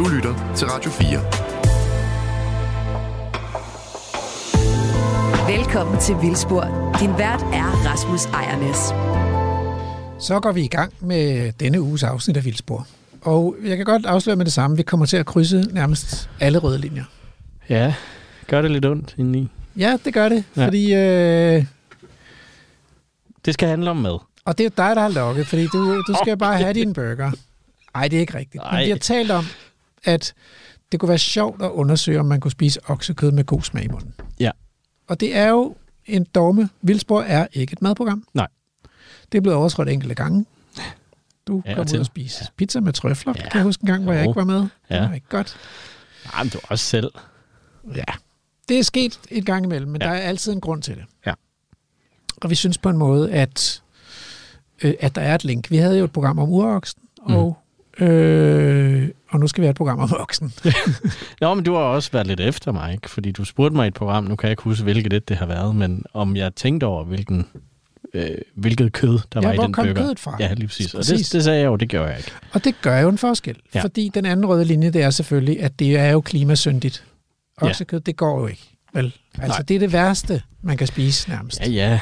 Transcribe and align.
Du 0.00 0.08
lytter 0.08 0.54
til 0.56 0.66
Radio 0.66 0.90
4. 0.90 1.08
Velkommen 5.56 6.00
til 6.00 6.16
Vildspor. 6.22 6.94
Din 7.00 7.10
vært 7.18 7.40
er 7.42 7.86
Rasmus 7.86 8.24
Ejernes. 8.24 8.78
Så 10.24 10.40
går 10.40 10.52
vi 10.52 10.62
i 10.64 10.68
gang 10.68 10.92
med 11.00 11.52
denne 11.52 11.80
uges 11.80 12.02
afsnit 12.02 12.36
af 12.36 12.44
Vildspor. 12.44 12.86
Og 13.22 13.56
jeg 13.64 13.76
kan 13.76 13.86
godt 13.86 14.06
afsløre 14.06 14.36
med 14.36 14.44
det 14.44 14.52
samme. 14.52 14.76
Vi 14.76 14.82
kommer 14.82 15.06
til 15.06 15.16
at 15.16 15.26
krydse 15.26 15.64
nærmest 15.72 16.30
alle 16.40 16.58
røde 16.58 16.78
linjer. 16.78 17.04
Ja, 17.68 17.94
gør 18.46 18.62
det 18.62 18.70
lidt 18.70 18.84
ondt 18.84 19.14
indeni. 19.18 19.48
Ja, 19.76 19.98
det 20.04 20.14
gør 20.14 20.28
det. 20.28 20.44
Ja. 20.56 20.66
Fordi, 20.66 20.94
øh, 20.94 21.64
Det 23.44 23.54
skal 23.54 23.68
handle 23.68 23.90
om 23.90 23.96
mad. 23.96 24.18
og 24.44 24.58
det 24.58 24.60
er 24.60 24.64
jo 24.64 24.88
dig, 24.88 24.96
der 24.96 25.02
har 25.02 25.08
lukket, 25.08 25.46
fordi 25.46 25.66
du, 25.66 26.02
du 26.08 26.14
skal 26.22 26.36
bare 26.36 26.56
have 26.56 26.72
din 26.72 26.92
burger. 26.92 27.30
Nej, 27.94 28.08
det 28.08 28.16
er 28.16 28.20
ikke 28.20 28.38
rigtigt. 28.38 28.64
Men 28.64 28.74
Ej. 28.78 28.84
vi 28.84 28.90
har 28.90 28.98
talt 28.98 29.30
om, 29.30 29.44
at 30.04 30.34
det 30.92 31.00
kunne 31.00 31.08
være 31.08 31.18
sjovt 31.18 31.62
at 31.62 31.70
undersøge, 31.70 32.20
om 32.20 32.26
man 32.26 32.40
kunne 32.40 32.50
spise 32.50 32.80
oksekød 32.90 33.30
med 33.32 33.44
god 33.44 33.62
smag 33.62 33.84
i 33.84 33.88
munden. 33.88 34.14
Ja. 34.40 34.50
Og 35.08 35.20
det 35.20 35.36
er 35.36 35.48
jo 35.48 35.76
en 36.06 36.24
dogme. 36.34 36.68
Vildspor 36.82 37.22
er 37.22 37.46
ikke 37.52 37.72
et 37.72 37.82
madprogram. 37.82 38.24
Nej. 38.34 38.46
Det 39.32 39.38
er 39.38 39.42
blevet 39.42 39.58
overtrådt 39.58 39.88
enkelte 39.88 40.14
gange. 40.14 40.46
Du 41.46 41.62
Ja, 41.66 41.74
kom 41.74 41.80
ud 41.80 41.86
til. 41.86 42.00
og 42.00 42.06
spise 42.06 42.44
pizza 42.56 42.80
med 42.80 42.92
trøfler. 42.92 43.32
Ja. 43.36 43.42
Kan 43.42 43.50
jeg 43.54 43.62
huske 43.62 43.82
en 43.82 43.86
gang, 43.86 44.04
hvor 44.04 44.12
jeg 44.12 44.24
Jo. 44.24 44.30
ikke 44.30 44.38
var 44.38 44.44
med? 44.44 44.60
Det 44.60 44.70
Ja. 44.90 45.06
var 45.08 45.14
ikke 45.14 45.28
godt. 45.28 45.56
Nej, 46.32 46.42
men 46.42 46.50
du 46.50 46.58
også 46.68 46.84
selv. 46.84 47.10
Ja, 47.96 48.04
det 48.68 48.78
er 48.78 48.82
sket 48.82 49.20
et 49.30 49.46
gang 49.46 49.64
imellem, 49.64 49.90
men 49.90 50.00
Ja. 50.02 50.08
ja. 50.08 50.14
der 50.14 50.20
er 50.20 50.28
altid 50.28 50.52
en 50.52 50.60
grund 50.60 50.82
til 50.82 50.94
det. 50.96 51.04
Ja. 51.26 51.32
Og 52.42 52.50
vi 52.50 52.54
synes 52.54 52.78
på 52.78 52.88
en 52.88 52.96
måde, 52.98 53.32
at, 53.32 53.82
øh, 54.82 54.94
at 55.00 55.14
der 55.14 55.20
er 55.20 55.34
et 55.34 55.44
link. 55.44 55.70
Vi 55.70 55.76
havde 55.76 55.98
jo 55.98 56.04
et 56.04 56.12
program 56.12 56.38
om 56.38 56.48
uroksen, 56.48 57.02
og, 57.20 57.58
øh, 57.98 59.08
og 59.30 59.40
nu 59.40 59.48
skal 59.48 59.62
vi 59.62 59.66
have 59.66 59.70
et 59.70 59.76
program 59.76 59.98
om 59.98 60.10
oksen. 60.20 60.52
Nå, 61.40 61.54
men 61.54 61.64
du 61.64 61.74
har 61.74 61.80
også 61.80 62.12
været 62.12 62.26
lidt 62.26 62.40
efter 62.40 62.72
mig, 62.72 62.92
ikke? 62.92 63.10
Fordi 63.10 63.32
du 63.32 63.44
spurgte 63.44 63.76
mig 63.76 63.84
i 63.84 63.88
et 63.88 63.94
program, 63.94 64.24
nu 64.24 64.36
kan 64.36 64.46
jeg 64.46 64.50
ikke 64.52 64.62
huske, 64.62 64.82
hvilket 64.84 65.10
det, 65.10 65.28
det 65.28 65.36
har 65.36 65.46
været, 65.46 65.76
men 65.76 66.02
om 66.14 66.36
jeg 66.36 66.54
tænkte 66.54 66.84
over, 66.84 67.04
hvilken, 67.04 67.46
øh, 68.14 68.30
hvilket 68.54 68.92
kød, 68.92 69.18
der 69.32 69.40
Ja, 69.40 69.46
var 69.46 69.52
i 69.52 69.56
den 69.56 69.72
burger. 69.72 69.94
kødet 69.94 70.18
fra? 70.20 70.36
Ja, 70.40 70.52
lige 70.54 70.66
præcis. 70.66 70.94
Og 70.94 70.98
Præcis. 70.98 71.26
det, 71.28 71.32
det 71.32 71.44
sagde 71.44 71.58
jeg 71.58 71.66
jo, 71.66 71.76
det 71.76 71.88
gjorde 71.88 72.08
jeg 72.08 72.18
ikke. 72.18 72.32
Og 72.52 72.64
det 72.64 72.74
gør 72.82 73.00
jo 73.00 73.08
en 73.08 73.18
forskel, 73.18 73.56
Ja. 73.74 73.78
ja. 73.78 73.84
fordi 73.84 74.10
den 74.14 74.26
anden 74.26 74.46
røde 74.46 74.64
linje, 74.64 74.90
det 74.90 75.02
er 75.02 75.10
selvfølgelig, 75.10 75.62
at 75.62 75.78
det 75.78 75.96
er 75.98 76.10
jo 76.10 76.20
klimasyndigt. 76.20 77.04
Ja. 77.62 77.66
Oksekød, 77.66 78.00
det 78.00 78.16
går 78.16 78.40
jo 78.40 78.46
ikke. 78.46 78.70
Vel? 78.94 79.14
Altså, 79.38 79.58
Nej. 79.58 79.62
det 79.68 79.74
er 79.74 79.78
det 79.78 79.92
værste, 79.92 80.42
man 80.62 80.76
kan 80.76 80.86
spise 80.86 81.28
nærmest. 81.28 81.60
Ja, 81.60 81.68
ja. 81.68 82.00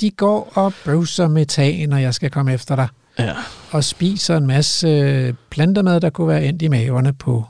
De 0.00 0.10
går 0.10 0.52
og 0.54 0.72
bøvser 0.84 1.28
metan, 1.28 1.88
når 1.88 1.96
jeg 1.96 2.14
skal 2.14 2.30
komme 2.30 2.52
efter 2.54 2.76
dig. 2.76 2.88
Ja. 3.18 3.34
og 3.70 3.84
spiser 3.84 4.36
en 4.36 4.46
masse 4.46 4.88
øh, 4.88 5.34
plantemad, 5.50 6.00
der 6.00 6.10
kunne 6.10 6.28
være 6.28 6.44
endt 6.44 6.62
i 6.62 6.68
maverne 6.68 7.12
på 7.12 7.44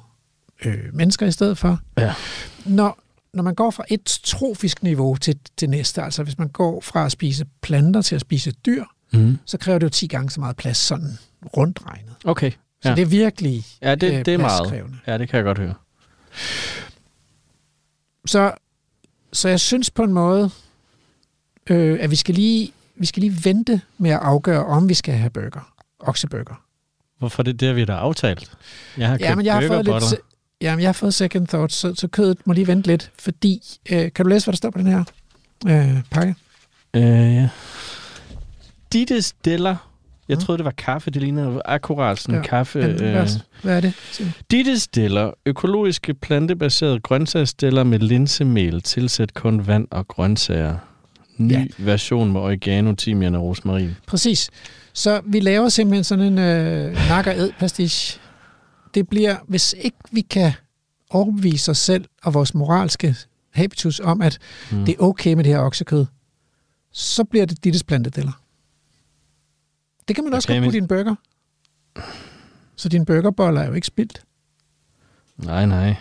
øh, 0.64 0.78
mennesker 0.92 1.26
i 1.26 1.32
stedet 1.32 1.58
for. 1.58 1.78
Ja. 1.98 2.14
Når, 2.66 2.98
når 3.34 3.42
man 3.42 3.54
går 3.54 3.70
fra 3.70 3.84
et 3.88 4.20
trofisk 4.24 4.82
niveau 4.82 5.16
til 5.16 5.38
det 5.60 5.70
næste, 5.70 6.02
altså 6.02 6.22
hvis 6.22 6.38
man 6.38 6.48
går 6.48 6.80
fra 6.80 7.06
at 7.06 7.12
spise 7.12 7.44
planter 7.60 8.02
til 8.02 8.14
at 8.14 8.20
spise 8.20 8.50
dyr, 8.52 8.84
Mm. 9.14 9.38
så 9.44 9.58
kræver 9.58 9.78
det 9.78 9.84
jo 9.84 9.90
10 9.90 10.06
gange 10.06 10.30
så 10.30 10.40
meget 10.40 10.56
plads, 10.56 10.76
sådan 10.76 11.18
rundt 11.56 11.80
regnet. 11.86 12.14
Okay. 12.24 12.50
Så 12.82 12.88
Ja. 12.88 12.94
det 12.94 13.02
er 13.02 13.06
virkelig 13.06 13.64
Ja, 13.82 13.94
det, 13.94 14.12
øh, 14.18 14.24
det 14.24 14.34
er 14.34 14.38
meget. 14.38 14.84
Ja, 15.06 15.18
det 15.18 15.28
kan 15.28 15.36
jeg 15.36 15.44
godt 15.44 15.58
høre. 15.58 15.74
Så, 18.26 18.52
så 19.32 19.48
jeg 19.48 19.60
synes 19.60 19.90
på 19.90 20.02
en 20.02 20.12
måde, 20.12 20.50
øh, 21.70 21.98
at 22.00 22.10
vi 22.10 22.16
skal, 22.16 22.34
lige, 22.34 22.72
vi 22.96 23.06
skal 23.06 23.20
lige 23.20 23.44
vente 23.44 23.80
med 23.98 24.10
at 24.10 24.18
afgøre, 24.22 24.64
om 24.66 24.88
vi 24.88 24.94
skal 24.94 25.14
have 25.14 25.30
burger, 25.30 25.72
okseburger. 26.00 26.62
Hvorfor 27.18 27.42
det, 27.42 27.60
det 27.60 27.68
har 27.68 27.74
vi 27.74 27.84
da 27.84 27.92
aftalt? 27.92 28.52
Jeg 28.98 29.08
har 29.08 29.14
købt 29.14 29.22
Ja, 29.22 29.34
men 29.34 29.46
jeg 29.46 29.54
har 29.54 29.66
fået 29.66 29.84
lidt... 29.84 30.20
Ja, 30.60 30.74
men 30.76 30.80
jeg 30.82 30.88
har 30.88 30.92
fået 30.92 31.14
second 31.14 31.46
thoughts, 31.46 31.74
så, 31.74 31.94
så 31.94 32.08
kødet 32.08 32.38
må 32.44 32.52
lige 32.52 32.66
vente 32.66 32.88
lidt, 32.88 33.10
fordi... 33.18 33.62
Øh, 33.90 34.12
kan 34.12 34.24
du 34.24 34.28
læse, 34.28 34.46
hvad 34.46 34.52
der 34.52 34.56
står 34.56 34.70
på 34.70 34.78
den 34.78 34.86
her 34.86 35.04
øh, 35.66 36.02
pakke? 36.10 36.34
Øh, 36.94 37.02
ja. 37.34 37.48
Ditte 38.92 39.22
Stella. 39.22 39.76
Jeg 40.28 40.38
troede, 40.38 40.58
det 40.58 40.64
var 40.64 40.70
kaffe. 40.70 41.10
Det 41.10 41.22
ligner 41.22 41.60
akkurat 41.64 42.18
sådan 42.18 42.34
en 42.34 42.42
Ja, 42.42 42.48
kaffe. 42.48 42.78
Men, 42.78 43.02
øh, 43.02 43.28
hvad, 43.62 43.76
er 43.76 43.80
det? 43.80 43.94
Ditte 44.50 44.78
Stiller. 44.78 45.30
Økologiske 45.46 46.14
plantebaserede 46.14 47.00
grøntsagsstiller 47.00 47.84
med 47.84 47.98
linsemel. 47.98 48.82
Tilsæt 48.82 49.34
kun 49.34 49.66
vand 49.66 49.88
og 49.90 50.08
grøntsager. 50.08 50.76
Ny 51.46 51.52
Ja. 51.52 51.66
version 51.78 52.32
med 52.32 52.40
oregano, 52.40 52.94
timian 52.94 53.34
og 53.34 53.42
rosmarin. 53.42 53.90
Præcis. 54.06 54.50
Så 54.92 55.20
vi 55.26 55.40
laver 55.40 55.68
simpelthen 55.68 56.04
sådan 56.04 56.24
en 56.24 56.38
øh, 56.38 56.92
nak 57.08 57.26
og 57.26 57.34
pastiche. 57.58 58.20
Det 58.94 59.08
bliver, 59.08 59.36
hvis 59.48 59.74
ikke 59.78 59.96
vi 60.10 60.20
kan 60.20 60.52
overbevise 61.10 61.70
os 61.70 61.78
selv 61.78 62.04
og 62.22 62.34
vores 62.34 62.54
moralske 62.54 63.16
habitus 63.50 64.00
om, 64.00 64.22
at 64.22 64.38
Mm. 64.70 64.84
det 64.84 64.92
er 64.94 65.02
okay 65.02 65.34
med 65.34 65.44
det 65.44 65.52
her 65.52 65.60
oksekød, 65.60 66.06
så 66.92 67.24
bliver 67.24 67.46
det 67.46 67.64
dittes 67.64 67.82
plantedeller. 67.84 68.32
Det 70.08 70.16
kan 70.16 70.24
man 70.24 70.34
også 70.34 70.46
Okay, 70.46 70.54
godt 70.54 70.62
på 70.64 70.70
men- 70.72 70.72
din 70.80 70.88
burger. 70.88 71.14
Så 72.76 72.88
din 72.88 73.04
burgerbolle 73.04 73.60
er 73.60 73.66
jo 73.66 73.72
ikke 73.72 73.86
spildt. 73.86 74.22
Nej, 75.36 75.66
nej. 75.66 75.96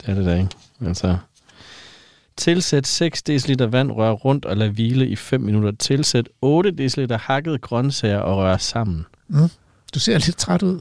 Det 0.00 0.08
er 0.08 0.14
det 0.14 0.26
da 0.26 0.34
ikke. 0.38 0.50
Altså, 0.86 1.16
tilsæt 2.36 2.86
6 2.86 3.22
dl 3.22 3.62
vand, 3.62 3.92
rør 3.92 4.10
rundt 4.10 4.44
og 4.44 4.56
lad 4.56 4.68
hvile 4.68 5.08
i 5.08 5.16
5 5.16 5.40
minutter. 5.40 5.72
Tilsæt 5.78 6.28
8 6.40 6.70
dl 6.70 7.12
hakket 7.12 7.60
grøntsager 7.60 8.18
og 8.18 8.36
rør 8.36 8.56
sammen. 8.56 9.06
Du 9.94 9.98
ser 9.98 10.18
lidt 10.18 10.36
træt 10.36 10.62
ud. 10.62 10.80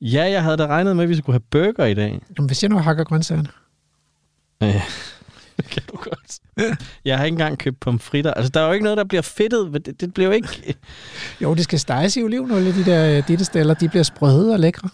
Ja, 0.00 0.30
jeg 0.30 0.42
havde 0.42 0.56
da 0.56 0.66
regnet 0.66 0.96
med, 0.96 1.04
at 1.04 1.10
vi 1.10 1.16
skulle 1.16 1.34
have 1.34 1.40
burger 1.50 1.84
i 1.84 1.94
dag. 1.94 2.20
Jamen, 2.38 2.46
hvis 2.46 2.62
jeg 2.62 2.70
nu 2.70 2.78
hakker 2.78 3.04
grøntsagerne. 3.04 3.48
Ja, 4.60 4.82
det 5.56 5.64
kan 5.72 5.82
du 5.92 5.96
godt. 5.96 6.38
Jeg 7.04 7.18
har 7.18 7.24
ikke 7.24 7.34
engang 7.34 7.58
købt 7.58 7.80
pomfritter. 7.80 8.34
Altså, 8.34 8.50
der 8.54 8.60
er 8.60 8.66
jo 8.66 8.72
ikke 8.72 8.84
noget, 8.84 8.96
der 8.96 9.04
bliver 9.04 9.22
fedtet. 9.22 9.86
Det, 9.86 10.00
det 10.00 10.14
bliver 10.14 10.26
jo 10.26 10.32
ikke... 10.32 10.74
Jo, 11.40 11.54
det 11.54 11.64
skal 11.64 11.80
steges 11.80 12.16
i 12.16 12.22
olivenolie, 12.22 12.72
de 12.74 12.84
der 12.84 13.16
øh, 13.18 13.28
dittesteller. 13.28 13.74
De 13.74 13.88
bliver 13.88 14.02
sprøde 14.02 14.52
og 14.52 14.60
lækre. 14.60 14.88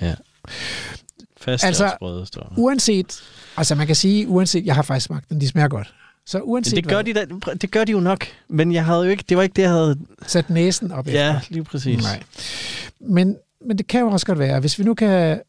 Ja. 0.00 0.14
Fast 1.46 1.64
Altså, 1.64 1.92
sprøde, 1.96 2.26
står 2.26 2.40
der. 2.42 2.48
Uanset, 2.56 3.22
altså 3.56 3.74
man 3.74 3.86
kan 3.86 3.96
sige, 3.96 4.28
uanset, 4.28 4.66
jeg 4.66 4.74
har 4.74 4.82
faktisk 4.82 5.06
smagt 5.06 5.28
den, 5.28 5.40
de 5.40 5.48
smager 5.48 5.68
godt. 5.68 5.94
Så 6.26 6.40
uanset 6.40 6.76
Det 6.76 6.84
gør, 6.88 7.02
hvad, 7.02 7.04
de 7.04 7.12
da, 7.46 7.54
det 7.54 7.70
gør 7.70 7.84
de 7.84 7.92
jo 7.92 8.00
nok. 8.00 8.26
Men 8.48 8.72
jeg 8.72 8.84
havde 8.84 9.04
jo 9.04 9.10
ikke, 9.10 9.24
det 9.28 9.36
var 9.36 9.42
ikke 9.42 9.52
det, 9.56 9.62
jeg 9.62 9.70
havde... 9.70 9.96
sat 10.26 10.50
næsen 10.50 10.92
op 10.92 11.06
Ja, 11.06 11.36
efter. 11.36 11.52
lige 11.52 11.64
præcis. 11.64 12.02
Nej. 12.02 12.22
Men, 13.00 13.36
men 13.66 13.78
det 13.78 13.86
kan 13.86 14.00
jo 14.00 14.06
også 14.08 14.26
godt 14.26 14.38
være, 14.38 14.60
hvis 14.60 14.78
vi 14.78 14.84
nu 14.84 14.94
kan... 14.94 15.40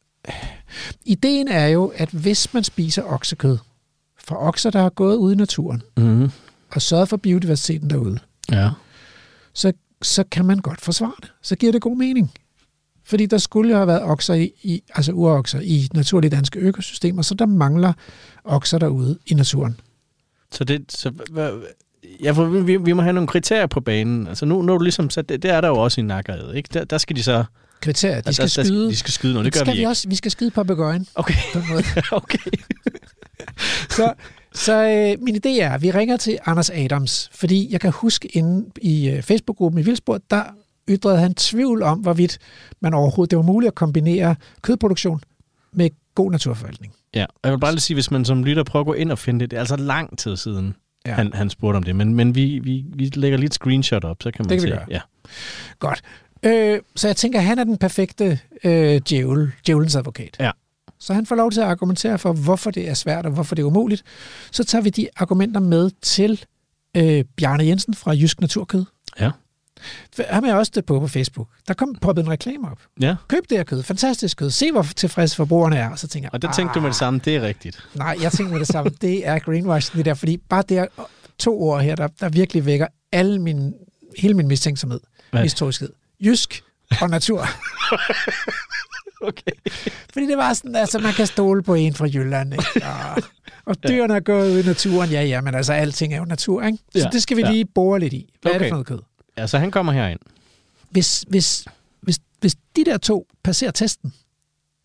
Ideen 1.05 1.47
er 1.47 1.67
jo, 1.67 1.93
at 1.95 2.09
hvis 2.09 2.53
man 2.53 2.63
spiser 2.63 3.03
oksekød 3.03 3.57
fra 4.27 4.47
okser, 4.47 4.69
der 4.69 4.81
har 4.81 4.89
gået 4.89 5.15
ude 5.15 5.33
i 5.33 5.37
naturen 5.37 5.81
Mm-hmm. 5.97 6.31
og 6.71 6.81
sørget 6.81 7.09
for 7.09 7.17
biodiversiteten 7.17 7.89
derude, 7.89 8.19
Ja. 8.51 8.69
så, 9.53 9.73
så 10.01 10.23
kan 10.31 10.45
man 10.45 10.57
godt 10.59 10.81
forsvare 10.81 11.13
det. 11.21 11.31
Så 11.41 11.55
giver 11.55 11.71
det 11.71 11.81
god 11.81 11.97
mening. 11.97 12.31
Fordi 13.07 13.25
der 13.25 13.37
skulle 13.37 13.71
jo 13.71 13.77
have 13.77 13.87
været 13.87 14.03
okser 14.03 14.33
i, 14.33 14.51
i 14.63 14.83
altså 14.95 15.11
urokser 15.11 15.59
i 15.59 15.87
naturlige 15.93 16.31
danske 16.31 16.59
økosystemer, 16.59 17.21
så 17.21 17.35
der 17.35 17.45
mangler 17.45 17.93
okser 18.43 18.77
derude 18.77 19.17
i 19.25 19.33
naturen. 19.33 19.79
Så 20.51 20.63
det... 20.63 20.91
Så, 20.91 21.11
ja, 22.23 22.31
for 22.31 22.45
vi, 22.45 22.77
vi 22.77 22.93
må 22.93 23.01
have 23.01 23.13
nogle 23.13 23.27
kriterier 23.27 23.67
på 23.67 23.79
banen. 23.81 24.27
Altså 24.27 24.45
nu, 24.45 24.61
nu 24.61 24.73
er 24.73 24.77
du 24.77 24.83
ligesom 24.83 25.09
sat, 25.09 25.29
det, 25.29 25.43
det 25.43 25.51
er 25.51 25.61
der 25.61 25.67
jo 25.67 25.75
også 25.75 26.01
i 26.01 26.03
nakkerhed, 26.03 26.53
ikke? 26.53 26.69
Der, 26.73 26.83
der 26.83 26.97
skal 26.97 27.15
de 27.15 27.23
så... 27.23 27.43
Kriterier, 27.81 28.21
de 28.21 28.33
skal 28.33 28.43
der, 28.43 28.63
skyde. 28.63 28.83
Der, 28.83 28.89
de 28.89 28.95
skal 28.95 29.11
skyde 29.11 29.33
noget, 29.33 29.45
det 29.45 29.53
gør 29.53 29.59
skal 29.59 29.73
vi 29.73 29.77
ikke. 29.77 29.89
også. 29.89 30.09
Vi 30.09 30.15
skal 30.15 30.31
skyde 30.31 30.51
på 30.51 30.63
begøjen 30.63 31.07
Okay, 31.15 31.33
på 31.53 31.59
en 31.59 31.65
måde. 31.69 31.83
okay. 32.11 32.51
Så, 33.89 34.13
så 34.53 34.83
øh, 34.83 35.23
min 35.23 35.35
idé 35.35 35.49
er, 35.49 35.71
at 35.73 35.81
vi 35.81 35.91
ringer 35.91 36.17
til 36.17 36.37
Anders 36.45 36.69
Adams, 36.69 37.29
fordi 37.33 37.67
jeg 37.71 37.81
kan 37.81 37.91
huske 37.91 38.27
inde 38.27 38.69
i 38.81 39.09
øh, 39.09 39.23
Facebook-gruppen 39.23 39.81
i 39.81 39.83
Vildsport, 39.83 40.21
der 40.29 40.43
ytrede 40.89 41.17
han 41.19 41.33
tvivl 41.33 41.83
om, 41.83 41.99
hvorvidt 41.99 42.37
man 42.81 42.93
overhovedet, 42.93 43.31
det 43.31 43.37
var 43.37 43.43
muligt 43.43 43.67
at 43.67 43.75
kombinere 43.75 44.35
kødproduktion 44.61 45.21
med 45.73 45.89
god 46.15 46.31
naturforvaltning. 46.31 46.93
Ja, 47.15 47.23
og 47.23 47.39
jeg 47.43 47.51
vil 47.51 47.59
bare 47.59 47.71
lige 47.71 47.81
sige, 47.81 47.95
hvis 47.95 48.11
man 48.11 48.25
som 48.25 48.43
lytter 48.43 48.63
prøver 48.63 48.81
at 48.83 48.85
gå 48.87 48.93
ind 48.93 49.11
og 49.11 49.19
finde 49.19 49.39
det, 49.39 49.51
det 49.51 49.57
er 49.57 49.61
altså 49.61 49.75
lang 49.75 50.17
tid 50.17 50.37
siden, 50.37 50.75
ja. 51.05 51.13
han, 51.13 51.33
han 51.33 51.49
spurgte 51.49 51.77
om 51.77 51.83
det, 51.83 51.95
men, 51.95 52.13
men 52.13 52.35
vi, 52.35 52.59
vi, 52.63 52.85
vi 52.95 53.05
lægger 53.05 53.37
lige 53.37 53.47
et 53.47 53.53
screenshot 53.53 54.03
op, 54.03 54.17
så 54.23 54.31
kan 54.31 54.45
man 54.45 54.49
Det 54.49 54.55
kan 54.55 54.61
se. 54.61 54.67
vi 54.67 54.71
gøre. 54.73 54.85
Ja. 54.89 55.01
Godt. 55.79 56.01
Øh, 56.43 56.79
så 56.95 57.07
jeg 57.07 57.15
tænker, 57.15 57.39
han 57.39 57.59
er 57.59 57.63
den 57.63 57.77
perfekte 57.77 58.39
øh, 58.63 59.01
djævel, 59.09 59.51
djævelens 59.67 59.95
advokat. 59.95 60.37
Ja. 60.39 60.51
Så 60.99 61.13
han 61.13 61.25
får 61.25 61.35
lov 61.35 61.51
til 61.51 61.61
at 61.61 61.67
argumentere 61.67 62.17
for, 62.19 62.33
hvorfor 62.33 62.71
det 62.71 62.89
er 62.89 62.93
svært 62.93 63.25
og 63.25 63.31
hvorfor 63.31 63.55
det 63.55 63.61
er 63.61 63.67
umuligt. 63.67 64.03
Så 64.51 64.63
tager 64.63 64.81
vi 64.81 64.89
de 64.89 65.07
argumenter 65.15 65.59
med 65.59 65.91
til 66.01 66.43
øh, 66.97 67.23
Bjarne 67.37 67.65
Jensen 67.65 67.93
fra 67.93 68.11
Jysk 68.11 68.41
Naturkød. 68.41 68.85
Ja. 69.19 69.31
Ham 70.29 70.43
er 70.45 70.53
også 70.53 70.71
det 70.75 70.85
på 70.85 70.99
på 70.99 71.07
Facebook. 71.07 71.47
Der 71.67 71.73
kom 71.73 71.95
poppet 72.01 72.23
en 72.23 72.29
reklame 72.31 72.71
op. 72.71 72.79
ja, 73.01 73.15
Køb 73.27 73.43
det 73.49 73.57
her 73.57 73.63
kød. 73.63 73.83
Fantastisk 73.83 74.37
kød. 74.37 74.49
Se, 74.49 74.71
hvor 74.71 74.85
tilfredse 74.95 75.35
forbrugerne 75.35 75.77
er. 75.77 75.89
Og 75.89 75.99
så 75.99 76.07
tænker 76.07 76.25
jeg, 76.25 76.33
og 76.33 76.41
der 76.41 76.51
tænkte 76.51 76.73
du 76.73 76.79
med 76.79 76.89
det 76.89 76.97
samme, 76.97 77.19
det 77.25 77.35
er 77.35 77.41
rigtigt. 77.41 77.87
Nej, 77.93 78.17
jeg 78.21 78.31
tænker 78.31 78.51
med 78.51 78.59
det 78.59 78.67
samme. 78.67 78.91
Det 79.01 79.27
er 79.27 79.39
greenwashing, 79.39 79.97
det 79.97 80.05
der. 80.05 80.13
Fordi 80.13 80.37
bare 80.37 80.63
det 80.69 80.77
er 80.77 80.85
to 81.39 81.61
ord 81.61 81.81
her, 81.81 81.95
der, 81.95 82.07
der 82.19 82.29
virkelig 82.29 82.65
vækker 82.65 82.87
alle 83.11 83.39
min, 83.41 83.73
hele 84.17 84.33
min 84.33 84.47
mistænksomhed. 84.47 84.99
Hvad? 85.31 85.43
Jysk 86.19 86.63
og 87.01 87.09
natur. 87.09 87.45
Okay. 89.21 89.51
Fordi 90.13 90.27
det 90.27 90.37
var 90.37 90.53
sådan, 90.53 90.75
altså 90.75 90.99
man 90.99 91.13
kan 91.13 91.27
stole 91.27 91.63
på 91.63 91.73
en 91.73 91.93
fra 91.93 92.05
Jylland, 92.05 92.53
ikke? 92.53 92.65
Og, 93.15 93.23
og 93.65 93.75
dyrene 93.87 94.15
er 94.15 94.19
gået 94.19 94.51
ud 94.51 94.63
i 94.63 94.65
naturen, 94.65 95.09
ja, 95.09 95.23
ja, 95.23 95.41
men 95.41 95.55
altså 95.55 95.73
alting 95.73 96.13
er 96.13 96.17
jo 96.17 96.25
natur, 96.25 96.63
ikke? 96.63 96.77
Så 96.77 96.99
Ja, 96.99 97.09
det 97.11 97.21
skal 97.23 97.37
vi 97.37 97.41
ja. 97.41 97.51
lige 97.51 97.65
bore 97.65 97.99
lidt 97.99 98.13
i. 98.13 98.33
Hvad 98.41 98.51
okay. 98.51 98.55
er 98.55 98.63
det 98.63 98.69
for 98.69 98.75
noget 98.75 98.87
kød? 98.87 98.99
Ja, 99.37 99.47
så 99.47 99.57
han 99.57 99.71
kommer 99.71 99.93
herind. 99.93 100.19
Hvis, 100.89 101.25
hvis, 101.27 101.65
hvis, 102.01 102.19
hvis 102.39 102.55
de 102.75 102.85
der 102.85 102.97
to 102.97 103.27
passerer 103.43 103.71
testen, 103.71 104.13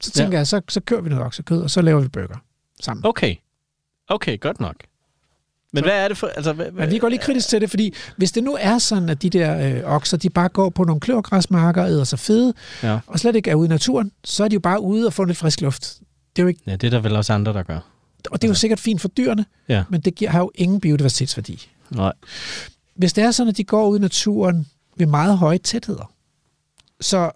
så 0.00 0.10
tænker 0.10 0.32
Ja. 0.32 0.38
jeg, 0.38 0.46
så, 0.46 0.60
så 0.69 0.81
kører 0.81 1.00
vi 1.00 1.08
noget 1.08 1.25
oksekød, 1.25 1.62
og 1.62 1.70
så 1.70 1.82
laver 1.82 2.00
vi 2.00 2.08
burger 2.08 2.37
sammen. 2.81 3.06
Okay. 3.06 3.34
Okay, 4.08 4.40
godt 4.40 4.60
nok. 4.60 4.75
Men 5.72 5.81
Så- 5.82 5.84
hvad 5.90 6.04
er 6.04 6.08
det 6.08 6.16
for... 6.19 6.26
Altså, 6.26 6.52
hvad, 6.52 6.70
Men 6.72 6.90
vi 6.90 6.99
går 6.99 7.08
lige 7.08 7.19
kritisk 7.19 7.49
til 7.49 7.60
det, 7.60 7.70
fordi 7.70 7.94
hvis 8.16 8.32
det 8.32 8.44
nu 8.44 8.56
er 8.60 8.78
sådan, 8.78 9.08
at 9.08 9.22
de 9.22 9.31
der 9.31 9.76
øh, 9.76 9.94
okser, 9.94 10.16
de 10.16 10.31
bare 10.31 10.49
går 10.49 10.70
på 10.70 10.84
nogle 10.84 11.00
kløvergræsmarker 11.00 11.82
og 11.82 11.88
æder 11.90 12.04
sig 12.04 12.19
fede, 12.19 12.54
Ja. 12.82 12.99
og 13.06 13.19
slet 13.20 13.37
ikke 13.37 13.50
er 13.50 13.54
ude 13.54 13.66
i 13.66 13.69
naturen, 13.69 14.12
så 14.25 14.44
er 14.44 14.49
de 14.49 14.54
jo 14.54 14.60
bare 14.60 14.81
ude 14.81 15.06
og 15.06 15.12
få 15.12 15.25
lidt 15.25 15.38
frisk 15.38 15.60
luft. 15.60 16.00
Det 16.37 16.43
er 16.43 16.44
jo 16.44 16.49
ikke, 16.49 16.60
ja, 16.66 16.76
det 16.76 16.87
er 16.87 16.90
der 16.90 17.00
vel 17.00 17.16
også 17.16 17.32
andre, 17.32 17.52
der 17.52 17.62
gør. 17.62 17.78
og 18.31 18.43
det 18.43 18.49
er 18.49 18.50
jo 18.50 18.54
sikkert 18.54 18.81
fint 18.81 19.00
for 19.00 19.08
dyrene, 19.08 19.44
Ja. 19.69 19.84
men 19.90 20.00
det 20.00 20.14
giver, 20.14 20.31
har 20.31 20.38
jo 20.38 20.50
ingen 20.54 20.81
biodiversitetsværdi. 20.81 21.69
Nej. 21.90 22.12
Hvis 23.02 23.12
det 23.12 23.25
er 23.25 23.31
sådan, 23.31 23.50
at 23.50 23.56
de 23.56 23.64
går 23.64 23.88
ud 23.88 23.99
i 23.99 24.00
naturen 24.00 24.66
ved 24.96 25.06
meget 25.06 25.38
høje 25.38 25.58
tætheder, 25.58 26.12
så... 27.00 27.31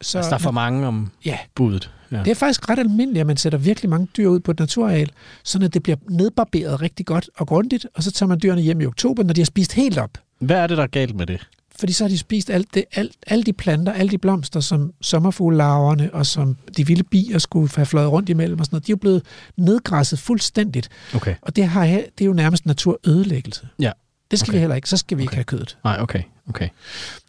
så 0.00 0.18
Altså, 0.18 0.30
der 0.30 0.34
er 0.34 0.38
for 0.38 0.50
mange 0.50 0.86
om 0.86 1.10
Ja, 1.24 1.38
budet. 1.54 1.90
Ja. 2.12 2.18
det 2.18 2.30
er 2.30 2.34
faktisk 2.34 2.68
ret 2.68 2.78
almindeligt, 2.78 3.20
at 3.20 3.26
man 3.26 3.36
sætter 3.36 3.58
virkelig 3.58 3.90
mange 3.90 4.08
dyr 4.16 4.28
ud 4.28 4.40
på 4.40 4.50
et 4.50 4.58
naturareal, 4.58 5.10
sådan 5.44 5.64
at 5.64 5.74
det 5.74 5.82
bliver 5.82 5.96
nedbarberet 6.10 6.80
rigtig 6.82 7.06
godt 7.06 7.30
og 7.36 7.46
grundigt, 7.46 7.86
og 7.94 8.02
så 8.02 8.10
tager 8.10 8.28
man 8.28 8.40
dyrene 8.42 8.60
hjem 8.60 8.80
i 8.80 8.86
oktober, 8.86 9.22
når 9.22 9.32
de 9.32 9.40
har 9.40 9.44
spist 9.46 9.72
helt 9.72 9.98
op. 9.98 10.10
Hvad 10.38 10.56
er 10.56 10.66
det, 10.66 10.76
der 10.76 10.82
er 10.82 10.86
galt 10.88 11.16
med 11.16 11.26
det? 11.26 11.48
Fordi 11.78 11.92
så 11.92 12.04
har 12.04 12.08
de 12.08 12.18
spist 12.18 12.50
alt 12.50 12.74
det, 12.74 12.84
alt, 12.92 13.16
alle 13.26 13.44
de 13.44 13.52
planter, 13.52 13.92
alle 13.92 14.10
de 14.10 14.18
blomster, 14.18 14.60
som 14.60 14.92
sommerfuglelarverne 15.00 16.14
og 16.14 16.26
som 16.26 16.56
de 16.76 16.86
vilde 16.86 17.02
bier 17.02 17.38
skulle 17.38 17.70
have 17.76 17.86
fløjet 17.86 18.10
rundt 18.10 18.28
imellem 18.28 18.58
og 18.58 18.66
sådan 18.66 18.74
noget, 18.74 18.86
de 18.86 18.92
er 18.92 18.94
jo 18.94 18.98
blevet 18.98 19.22
nedgræsset 19.56 20.18
fuldstændigt. 20.18 20.88
Okay. 21.14 21.34
Og 21.42 21.56
det, 21.56 21.68
har, 21.68 21.86
det 21.86 22.20
er 22.20 22.24
jo 22.24 22.32
nærmest 22.32 22.66
naturødelæggelse. 22.66 23.68
Ja. 23.78 23.92
Det 24.30 24.38
skal 24.38 24.50
Okay. 24.50 24.56
vi 24.56 24.60
heller 24.60 24.76
ikke. 24.76 24.88
Så 24.88 24.96
skal 24.96 25.18
vi 25.18 25.22
ikke 25.22 25.30
Okay. 25.30 25.36
have 25.36 25.44
kødet. 25.44 25.78
Nej, 25.84 25.96
okay. 26.00 26.22
Okay. 26.48 26.68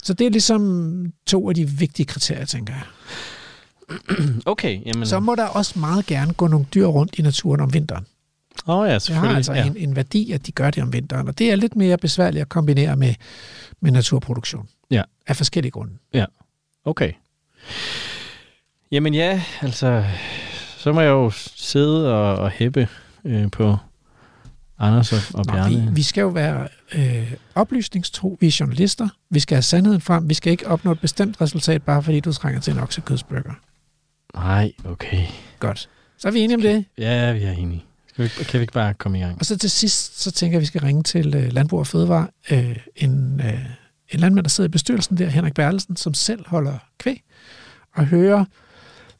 Så 0.03 0.13
det 0.13 0.27
er 0.27 0.31
ligesom 0.31 1.05
to 1.25 1.49
af 1.49 1.55
de 1.55 1.69
vigtige 1.69 2.05
kriterier, 2.05 2.45
tænker 2.45 2.73
jeg. 2.73 2.83
Okay, 4.45 4.79
jamen... 4.85 5.05
Så 5.05 5.19
må 5.19 5.35
der 5.35 5.45
også 5.47 5.79
meget 5.79 6.05
gerne 6.05 6.33
gå 6.33 6.47
nogle 6.47 6.65
dyr 6.73 6.85
rundt 6.85 7.19
i 7.19 7.21
naturen 7.21 7.61
om 7.61 7.73
vinteren. 7.73 8.05
Åh 8.67 8.75
oh, 8.75 8.79
ja, 8.79 8.85
Det 8.85 8.93
har 8.93 8.99
selvfølgelig. 8.99 9.35
altså 9.35 9.53
ja. 9.53 9.65
en, 9.65 9.77
en 9.77 9.95
værdi, 9.95 10.31
at 10.31 10.45
de 10.47 10.51
gør 10.51 10.71
det 10.71 10.83
om 10.83 10.93
vinteren, 10.93 11.27
og 11.27 11.37
det 11.39 11.51
er 11.51 11.55
lidt 11.55 11.75
mere 11.75 11.97
besværligt 11.97 12.41
at 12.41 12.49
kombinere 12.49 12.95
med, 12.95 13.13
med 13.81 13.91
naturproduktion. 13.91 14.67
Ja. 14.91 15.01
Af 15.27 15.37
forskellige 15.37 15.71
grunde. 15.71 15.93
Okay. 16.85 17.11
Jamen 18.91 19.13
ja, 19.13 19.43
altså... 19.61 20.03
Så 20.77 20.93
må 20.93 21.01
jeg 21.01 21.09
jo 21.09 21.29
sidde 21.55 22.13
og, 22.13 22.35
og 22.35 22.49
hæppe 22.49 22.87
øh, 23.25 23.51
på 23.51 23.77
Anders 24.81 25.13
og, 25.13 25.19
og 25.33 25.45
Nå, 25.47 25.53
Bjarne. 25.53 25.75
vi, 25.75 25.95
vi 25.95 26.03
skal 26.03 26.21
jo 26.21 26.27
være 26.27 26.67
øh, 26.95 27.33
oplysningstro, 27.55 28.37
vi 28.39 28.47
er 28.47 28.57
journalister. 28.59 29.09
Vi 29.29 29.39
skal 29.39 29.55
have 29.55 29.61
sandheden 29.61 30.01
frem. 30.01 30.29
Vi 30.29 30.33
skal 30.33 30.51
ikke 30.51 30.67
opnå 30.67 30.91
et 30.91 30.99
bestemt 30.99 31.41
resultat, 31.41 31.83
bare 31.83 32.03
fordi 32.03 32.19
du 32.19 32.33
trænger 32.33 32.61
til 32.61 32.73
en 32.73 32.79
oksekødsburger. 32.79 33.53
Nej, 34.35 34.71
okay. 34.85 35.25
Godt. 35.59 35.89
Så 36.17 36.27
er 36.27 36.31
vi 36.31 36.39
enige 36.39 36.55
om 36.55 36.61
det. 36.61 36.85
Ja, 36.97 37.33
vi 37.33 37.43
er 37.43 37.51
enige. 37.51 37.83
Skal 38.07 38.23
vi, 38.23 38.29
kan 38.29 38.59
vi 38.59 38.61
ikke 38.61 38.73
bare 38.73 38.93
komme 38.93 39.17
i 39.17 39.21
gang? 39.21 39.37
Og 39.39 39.45
så 39.45 39.57
til 39.57 39.71
sidst, 39.71 40.21
så 40.21 40.31
tænker 40.31 40.55
jeg, 40.55 40.57
at 40.57 40.61
vi 40.61 40.65
skal 40.65 40.81
ringe 40.81 41.03
til 41.03 41.35
øh, 41.35 41.53
Landbrug 41.53 41.79
og 41.79 41.87
Fødevare. 41.87 42.27
Øh, 42.51 42.77
en, 42.95 43.41
øh, 43.45 43.59
en 44.09 44.19
landmand, 44.19 44.43
der 44.43 44.49
sidder 44.49 44.67
i 44.67 44.71
bestyrelsen 44.71 45.17
der, 45.17 45.27
Henrik 45.29 45.53
Bertelsen, 45.53 45.95
som 45.95 46.13
selv 46.13 46.47
holder 46.47 46.77
kvæg, 46.97 47.23
og 47.95 48.05
høre, 48.05 48.45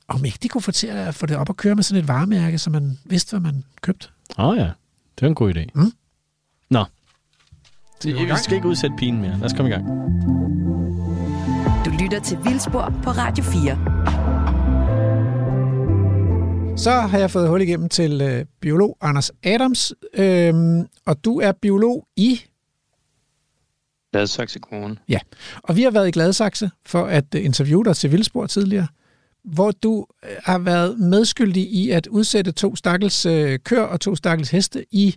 om 0.08 0.26
ikke 0.26 0.38
de 0.44 0.48
kunne 0.48 0.62
få 0.62 0.72
til 0.72 0.88
at 0.88 1.16
få 1.16 1.26
det 1.26 1.38
op 1.38 1.50
at 1.50 1.58
køre 1.58 1.76
med 1.76 1.84
sådan 1.84 2.02
et 2.04 2.08
varemærke, 2.08 2.58
så 2.58 2.70
man 2.70 3.00
vidste, 3.06 3.40
hvad 3.40 3.52
man 3.52 3.64
købte. 3.82 4.08
Åh 4.38 4.46
oh, 4.46 4.58
ja, 4.58 4.70
det 5.22 5.28
er 5.28 5.30
en 5.30 5.36
god 5.36 5.56
idé. 5.56 5.66
Mm. 5.76 5.92
Nå. 6.70 6.86
Skal 8.00 8.14
vi 8.14 8.32
skal 8.44 8.56
ikke 8.56 8.68
udsætte 8.68 8.96
pinen 9.00 9.22
mere. 9.22 9.38
Lad 9.38 9.46
os 9.46 9.54
komme 9.54 9.70
i 9.70 9.74
gang. 9.74 9.88
Du 11.86 11.92
lytter 12.04 12.20
til 12.24 12.38
Vildspor 12.44 12.94
på 13.04 13.10
Radio 13.10 13.44
4. 13.44 13.78
Så 16.78 16.92
har 16.92 17.18
jeg 17.18 17.32
fået 17.32 17.50
hul 17.50 17.62
igennem 17.62 17.90
til 17.90 18.22
øh, 18.22 18.46
biolog 18.60 18.98
Anders 19.02 19.32
Adams, 19.44 19.94
øhm, 20.14 20.88
og 21.06 21.26
du 21.26 21.40
er 21.40 21.52
biolog 21.52 22.08
i, 22.16 22.42
Gladsaxe 24.12 24.60
Kommune. 24.60 24.98
og 25.64 25.76
vi 25.76 25.84
har 25.84 25.92
været 25.92 26.08
i 26.08 26.12
Gladsaxe 26.12 26.72
for 26.86 27.06
at 27.06 27.36
øh, 27.36 27.46
interviewe 27.46 27.86
dig 27.86 27.96
til 27.96 28.12
Vildspor 28.12 28.48
tidligere, 28.48 28.88
hvor 29.44 29.72
du 29.72 30.08
øh, 30.24 30.30
har 30.44 30.60
været 30.60 31.00
medskyldig 31.00 31.64
i 31.74 31.90
at 31.90 32.08
udsætte 32.08 32.52
to 32.52 32.76
stakkels 32.76 33.26
øh, 33.26 33.60
køer 33.60 33.82
og 33.82 34.00
to 34.02 34.16
stakkels 34.16 34.50
heste 34.50 34.86
i, 34.92 35.16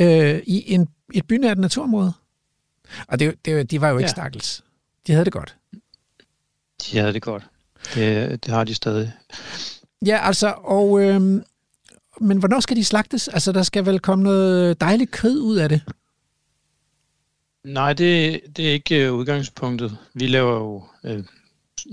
øh, 0.00 0.42
i 0.46 0.72
en, 0.72 0.88
et 1.14 1.26
bynært 1.26 1.58
naturområde. 1.58 2.12
Og 3.08 3.18
det, 3.20 3.34
det, 3.44 3.70
de 3.70 3.80
var 3.80 3.88
jo 3.88 3.96
ikke 3.98 4.02
Ja. 4.08 4.10
stakkels. 4.12 4.64
De 5.06 5.12
havde 5.12 5.24
det 5.24 5.32
godt. 5.32 5.56
De 6.86 6.98
havde 6.98 7.12
det 7.12 7.22
godt. 7.22 7.46
Det, 7.94 8.44
det 8.44 8.54
har 8.54 8.64
de 8.64 8.74
stadig. 8.74 9.12
Ja, 10.06 10.18
altså, 10.22 10.54
og... 10.56 11.00
Øh, 11.02 11.20
men 12.20 12.38
hvornår 12.38 12.60
skal 12.60 12.76
de 12.76 12.84
slagtes? 12.84 13.28
Altså, 13.28 13.52
der 13.52 13.62
skal 13.62 13.86
vel 13.86 14.00
komme 14.00 14.24
noget 14.24 14.80
dejligt 14.80 15.10
kød 15.10 15.40
ud 15.40 15.56
af 15.56 15.68
det. 15.68 15.82
Nej, 17.64 17.92
det, 17.92 18.40
det 18.56 18.68
er 18.68 18.72
ikke 18.72 19.06
øh, 19.06 19.12
udgangspunktet. 19.12 19.96
Vi 20.14 20.26
laver 20.26 20.52
jo 20.54 20.84
øh, 21.04 21.24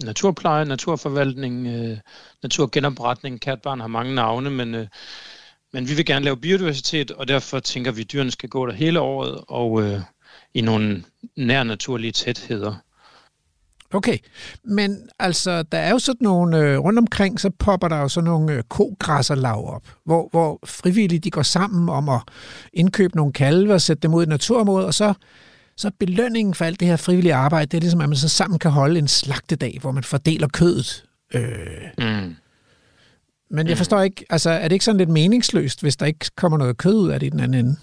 naturpleje, 0.03 0.65
naturforvaltning, 0.65 1.67
øh, 1.67 1.97
naturgenopretning. 2.43 3.41
Kært 3.41 3.61
barn 3.61 3.79
har 3.79 3.87
mange 3.87 4.15
navne, 4.15 4.49
men, 4.49 4.75
øh, 4.75 4.87
men 5.73 5.89
vi 5.89 5.93
vil 5.93 6.05
gerne 6.05 6.25
lave 6.25 6.37
biodiversitet, 6.37 7.11
og 7.11 7.27
derfor 7.27 7.59
tænker 7.59 7.91
vi, 7.91 8.01
at 8.01 8.11
dyrene 8.11 8.31
skal 8.31 8.49
gå 8.49 8.67
der 8.67 8.73
hele 8.73 8.99
året 8.99 9.43
og 9.47 9.83
øh, 9.83 9.99
i 10.53 10.61
nogle 10.61 11.03
nær 11.37 11.63
naturlige 11.63 12.11
tætheder. 12.11 12.75
Okay, 13.93 14.17
men 14.63 15.09
altså, 15.19 15.63
der 15.63 15.77
er 15.77 15.91
jo 15.91 15.99
sådan 15.99 16.23
nogle, 16.23 16.57
øh, 16.57 16.79
rundt 16.79 16.99
omkring, 16.99 17.39
så 17.39 17.49
popper 17.49 17.87
der 17.87 17.97
jo 17.97 18.07
sådan 18.07 18.25
nogle 18.25 18.53
øh, 18.53 18.63
kogræsserlag 18.63 19.65
op, 19.65 19.83
hvor, 20.05 20.27
hvor 20.31 20.59
frivillige 20.65 21.19
de 21.19 21.31
går 21.31 21.41
sammen 21.41 21.89
om 21.89 22.09
at 22.09 22.21
indkøbe 22.73 23.15
nogle 23.15 23.33
kalve 23.33 23.73
og 23.73 23.81
sætte 23.81 24.01
dem 24.01 24.13
ud 24.13 24.25
i 24.25 24.29
naturområdet, 24.29 24.87
og 24.87 24.93
så, 24.93 25.13
så 25.77 25.91
belønningen 25.99 26.53
for 26.53 26.65
alt 26.65 26.79
det 26.79 26.87
her 26.87 26.95
frivillige 26.97 27.33
arbejde, 27.33 27.65
det 27.65 27.77
er 27.77 27.81
ligesom, 27.81 28.01
at 28.01 28.09
man 28.09 28.17
så 28.17 28.29
sammen 28.29 28.59
kan 28.59 28.71
holde 28.71 28.99
en 28.99 29.07
slagtedag, 29.07 29.77
hvor 29.81 29.91
man 29.91 30.03
fordeler 30.03 30.47
kødet. 30.47 31.05
Øh, 31.33 31.47
Mm. 31.97 32.35
men 33.49 33.67
jeg 33.67 33.77
forstår 33.77 34.01
ikke, 34.01 34.25
altså 34.29 34.49
er 34.49 34.67
det 34.67 34.75
ikke 34.75 34.85
sådan 34.85 34.97
lidt 34.97 35.09
meningsløst, 35.09 35.81
hvis 35.81 35.95
der 35.95 36.05
ikke 36.05 36.25
kommer 36.35 36.57
noget 36.57 36.77
kød 36.77 36.95
ud 36.95 37.09
af 37.09 37.19
det 37.19 37.27
i 37.27 37.29
den 37.29 37.39
anden 37.39 37.65
ende? 37.65 37.75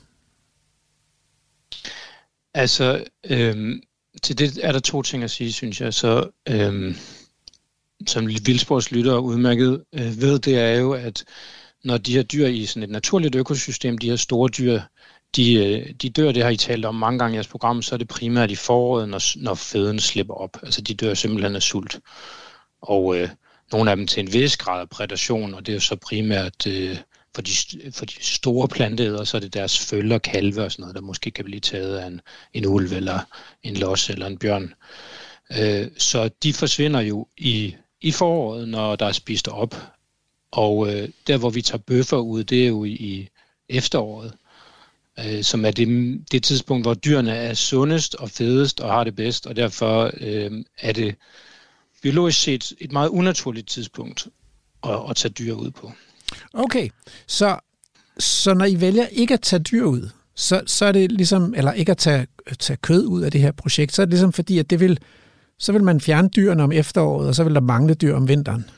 Altså, 2.55 3.05
øhm, 3.31 3.81
til 4.23 4.39
det 4.39 4.59
er 4.63 4.73
der 4.73 4.79
to 4.79 5.03
ting 5.03 5.23
at 5.25 5.31
sige, 5.31 5.53
synes 5.53 5.81
jeg. 5.81 5.95
Så 5.95 6.31
øhm, 6.49 6.95
som 8.07 8.29
vildsportslyttere 8.29 9.21
udmærket 9.21 9.85
øh, 9.93 10.21
ved, 10.21 10.39
det 10.39 10.59
er 10.59 10.79
jo, 10.79 10.93
at 10.93 11.25
når 11.85 11.99
de 11.99 12.13
her 12.13 12.23
dyr 12.23 12.47
i 12.47 12.67
sådan 12.67 12.83
et 12.83 12.91
naturligt 12.91 13.35
økosystem, 13.35 13.99
de 13.99 14.11
her 14.11 14.17
store 14.17 14.49
dyr, 14.49 14.81
de, 15.37 15.55
øh, 15.55 15.95
de 16.03 16.11
dør, 16.11 16.33
det 16.33 16.43
har 16.43 16.51
I 16.51 16.57
talt 16.57 16.85
om 16.85 16.95
mange 16.95 17.19
gange 17.19 17.35
i 17.35 17.37
jeres 17.37 17.49
program, 17.49 17.83
så 17.83 17.95
er 17.95 17.99
det 17.99 18.09
primært 18.09 18.51
i 18.51 18.55
foråret, 18.55 19.09
når, 19.09 19.43
når 19.43 19.55
føden 19.55 20.01
slipper 20.01 20.35
op. 20.35 20.59
Altså 20.63 20.81
de 20.81 20.95
dør 20.95 21.15
simpelthen 21.15 21.57
af 21.57 21.63
sult. 21.63 22.01
Og 22.83 23.17
øh, 23.17 23.29
nogle 23.73 23.91
af 23.91 23.97
dem 23.97 24.07
til 24.07 24.21
en 24.21 24.33
vis 24.33 24.57
grad 24.57 24.81
af 24.81 24.89
predation, 24.89 25.55
og 25.55 25.67
det 25.67 25.73
er 25.73 25.77
jo 25.77 25.81
så 25.81 25.97
primært 25.97 26.67
øh, 26.67 26.97
for, 27.35 27.43
de, 27.43 27.51
for 27.93 28.05
de 28.05 28.15
store 28.21 28.69
planteæder, 28.69 29.25
så 29.25 29.37
er 29.37 29.41
det 29.41 29.55
deres 29.55 29.79
følger, 29.79 30.19
kalve 30.19 30.65
og 30.65 30.73
sådan 30.73 30.83
noget, 30.83 30.95
der 30.95 31.01
måske 31.01 31.31
kan 31.31 31.45
blive 31.45 31.61
taget 31.61 31.99
af 31.99 32.07
en, 32.07 32.21
en 32.55 32.67
ulv 32.67 32.93
eller 32.93 33.19
en 33.63 33.77
los 33.77 34.11
eller 34.11 34.27
en 34.27 34.39
bjørn. 34.39 34.75
Øh, 35.59 35.89
så 35.99 36.31
de 36.43 36.53
forsvinder 36.53 37.01
jo 37.01 37.27
i, 37.37 37.75
i 38.01 38.13
foråret, 38.13 38.69
når 38.69 38.97
der 38.97 39.07
er 39.07 39.13
spist 39.13 39.49
op. 39.49 39.75
Og 40.51 40.95
øh, 40.95 41.09
der, 41.27 41.37
hvor 41.37 41.51
vi 41.51 41.63
tager 41.63 41.83
bøffer 41.87 42.17
ud, 42.17 42.45
det 42.45 42.63
er 42.63 42.69
jo 42.69 42.85
i, 42.85 42.91
i 42.91 43.29
efteråret, 43.69 44.33
øh, 45.27 45.43
som 45.43 45.65
er 45.65 45.71
det, 45.71 45.89
det 46.33 46.43
tidspunkt, 46.43 46.85
hvor 46.85 46.95
dyrene 46.95 47.33
er 47.33 47.55
sundest 47.55 48.15
og 48.15 48.31
fedest 48.31 48.81
og 48.81 48.93
har 48.93 49.05
det 49.05 49.17
bedst, 49.17 49.47
og 49.47 49.57
derfor 49.57 50.11
øh, 50.21 50.51
er 50.79 50.93
det 50.93 51.15
biologisk 52.03 52.43
set 52.43 52.73
et 52.79 52.93
meget 52.93 53.09
unaturligt 53.09 53.69
tidspunkt 53.69 54.29
at, 54.85 55.01
at 55.11 55.17
tage 55.17 55.33
dyr 55.33 55.55
ud 55.55 55.71
på. 55.71 55.93
Okay, 56.53 56.89
så, 57.27 57.59
så 58.19 58.55
når 58.55 58.65
I 58.65 58.81
vælger 58.81 59.07
ikke 59.07 59.35
at 59.35 59.41
tage 59.41 59.63
dyr 59.63 59.85
ud, 59.85 60.11
så, 60.35 60.63
så 60.67 60.85
er 60.85 60.93
det 60.93 61.13
ligesom, 61.13 61.55
eller 61.57 61.73
ikke 61.73 61.91
at 61.91 61.99
tage, 61.99 62.27
tage 62.59 62.77
kød 62.77 63.07
ud 63.07 63.23
af 63.23 63.31
det 63.31 63.41
her 63.41 63.53
projekt, 63.53 63.95
så 63.95 64.03
er 64.03 64.07
det 64.07 64.13
ligesom 64.13 64.33
fordi, 64.33 64.59
at 64.59 64.71
det 64.71 64.81
vil, 64.81 64.99
så 65.59 65.73
vil 65.73 65.85
man 65.85 66.01
fjerne 66.01 66.29
dyrene 66.29 66.63
om 66.63 66.73
efteråret, 66.73 67.29
og 67.29 67.35
så 67.35 67.45
vil 67.45 67.55
der 67.55 67.61
mangle 67.61 67.95
dyr 67.95 68.15
om 68.15 68.29
vinteren. 68.29 68.71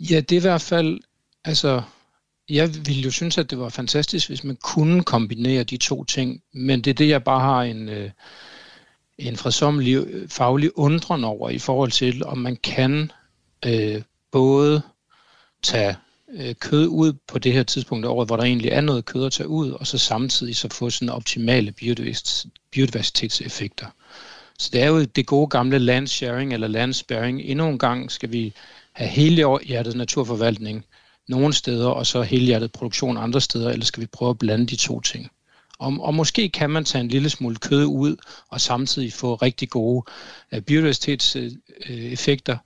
Ja, 0.00 0.20
det 0.20 0.32
er 0.32 0.40
i 0.40 0.40
hvert 0.40 0.62
fald, 0.62 0.98
altså, 1.44 1.82
jeg 2.50 2.86
ville 2.86 3.02
jo 3.02 3.10
synes, 3.10 3.38
at 3.38 3.50
det 3.50 3.58
var 3.58 3.68
fantastisk, 3.68 4.28
hvis 4.28 4.44
man 4.44 4.56
kunne 4.56 5.04
kombinere 5.04 5.64
de 5.64 5.76
to 5.76 6.04
ting, 6.04 6.42
men 6.52 6.80
det 6.80 6.90
er 6.90 6.94
det, 6.94 7.08
jeg 7.08 7.24
bare 7.24 7.40
har 7.40 7.62
en, 7.62 7.88
øh, 7.88 8.10
en 9.18 9.36
fredsommelig 9.36 10.06
faglig 10.28 10.78
undren 10.78 11.24
over 11.24 11.50
i 11.50 11.58
forhold 11.58 11.90
til, 11.90 12.24
om 12.24 12.38
man 12.38 12.56
kan 12.56 13.12
øh, 13.66 14.02
både 14.32 14.82
tage 15.62 15.96
øh, 16.32 16.54
kød 16.54 16.86
ud 16.86 17.12
på 17.28 17.38
det 17.38 17.52
her 17.52 17.62
tidspunkt 17.62 18.06
af 18.06 18.10
året, 18.10 18.28
hvor 18.28 18.36
der 18.36 18.44
egentlig 18.44 18.70
er 18.70 18.80
noget 18.80 19.04
kød 19.04 19.26
at 19.26 19.32
tage 19.32 19.48
ud, 19.48 19.70
og 19.70 19.86
så 19.86 19.98
samtidig 19.98 20.56
så 20.56 20.68
få 20.68 20.90
sådan 20.90 21.08
optimale 21.08 21.72
biodiversitetseffekter. 22.72 23.86
Så 24.58 24.70
det 24.72 24.82
er 24.82 24.88
jo 24.88 25.04
det 25.04 25.26
gode 25.26 25.46
gamle 25.46 25.78
land 25.78 26.06
sharing 26.06 26.52
eller 26.52 26.68
land 26.68 26.92
sparing. 26.92 27.40
Endnu 27.40 27.68
en 27.68 27.78
gang 27.78 28.12
skal 28.12 28.32
vi 28.32 28.54
have 28.92 29.10
hele 29.10 29.58
hjertet 29.66 29.96
naturforvaltning 29.96 30.84
nogle 31.30 31.52
steder, 31.52 31.88
og 31.88 32.06
så 32.06 32.22
helhjertet 32.22 32.72
produktion 32.72 33.16
andre 33.16 33.40
steder, 33.40 33.70
eller 33.70 33.84
skal 33.84 34.00
vi 34.00 34.06
prøve 34.06 34.30
at 34.30 34.38
blande 34.38 34.66
de 34.66 34.76
to 34.76 35.00
ting? 35.00 35.30
Og, 35.78 35.96
og 36.00 36.14
måske 36.14 36.48
kan 36.48 36.70
man 36.70 36.84
tage 36.84 37.02
en 37.02 37.08
lille 37.08 37.30
smule 37.30 37.56
kød 37.56 37.84
ud, 37.84 38.16
og 38.48 38.60
samtidig 38.60 39.12
få 39.12 39.34
rigtig 39.34 39.70
gode 39.70 40.04
uh, 40.52 40.60
biodiversitetseffekter. 40.60 42.52
Uh, 42.54 42.58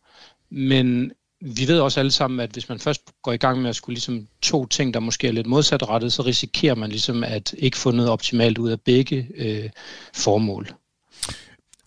men 0.58 1.12
vi 1.40 1.68
ved 1.68 1.80
også 1.80 2.00
alle 2.00 2.10
sammen, 2.10 2.40
at 2.40 2.50
hvis 2.50 2.68
man 2.68 2.78
først 2.78 3.02
går 3.22 3.32
i 3.32 3.36
gang 3.36 3.62
med 3.62 3.70
at 3.70 3.76
skulle 3.76 3.94
ligesom 3.94 4.26
to 4.42 4.66
ting, 4.66 4.94
der 4.94 5.00
måske 5.00 5.28
er 5.28 5.32
lidt 5.32 5.46
modsatrettet, 5.46 6.12
så 6.12 6.22
risikerer 6.22 6.74
man 6.74 6.90
ligesom 6.90 7.24
at 7.24 7.54
ikke 7.58 7.76
få 7.76 7.90
noget 7.90 8.10
optimalt 8.10 8.58
ud 8.58 8.70
af 8.70 8.80
begge 8.80 9.28
uh, 9.40 9.70
formål. 10.14 10.68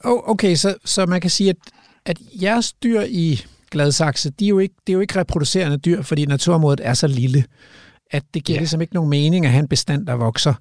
Oh, 0.03 0.29
okay, 0.29 0.55
så, 0.55 0.75
så 0.85 1.05
man 1.05 1.21
kan 1.21 1.29
sige, 1.29 1.49
at, 1.49 1.57
at 2.05 2.17
jeres 2.41 2.73
dyr 2.73 3.01
i 3.01 3.41
Gladsaxe, 3.71 4.29
de 4.29 4.45
er 4.45 4.49
jo 4.49 4.59
ikke, 4.59 4.75
det 4.87 4.93
er 4.93 4.95
jo 4.95 4.99
ikke 4.99 5.19
reproducerende 5.19 5.77
dyr, 5.77 6.01
fordi 6.01 6.25
naturområdet 6.25 6.81
er 6.83 6.93
så 6.93 7.07
lille, 7.07 7.43
at 8.11 8.23
det 8.33 8.43
giver 8.43 8.55
ja. 8.55 8.59
ligesom 8.59 8.81
ikke 8.81 8.93
nogen 8.93 9.09
mening 9.09 9.45
at 9.45 9.51
have 9.51 9.59
en 9.59 9.67
bestand, 9.67 10.07
der 10.07 10.13
vokser. 10.13 10.53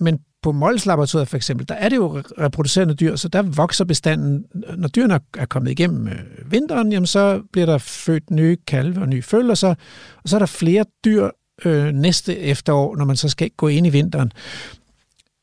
Men 0.00 0.18
på 0.42 0.52
Mols 0.52 0.86
Laboratoriet 0.86 1.28
for 1.28 1.36
eksempel, 1.36 1.68
der 1.68 1.74
er 1.74 1.88
det 1.88 1.96
jo 1.96 2.22
reproducerende 2.38 2.94
dyr, 2.94 3.16
så 3.16 3.28
der 3.28 3.42
vokser 3.42 3.84
bestanden, 3.84 4.44
når 4.76 4.88
dyrene 4.88 5.20
er 5.38 5.46
kommet 5.46 5.70
igennem 5.70 6.08
øh, 6.08 6.52
vinteren, 6.52 6.92
jamen 6.92 7.06
så 7.06 7.42
bliver 7.52 7.66
der 7.66 7.78
født 7.78 8.30
nye 8.30 8.56
kalve 8.66 9.00
og 9.00 9.08
nye 9.08 9.22
føl, 9.22 9.50
og 9.50 9.58
så, 9.58 9.74
og 10.22 10.28
så 10.28 10.36
er 10.36 10.38
der 10.38 10.46
flere 10.46 10.84
dyr 11.04 11.30
øh, 11.64 11.92
næste 11.92 12.38
efterår, 12.38 12.96
når 12.96 13.04
man 13.04 13.16
så 13.16 13.28
skal 13.28 13.50
gå 13.56 13.68
ind 13.68 13.86
i 13.86 13.90
vinteren. 13.90 14.32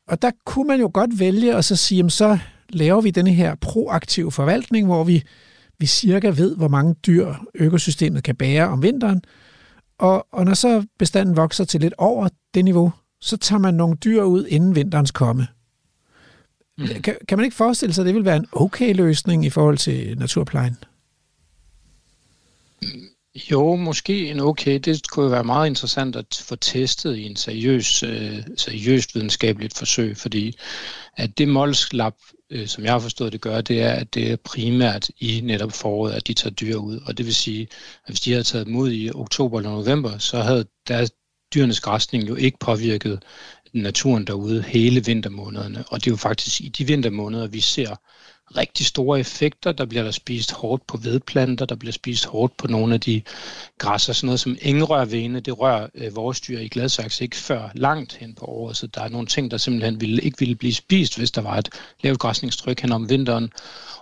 Og 0.08 0.22
der 0.22 0.30
kunne 0.44 0.68
man 0.68 0.80
jo 0.80 0.90
godt 0.94 1.18
vælge 1.18 1.54
at 1.54 1.64
så 1.64 1.76
sige, 1.76 1.96
jamen 1.96 2.10
så 2.10 2.38
laver 2.68 3.00
vi 3.00 3.10
denne 3.10 3.32
her 3.32 3.54
proaktive 3.54 4.32
forvaltning, 4.32 4.86
hvor 4.86 5.04
vi, 5.04 5.22
vi 5.80 5.86
cirka 5.86 6.28
ved, 6.28 6.56
hvor 6.56 6.68
mange 6.68 6.94
dyr 6.94 7.34
økosystemet 7.54 8.24
kan 8.24 8.36
bære 8.36 8.68
om 8.68 8.82
vinteren. 8.82 9.22
Og, 9.98 10.26
og 10.32 10.44
når 10.44 10.54
så 10.54 10.86
bestanden 10.98 11.36
vokser 11.36 11.64
til 11.64 11.80
lidt 11.80 11.94
over 11.98 12.28
det 12.54 12.64
niveau, 12.64 12.92
så 13.20 13.36
tager 13.36 13.60
man 13.60 13.74
nogle 13.74 13.96
dyr 13.96 14.22
ud 14.22 14.46
inden 14.46 14.74
vinterens 14.74 15.10
komme. 15.10 15.46
Mm. 16.78 16.86
Kan, 16.86 17.16
kan 17.28 17.38
man 17.38 17.44
ikke 17.44 17.56
forestille 17.56 17.94
sig, 17.94 18.02
at 18.02 18.06
det 18.06 18.14
vil 18.14 18.24
være 18.24 18.36
en 18.36 18.46
okay 18.52 18.94
løsning 18.94 19.44
i 19.44 19.50
forhold 19.50 19.78
til 19.78 20.18
naturplejen? 20.18 20.76
Jo, 23.50 23.76
måske 23.76 24.30
en 24.30 24.40
okay. 24.40 24.78
Det 24.78 25.10
kunne 25.10 25.30
være 25.30 25.44
meget 25.44 25.68
interessant 25.68 26.16
at 26.16 26.44
få 26.48 26.56
testet 26.56 27.16
i 27.16 27.22
en 27.22 27.36
seriøs, 27.36 28.02
øh, 28.02 28.42
seriøst 28.56 29.14
videnskabeligt 29.14 29.78
forsøg, 29.78 30.16
fordi 30.16 30.56
at 31.16 31.38
det 31.38 31.48
Mols 31.48 31.92
Lab, 31.92 32.14
øh, 32.50 32.66
som 32.66 32.84
jeg 32.84 32.92
har 32.92 32.98
forstået 32.98 33.32
det 33.32 33.40
gør, 33.40 33.60
det 33.60 33.82
er, 33.82 33.92
at 33.92 34.14
det 34.14 34.30
er 34.30 34.36
primært 34.36 35.10
i 35.18 35.40
netop 35.44 35.72
foråret, 35.72 36.12
at 36.12 36.26
de 36.26 36.34
tager 36.34 36.54
dyr 36.54 36.76
ud. 36.76 37.00
Og 37.06 37.18
det 37.18 37.26
vil 37.26 37.34
sige, 37.34 37.62
at 37.62 38.08
hvis 38.08 38.20
de 38.20 38.30
havde 38.30 38.44
taget 38.44 38.66
dem 38.66 38.76
ud 38.76 38.92
i 38.92 39.10
oktober 39.10 39.58
eller 39.58 39.70
november, 39.70 40.18
så 40.18 40.40
havde 40.40 40.64
deres 40.88 41.10
dyrenes 41.54 41.80
græsning 41.80 42.28
jo 42.28 42.34
ikke 42.34 42.58
påvirket 42.58 43.22
naturen 43.72 44.26
derude 44.26 44.62
hele 44.62 45.04
vintermånederne. 45.04 45.84
Og 45.88 46.00
det 46.00 46.06
er 46.06 46.12
jo 46.12 46.16
faktisk 46.16 46.60
i 46.60 46.68
de 46.68 46.86
vintermåneder, 46.86 47.46
vi 47.46 47.60
ser 47.60 47.96
rigtig 48.56 48.86
store 48.86 49.20
effekter. 49.20 49.72
Der 49.72 49.84
bliver 49.84 50.02
der 50.02 50.10
spist 50.10 50.52
hårdt 50.52 50.86
på 50.86 50.96
vedplanter, 50.96 51.66
der 51.66 51.74
bliver 51.74 51.92
spist 51.92 52.26
hårdt 52.26 52.56
på 52.56 52.66
nogle 52.66 52.94
af 52.94 53.00
de 53.00 53.22
græsser, 53.78 54.12
sådan 54.12 54.26
noget 54.26 54.40
som 54.40 54.56
engrørvene, 54.62 55.40
det 55.40 55.58
rører 55.58 55.86
øh, 55.94 56.16
vores 56.16 56.40
dyr 56.40 56.58
i 56.58 56.68
Gladsaxe 56.68 57.24
ikke 57.24 57.36
før 57.36 57.70
langt 57.74 58.14
hen 58.14 58.34
på 58.34 58.44
året, 58.44 58.76
så 58.76 58.86
der 58.86 59.00
er 59.00 59.08
nogle 59.08 59.26
ting, 59.26 59.50
der 59.50 59.56
simpelthen 59.56 60.00
ville, 60.00 60.22
ikke 60.22 60.38
ville 60.38 60.54
blive 60.54 60.74
spist, 60.74 61.18
hvis 61.18 61.30
der 61.30 61.40
var 61.40 61.58
et 61.58 61.68
lavt 62.02 62.18
græsningstryk 62.18 62.80
hen 62.80 62.92
om 62.92 63.08
vinteren. 63.08 63.52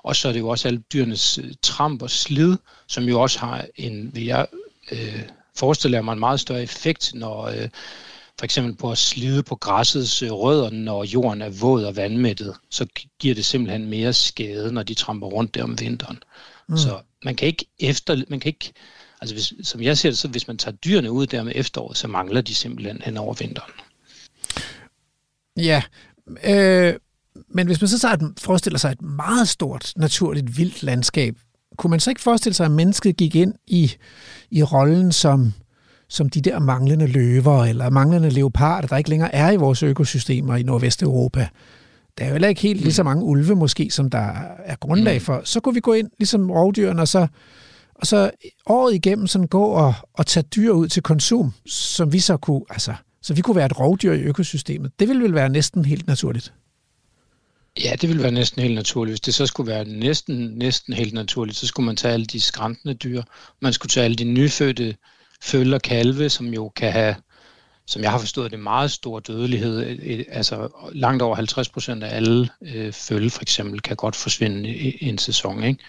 Og 0.03 0.17
så 0.17 0.29
er 0.29 0.33
det 0.33 0.41
jo 0.41 0.49
også 0.49 0.69
alle 0.69 0.83
dyrenes 0.93 1.39
øh, 1.39 1.53
tramp 1.63 2.03
og 2.03 2.11
slid, 2.11 2.57
som 2.87 3.05
jo 3.05 3.21
også 3.21 3.39
har 3.39 3.65
en, 3.77 4.11
vil 4.15 4.25
jeg 4.25 4.47
øh, 4.93 5.23
forestille 5.57 6.03
mig, 6.03 6.13
en 6.13 6.19
meget 6.19 6.41
større 6.41 6.63
effekt, 6.63 7.11
når 7.15 7.43
øh, 7.43 7.69
for 8.39 8.45
eksempel 8.45 8.77
på 8.77 8.91
at 8.91 8.99
slide 8.99 9.43
på 9.43 9.57
græssets 9.57 10.23
øh, 10.23 10.33
rødder, 10.33 10.71
når 10.71 11.05
jorden 11.05 11.43
er 11.43 11.51
våd 11.51 11.85
og 11.85 11.97
vandmættet, 11.97 12.55
så 12.71 12.87
giver 13.21 13.35
det 13.35 13.45
simpelthen 13.45 13.91
mere 13.91 14.13
skade, 14.13 14.73
når 14.73 14.83
de 14.83 14.95
tramper 14.95 15.27
rundt 15.27 15.55
der 15.55 15.65
om 15.65 15.81
vinteren. 15.81 16.19
Mm. 16.69 16.77
Så 16.77 17.01
man 17.25 17.35
kan 17.35 17.49
ikke 17.49 17.67
efter, 17.79 18.23
man 18.29 18.41
kan 18.41 18.49
ikke, 18.49 18.73
altså 19.21 19.35
hvis, 19.35 19.53
som 19.63 19.83
jeg 19.83 19.99
ser 19.99 20.11
det, 20.11 20.19
så 20.19 20.29
hvis 20.29 20.49
man 20.49 20.59
tager 20.59 20.77
dyrene 20.77 21.13
ud 21.13 21.27
der 21.27 21.43
med 21.43 21.53
efteråret, 21.55 21.97
så 21.97 22.09
mangler 22.09 22.41
de 22.41 22.55
simpelthen 22.55 23.03
hen 23.05 23.17
over 23.17 23.35
vinteren. 23.35 23.73
Ja, 25.57 25.83
øh, 26.45 26.95
men 27.49 27.67
hvis 27.67 27.81
man 27.81 27.89
så 27.89 27.99
tager 27.99 28.15
et, 28.15 28.41
forestiller 28.41 28.79
sig 28.79 28.93
et 28.93 29.03
meget 29.03 29.49
stort, 29.49 29.93
naturligt, 29.97 30.59
vildt 30.59 30.83
landskab, 30.83 31.37
kunne 31.77 31.91
man 31.91 32.01
så 32.01 32.11
ikke 32.11 32.23
forestille 32.23 32.55
sig, 32.55 32.67
at 32.67 32.73
mennesket 32.73 33.17
gik 33.17 33.35
ind 33.35 33.55
i, 33.67 33.93
i 34.51 34.63
rollen 34.63 35.13
som 35.13 35.53
som 36.09 36.29
de 36.29 36.41
der 36.41 36.59
manglende 36.59 37.07
løver 37.07 37.65
eller 37.65 37.91
manglende 37.91 38.31
leoparder, 38.31 38.89
der 38.89 38.97
ikke 38.97 39.11
længere 39.11 39.35
er 39.35 39.51
i 39.51 39.57
vores 39.57 39.83
økosystemer 39.83 40.57
i 40.57 40.63
Nordvesteuropa. 40.63 41.49
Der 42.19 42.25
er 42.25 42.29
jo 42.29 42.35
heller 42.35 42.49
ikke 42.49 42.61
helt 42.61 42.81
lige 42.81 42.93
så 42.93 43.03
mange 43.03 43.25
ulve 43.25 43.55
måske, 43.55 43.91
som 43.91 44.11
der 44.11 44.33
er 44.65 44.77
grundlag 44.81 45.15
mm. 45.15 45.21
for. 45.21 45.41
Så 45.45 45.61
kunne 45.61 45.75
vi 45.75 45.81
gå 45.81 45.93
ind, 45.93 46.11
ligesom 46.19 46.51
rovdyrene, 46.51 47.03
og 47.03 47.09
så, 47.09 47.27
og 47.95 48.07
så 48.07 48.31
året 48.67 48.95
igennem 48.95 49.27
sådan 49.27 49.47
gå 49.47 49.65
og, 49.65 49.95
og 50.15 50.27
tage 50.27 50.45
dyr 50.57 50.71
ud 50.71 50.89
til 50.89 51.03
konsum, 51.03 51.53
som 51.67 52.13
vi 52.13 52.21
så 52.21 52.37
kunne, 52.37 52.63
altså, 52.71 52.95
så 53.23 53.35
vi 53.35 53.41
kunne 53.41 53.57
være 53.57 53.67
et 53.67 53.81
rovdyr 53.81 54.13
i 54.13 54.21
økosystemet. 54.21 54.93
Det 54.99 55.09
ville 55.09 55.23
vel 55.23 55.35
være 55.35 55.49
næsten 55.49 55.85
helt 55.85 56.07
naturligt. 56.07 56.53
Ja, 57.85 57.93
det 58.01 58.09
ville 58.09 58.23
være 58.23 58.33
næsten 58.33 58.63
helt 58.63 58.75
naturligt. 58.75 59.13
Hvis 59.13 59.21
det 59.21 59.35
så 59.35 59.47
skulle 59.47 59.73
være 59.73 59.85
næsten, 59.85 60.37
næsten 60.37 60.95
helt 60.95 61.15
naturligt, 61.15 61.59
så 61.59 61.67
skulle 61.67 61.87
man 61.87 61.97
tage 61.97 62.15
alle 62.15 62.27
de 62.27 62.41
skræntende 62.41 62.95
dyr. 62.95 63.23
Man 63.63 63.73
skulle 63.73 63.91
tage 63.91 64.05
alle 64.05 64.17
de 64.17 64.25
nyfødte 64.25 64.97
følger 65.43 65.79
kalve, 65.79 66.29
som 66.29 66.47
jo 66.47 66.69
kan 66.69 66.93
have, 66.93 67.15
som 67.87 68.03
jeg 68.03 68.11
har 68.11 68.19
forstået 68.19 68.51
det, 68.51 68.61
meget 68.61 68.91
stor 68.91 69.21
dødelighed. 69.21 69.99
Altså 70.29 70.69
langt 70.93 71.23
over 71.23 71.37
50 71.37 71.69
procent 71.69 72.05
af 72.05 72.17
alle 72.17 72.49
øh, 72.63 72.93
følge 72.93 73.31
for 73.31 73.43
eksempel 73.43 73.81
kan 73.81 73.97
godt 73.97 74.17
forsvinde 74.17 74.69
i, 74.69 75.09
en 75.09 75.19
sæson. 75.19 75.65
Ikke? 75.65 75.85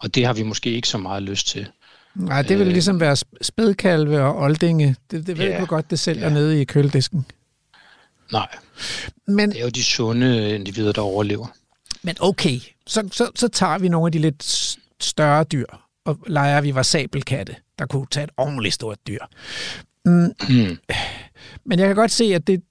Og 0.00 0.14
det 0.14 0.26
har 0.26 0.32
vi 0.32 0.42
måske 0.42 0.70
ikke 0.70 0.88
så 0.88 0.98
meget 0.98 1.22
lyst 1.22 1.46
til. 1.46 1.66
Nej, 2.14 2.42
det 2.42 2.58
vil 2.58 2.66
øh, 2.66 2.72
ligesom 2.72 3.00
være 3.00 3.16
spædkalve 3.42 4.22
og 4.22 4.38
oldinge. 4.38 4.96
Det, 5.10 5.26
det 5.26 5.38
ved 5.38 5.46
ja, 5.46 5.60
du 5.60 5.66
godt, 5.66 5.90
det 5.90 5.98
sælger 5.98 6.26
ja. 6.26 6.32
nede 6.32 6.60
i 6.60 6.64
køledisken. 6.64 7.26
Nej, 8.32 8.48
Men, 9.26 9.50
det 9.50 9.58
er 9.58 9.64
jo 9.64 9.68
de 9.68 9.84
sunde 9.84 10.54
individer, 10.54 10.92
der 10.92 11.02
overlever. 11.02 11.46
Men 12.02 12.16
okay, 12.20 12.60
så, 12.86 13.08
så, 13.12 13.30
så 13.34 13.48
tager 13.48 13.78
vi 13.78 13.88
nogle 13.88 14.06
af 14.06 14.12
de 14.12 14.18
lidt 14.18 14.76
større 15.00 15.44
dyr, 15.44 15.66
og 16.04 16.18
leger 16.26 16.60
vi 16.60 16.74
var 16.74 16.82
sabelkatte 16.82 17.56
der 17.78 17.86
kunne 17.86 18.06
tage 18.10 18.24
et 18.24 18.30
ordentligt 18.36 18.74
stort 18.74 18.98
dyr. 19.06 19.24
Mm. 20.04 20.32
Mm. 20.48 20.76
Men 21.64 21.78
jeg 21.78 21.86
kan 21.86 21.96
godt 21.96 22.10
se, 22.10 22.24
at 22.24 22.46
det, 22.46 22.62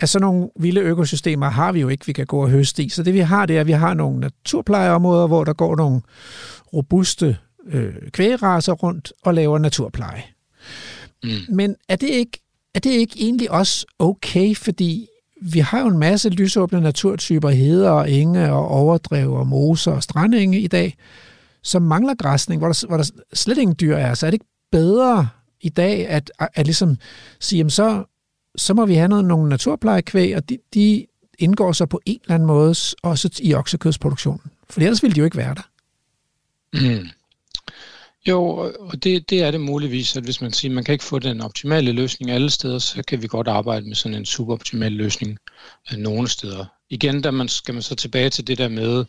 at 0.00 0.08
sådan 0.08 0.26
nogle 0.26 0.48
vilde 0.60 0.80
økosystemer 0.80 1.48
har 1.48 1.72
vi 1.72 1.80
jo 1.80 1.88
ikke, 1.88 2.06
vi 2.06 2.12
kan 2.12 2.26
gå 2.26 2.42
og 2.42 2.50
høste 2.50 2.82
i. 2.82 2.88
Så 2.88 3.02
det 3.02 3.14
vi 3.14 3.20
har, 3.20 3.46
det 3.46 3.56
er, 3.56 3.60
at 3.60 3.66
vi 3.66 3.72
har 3.72 3.94
nogle 3.94 4.20
naturplejeområder, 4.20 5.26
hvor 5.26 5.44
der 5.44 5.52
går 5.52 5.76
nogle 5.76 6.00
robuste 6.74 7.36
øh, 7.66 7.94
kvægeraser 8.12 8.72
rundt 8.72 9.12
og 9.22 9.34
laver 9.34 9.58
naturpleje. 9.58 10.22
Mm. 11.22 11.30
Men 11.48 11.76
er 11.88 11.96
det, 11.96 12.08
ikke, 12.08 12.40
er 12.74 12.80
det 12.80 12.90
ikke 12.90 13.14
egentlig 13.18 13.50
også 13.50 13.86
okay, 13.98 14.54
fordi 14.54 15.08
vi 15.42 15.58
har 15.58 15.80
jo 15.80 15.86
en 15.86 15.98
masse 15.98 16.28
lysåbne 16.28 16.80
naturtyper, 16.80 17.50
heder 17.50 17.90
og 17.90 18.10
enge 18.10 18.52
og 18.52 18.68
overdrev 18.68 19.32
og 19.32 19.46
moser 19.46 19.92
og 19.92 20.02
strandenge 20.02 20.60
i 20.60 20.66
dag, 20.66 20.96
som 21.66 21.82
mangler 21.82 22.14
græsning, 22.14 22.58
hvor 22.58 22.68
der, 22.68 22.86
hvor 22.86 22.96
der 22.96 23.10
slet 23.34 23.58
ingen 23.58 23.76
dyr 23.80 23.96
er, 23.96 24.14
så 24.14 24.26
er 24.26 24.30
det 24.30 24.34
ikke 24.34 24.46
bedre 24.70 25.28
i 25.60 25.68
dag 25.68 26.08
at, 26.08 26.32
at, 26.38 26.48
at 26.54 26.66
ligesom 26.66 26.98
sige, 27.40 27.58
jamen 27.58 27.70
så, 27.70 28.04
så 28.56 28.74
må 28.74 28.86
vi 28.86 28.94
have 28.94 29.08
noget, 29.08 29.24
nogle 29.24 29.48
naturplejekvæg, 29.48 30.36
og 30.36 30.48
de, 30.48 30.58
de 30.74 31.06
indgår 31.38 31.72
så 31.72 31.86
på 31.86 32.00
en 32.06 32.20
eller 32.22 32.34
anden 32.34 32.46
måde 32.46 32.74
også 33.02 33.40
i 33.42 33.54
oksekødsproduktionen. 33.54 34.50
For 34.70 34.80
ellers 34.80 35.02
ville 35.02 35.14
de 35.14 35.18
jo 35.18 35.24
ikke 35.24 35.36
være 35.36 35.54
der. 35.54 35.68
Mm. 36.72 37.08
Jo, 38.28 38.44
og 38.78 39.04
det, 39.04 39.30
det 39.30 39.42
er 39.42 39.50
det 39.50 39.60
muligvis, 39.60 40.16
at 40.16 40.24
hvis 40.24 40.40
man 40.40 40.52
siger, 40.52 40.72
at 40.72 40.74
man 40.74 40.84
kan 40.84 40.92
ikke 40.92 41.04
få 41.04 41.18
den 41.18 41.40
optimale 41.40 41.92
løsning 41.92 42.30
alle 42.30 42.50
steder, 42.50 42.78
så 42.78 43.02
kan 43.08 43.22
vi 43.22 43.26
godt 43.26 43.48
arbejde 43.48 43.86
med 43.86 43.94
sådan 43.94 44.18
en 44.18 44.24
suboptimal 44.24 44.92
løsning 44.92 45.38
øh, 45.92 45.98
nogle 45.98 46.28
steder. 46.28 46.64
Igen, 46.90 47.24
der 47.24 47.30
man, 47.30 47.48
skal 47.48 47.74
man 47.74 47.82
så 47.82 47.94
tilbage 47.94 48.30
til 48.30 48.46
det 48.46 48.58
der 48.58 48.68
med, 48.68 49.04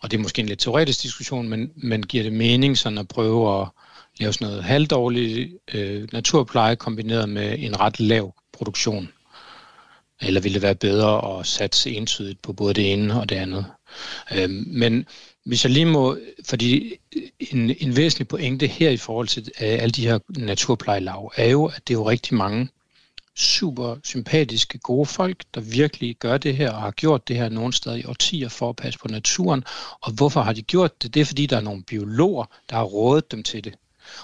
og 0.00 0.10
det 0.10 0.16
er 0.16 0.22
måske 0.22 0.40
en 0.40 0.48
lidt 0.48 0.60
teoretisk 0.60 1.02
diskussion, 1.02 1.48
men, 1.48 1.70
men 1.76 2.02
giver 2.02 2.22
det 2.22 2.32
mening 2.32 2.78
sådan 2.78 2.98
at 2.98 3.08
prøve 3.08 3.60
at 3.60 3.68
lave 4.20 4.32
sådan 4.32 4.46
noget 4.46 4.64
halvdårlig 4.64 5.52
øh, 5.74 6.08
naturpleje 6.12 6.76
kombineret 6.76 7.28
med 7.28 7.56
en 7.58 7.80
ret 7.80 8.00
lav 8.00 8.34
produktion? 8.52 9.08
Eller 10.20 10.40
ville 10.40 10.54
det 10.54 10.62
være 10.62 10.74
bedre 10.74 11.38
at 11.38 11.46
satse 11.46 11.90
entydigt 11.90 12.42
på 12.42 12.52
både 12.52 12.74
det 12.74 12.92
ene 12.92 13.20
og 13.20 13.28
det 13.28 13.36
andet? 13.36 13.66
Øh, 14.32 14.50
men, 14.50 15.06
hvis 15.44 15.64
jeg 15.64 15.72
lige 15.72 15.86
må, 15.86 16.18
fordi 16.48 16.94
en, 17.40 17.74
en 17.80 17.96
væsentlig 17.96 18.28
pointe 18.28 18.66
her 18.66 18.90
i 18.90 18.96
forhold 18.96 19.28
til 19.28 19.42
øh, 19.42 19.82
alle 19.82 19.90
de 19.90 20.06
her 20.06 20.18
naturplejelav, 20.28 21.32
er 21.36 21.48
jo, 21.48 21.64
at 21.64 21.88
det 21.88 21.94
er 21.94 21.98
jo 21.98 22.08
rigtig 22.08 22.34
mange 22.34 22.68
super 23.38 23.96
sympatiske, 24.04 24.78
gode 24.78 25.06
folk, 25.06 25.44
der 25.54 25.60
virkelig 25.60 26.16
gør 26.16 26.38
det 26.38 26.56
her 26.56 26.70
og 26.72 26.82
har 26.82 26.90
gjort 26.90 27.28
det 27.28 27.36
her 27.36 27.48
nogle 27.48 27.72
steder 27.72 27.96
i 27.96 28.04
årtier 28.04 28.48
for 28.48 28.68
at 28.68 28.76
passe 28.76 28.98
på 28.98 29.08
naturen. 29.08 29.64
Og 30.00 30.12
hvorfor 30.12 30.40
har 30.40 30.52
de 30.52 30.62
gjort 30.62 31.02
det? 31.02 31.14
Det 31.14 31.20
er 31.20 31.24
fordi, 31.24 31.46
der 31.46 31.56
er 31.56 31.60
nogle 31.60 31.82
biologer, 31.82 32.44
der 32.70 32.76
har 32.76 32.84
rådet 32.84 33.32
dem 33.32 33.42
til 33.42 33.64
det. 33.64 33.74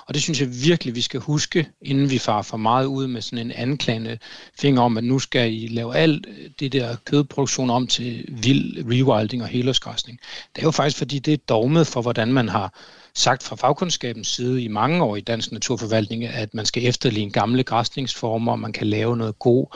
Og 0.07 0.15
det 0.15 0.23
synes 0.23 0.41
jeg 0.41 0.49
virkelig, 0.65 0.95
vi 0.95 1.01
skal 1.01 1.21
huske, 1.21 1.69
inden 1.83 2.11
vi 2.11 2.19
farer 2.19 2.43
for 2.43 2.57
meget 2.57 2.87
ud 2.87 3.07
med 3.07 3.23
sådan 3.23 3.47
en 3.47 3.53
anklagende 3.53 4.19
finger 4.61 4.83
om, 4.83 4.97
at 4.97 5.05
nu 5.05 5.19
skal 5.19 5.53
I 5.53 5.67
lave 5.67 5.97
alt 5.97 6.27
øh, 6.27 6.51
det 6.61 6.73
der 6.73 6.97
kødproduktion 7.05 7.71
om 7.71 7.87
til 7.87 8.25
vild 8.29 8.79
rewilding 8.79 9.43
og 9.43 9.49
helårsgræsning. 9.49 10.19
Det 10.57 10.63
er 10.63 10.67
jo 10.67 10.71
faktisk, 10.71 10.99
fordi 10.99 11.19
det 11.19 11.35
er 11.35 11.39
dogmet 11.49 11.87
for, 11.87 12.03
hvordan 12.03 12.33
man 12.33 12.49
har 12.49 12.75
sagt 13.15 13.43
fra 13.43 13.57
fagkundskabens 13.57 14.29
side 14.29 14.63
i 14.63 14.69
mange 14.69 15.05
år 15.05 15.17
i 15.17 15.21
dansk 15.21 15.53
naturforvaltning, 15.53 16.25
at 16.25 16.55
man 16.55 16.67
skal 16.67 16.87
efterligne 16.87 17.33
gamle 17.33 17.63
græsningsformer, 17.63 18.53
og 18.53 18.59
man 18.59 18.73
kan 18.73 18.87
lave 18.87 19.17
noget 19.17 19.39
god 19.39 19.67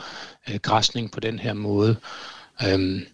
øh, 0.49 0.55
græsning 0.55 1.11
på 1.11 1.19
den 1.19 1.39
her 1.39 1.53
måde. 1.53 1.95
Øhm, 2.67 3.05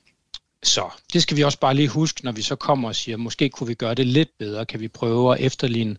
så 0.63 0.83
det 1.13 1.21
skal 1.21 1.37
vi 1.37 1.43
også 1.43 1.59
bare 1.59 1.73
lige 1.73 1.87
huske, 1.87 2.23
når 2.23 2.31
vi 2.31 2.41
så 2.41 2.55
kommer 2.55 2.87
og 2.87 2.95
siger, 2.95 3.17
måske 3.17 3.49
kunne 3.49 3.67
vi 3.67 3.73
gøre 3.73 3.95
det 3.95 4.07
lidt 4.07 4.29
bedre, 4.39 4.65
kan 4.65 4.79
vi 4.79 4.87
prøve 4.87 5.35
at 5.35 5.41
efterligne 5.41 5.97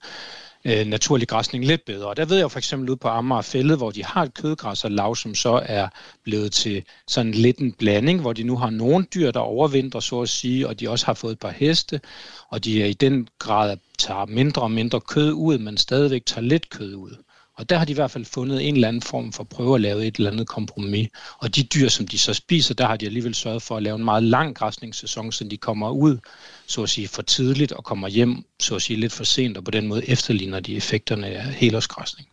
øh, 0.66 0.86
naturlig 0.86 1.28
græsning 1.28 1.64
lidt 1.64 1.84
bedre. 1.84 2.08
Og 2.08 2.16
der 2.16 2.24
ved 2.24 2.38
jeg 2.38 2.50
for 2.50 2.58
eksempel 2.58 2.90
ud 2.90 2.96
på 2.96 3.08
Amager 3.08 3.42
Fælde, 3.42 3.76
hvor 3.76 3.90
de 3.90 4.04
har 4.04 4.22
et 4.22 4.34
kødgræs 4.34 4.84
og 4.84 4.90
lav, 4.90 5.16
som 5.16 5.34
så 5.34 5.62
er 5.66 5.88
blevet 6.24 6.52
til 6.52 6.84
sådan 7.08 7.32
lidt 7.32 7.58
en 7.58 7.72
blanding, 7.72 8.20
hvor 8.20 8.32
de 8.32 8.42
nu 8.42 8.56
har 8.56 8.70
nogle 8.70 9.06
dyr, 9.14 9.30
der 9.30 9.40
overvintrer, 9.40 10.00
så 10.00 10.20
at 10.20 10.28
sige, 10.28 10.68
og 10.68 10.80
de 10.80 10.90
også 10.90 11.06
har 11.06 11.14
fået 11.14 11.32
et 11.32 11.38
par 11.38 11.50
heste, 11.50 12.00
og 12.48 12.64
de 12.64 12.82
er 12.82 12.86
i 12.86 12.92
den 12.92 13.28
grad 13.38 13.76
tager 13.98 14.26
mindre 14.26 14.62
og 14.62 14.70
mindre 14.70 15.00
kød 15.00 15.32
ud, 15.32 15.58
men 15.58 15.76
stadigvæk 15.76 16.26
tager 16.26 16.42
lidt 16.42 16.70
kød 16.70 16.94
ud. 16.94 17.16
Og 17.56 17.70
der 17.70 17.78
har 17.78 17.84
de 17.84 17.92
i 17.92 17.94
hvert 17.94 18.10
fald 18.10 18.24
fundet 18.24 18.68
en 18.68 18.74
eller 18.74 18.88
anden 18.88 19.02
form 19.02 19.32
for 19.32 19.42
at 19.42 19.48
prøve 19.48 19.74
at 19.74 19.80
lave 19.80 20.06
et 20.06 20.16
eller 20.16 20.30
andet 20.30 20.46
kompromis. 20.46 21.08
Og 21.38 21.56
de 21.56 21.62
dyr, 21.62 21.88
som 21.88 22.06
de 22.06 22.18
så 22.18 22.34
spiser, 22.34 22.74
der 22.74 22.86
har 22.86 22.96
de 22.96 23.06
alligevel 23.06 23.34
sørget 23.34 23.62
for 23.62 23.76
at 23.76 23.82
lave 23.82 23.96
en 23.96 24.04
meget 24.04 24.22
lang 24.22 24.56
græsningssæson, 24.56 25.32
så 25.32 25.44
de 25.44 25.56
kommer 25.56 25.90
ud, 25.90 26.18
så 26.66 26.82
at 26.82 26.88
sige, 26.88 27.08
for 27.08 27.22
tidligt 27.22 27.72
og 27.72 27.84
kommer 27.84 28.08
hjem, 28.08 28.42
så 28.60 28.74
at 28.74 28.82
sige, 28.82 29.00
lidt 29.00 29.12
for 29.12 29.24
sent, 29.24 29.56
og 29.56 29.64
på 29.64 29.70
den 29.70 29.86
måde 29.86 30.08
efterligner 30.08 30.60
de 30.60 30.76
effekterne 30.76 31.26
af 31.26 31.44
helårsgræsning. 31.44 32.28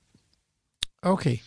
Okay, 1.01 1.37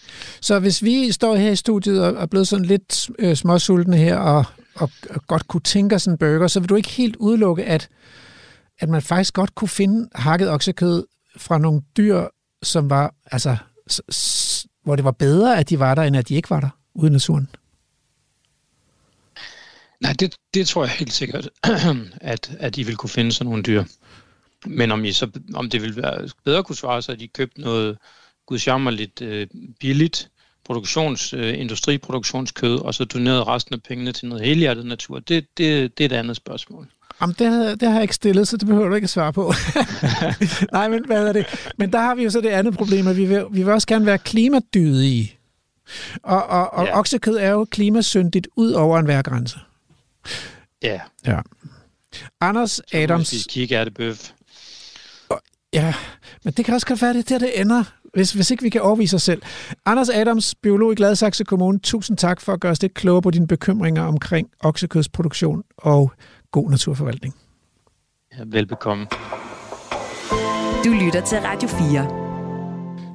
så 0.41 0.59
hvis 0.59 0.83
vi 0.83 1.13
står 1.13 1.37
her 1.37 1.51
i 1.51 1.57
studiet 1.57 2.05
og 2.05 2.23
er 2.23 2.27
blevet 2.27 2.49
sådan 2.49 2.65
lidt 2.65 3.11
øh, 3.19 3.37
småsultne 3.37 3.97
her, 3.97 4.17
og, 4.17 4.45
og, 4.75 4.91
og 5.11 5.27
godt 5.27 5.49
kunne 5.49 5.61
tænke 5.61 5.95
os 5.95 6.07
en 6.07 6.19
burger, 6.19 6.47
så 6.47 6.61
vil 6.61 6.69
du 6.69 6.75
ikke 6.75 6.89
helt 6.89 7.17
udelukke, 7.17 7.65
at, 7.65 7.89
at 8.79 8.89
man 8.89 9.03
faktisk 9.03 9.35
godt 9.35 9.55
kunne 9.55 9.69
finde 9.69 10.09
hakket 10.15 10.51
oksekød 10.51 11.07
fra 11.37 11.59
nogle 11.59 11.83
dyr, 11.97 12.27
som 12.67 12.91
var, 12.91 13.15
altså, 13.27 13.57
s- 13.91 14.03
s- 14.13 14.67
hvor 14.83 14.97
det 14.97 15.05
var 15.05 15.11
bedre, 15.11 15.59
at 15.59 15.71
de 15.71 15.79
var 15.79 15.95
der, 15.95 16.03
end 16.03 16.17
at 16.17 16.29
de 16.29 16.35
ikke 16.35 16.51
var 16.51 16.61
der 16.61 16.69
ude 16.95 17.07
i 17.07 17.13
naturen? 17.13 17.49
Nej, 20.01 20.13
det, 20.13 20.35
det 20.55 20.69
tror 20.69 20.85
jeg 20.85 20.91
helt 20.91 21.13
sikkert, 21.13 21.49
at, 22.21 22.57
at 22.59 22.79
I 22.79 22.83
vil 22.83 22.97
kunne 22.97 23.11
finde 23.11 23.33
sådan 23.33 23.49
nogle 23.51 23.63
dyr. 23.63 23.85
Men 24.67 24.93
om, 24.93 25.05
I 25.05 25.13
så, 25.13 25.31
om 25.55 25.71
det 25.71 25.83
vil 25.83 25.97
være 25.97 26.29
bedre 26.45 26.65
kunne 26.65 26.77
svare 26.77 27.03
sig, 27.03 27.13
at 27.13 27.23
I 27.23 27.27
købte 27.27 27.61
noget 27.61 27.99
gudsjammerligt 28.47 29.23
øh, 29.23 29.47
billigt 29.81 30.31
produktions, 30.65 31.33
øh, 31.33 31.59
industriproduktionskød, 31.59 32.79
og 32.79 32.95
så 32.95 33.05
donerede 33.05 33.45
resten 33.45 33.75
af 33.75 33.83
pengene 33.83 34.13
til 34.13 34.29
noget 34.29 34.45
helhjertet 34.45 34.87
natur, 34.87 35.19
det, 35.19 35.59
det, 35.59 35.99
det 35.99 36.05
er 36.05 36.09
et 36.09 36.19
andet 36.19 36.37
spørgsmål. 36.37 36.89
Jamen, 37.21 37.37
det, 37.39 37.47
har- 37.47 37.75
det 37.75 37.83
har 37.89 37.95
jeg 37.95 38.03
ikke 38.03 38.15
stillet, 38.15 38.49
så 38.49 38.57
det 38.57 38.69
behøver 38.69 38.89
du 38.89 38.95
ikke 38.95 39.05
at 39.07 39.11
svare 39.11 39.33
på. 39.33 39.53
Nej, 40.73 40.89
men 40.89 41.05
hvad 41.07 41.29
er 41.29 41.33
det? 41.33 41.47
Men 41.79 41.93
der 41.93 41.99
har 41.99 42.15
vi 42.15 42.23
jo 42.25 42.31
så 42.31 42.41
det 42.41 42.49
andet 42.49 42.75
problem, 42.77 43.07
at 43.07 43.17
vi 43.17 43.25
vil, 43.25 43.45
vi 43.51 43.63
vil 43.63 43.73
også 43.73 43.87
gerne 43.89 44.07
være 44.07 44.19
klimadydige. 44.19 45.33
Og, 46.23 46.47
og, 46.47 46.75
og 46.75 46.85
Ja. 46.87 46.99
oksekød 46.99 47.37
er 47.37 47.51
jo 47.51 47.65
klimasyndigt 47.71 48.49
ud 48.57 48.73
over 48.73 48.99
enhver 48.99 49.23
grænse. 49.23 49.59
Ja, 50.83 51.01
Ja. 51.27 51.41
Anders 52.41 52.71
så 52.71 52.83
Adams... 52.93 53.33
Vi 53.33 53.39
kigger 53.49 53.85
det 53.85 53.95
bøf. 53.95 54.31
Ja, 55.73 55.95
men 56.45 56.53
det 56.53 56.65
kan 56.65 56.75
også 56.75 56.87
godt 56.87 57.03
være, 57.03 57.15
det 57.15 57.31
er 57.31 57.39
der, 57.39 57.47
det 57.47 57.61
ender, 57.61 57.85
hvis, 58.17 58.33
hvis 58.33 58.51
ikke 58.51 58.63
vi 58.63 58.69
kan 58.69 58.81
overvise 58.81 59.17
os 59.17 59.23
selv. 59.23 59.43
Anders 59.87 60.09
Adams, 60.09 60.55
biolog 60.55 60.93
i 60.93 60.95
Gladsaxe 60.95 61.45
Kommune, 61.45 61.79
tusind 61.79 62.17
tak 62.17 62.41
for 62.41 62.53
at 62.53 62.61
gøre 62.61 62.73
os 62.73 62.83
lidt 62.83 62.95
klogere 62.95 63.23
på 63.23 63.31
dine 63.31 63.47
bekymringer 63.47 64.03
omkring 64.03 64.49
oksekødsproduktion 64.61 65.63
og 65.77 66.13
god 66.51 66.71
naturforvaltning. 66.71 67.35
Ja, 68.39 68.45
velbekomme. 68.47 69.07
Du 70.85 70.91
lytter 71.05 71.23
til 71.27 71.39
Radio 71.39 71.69
4. 71.69 72.27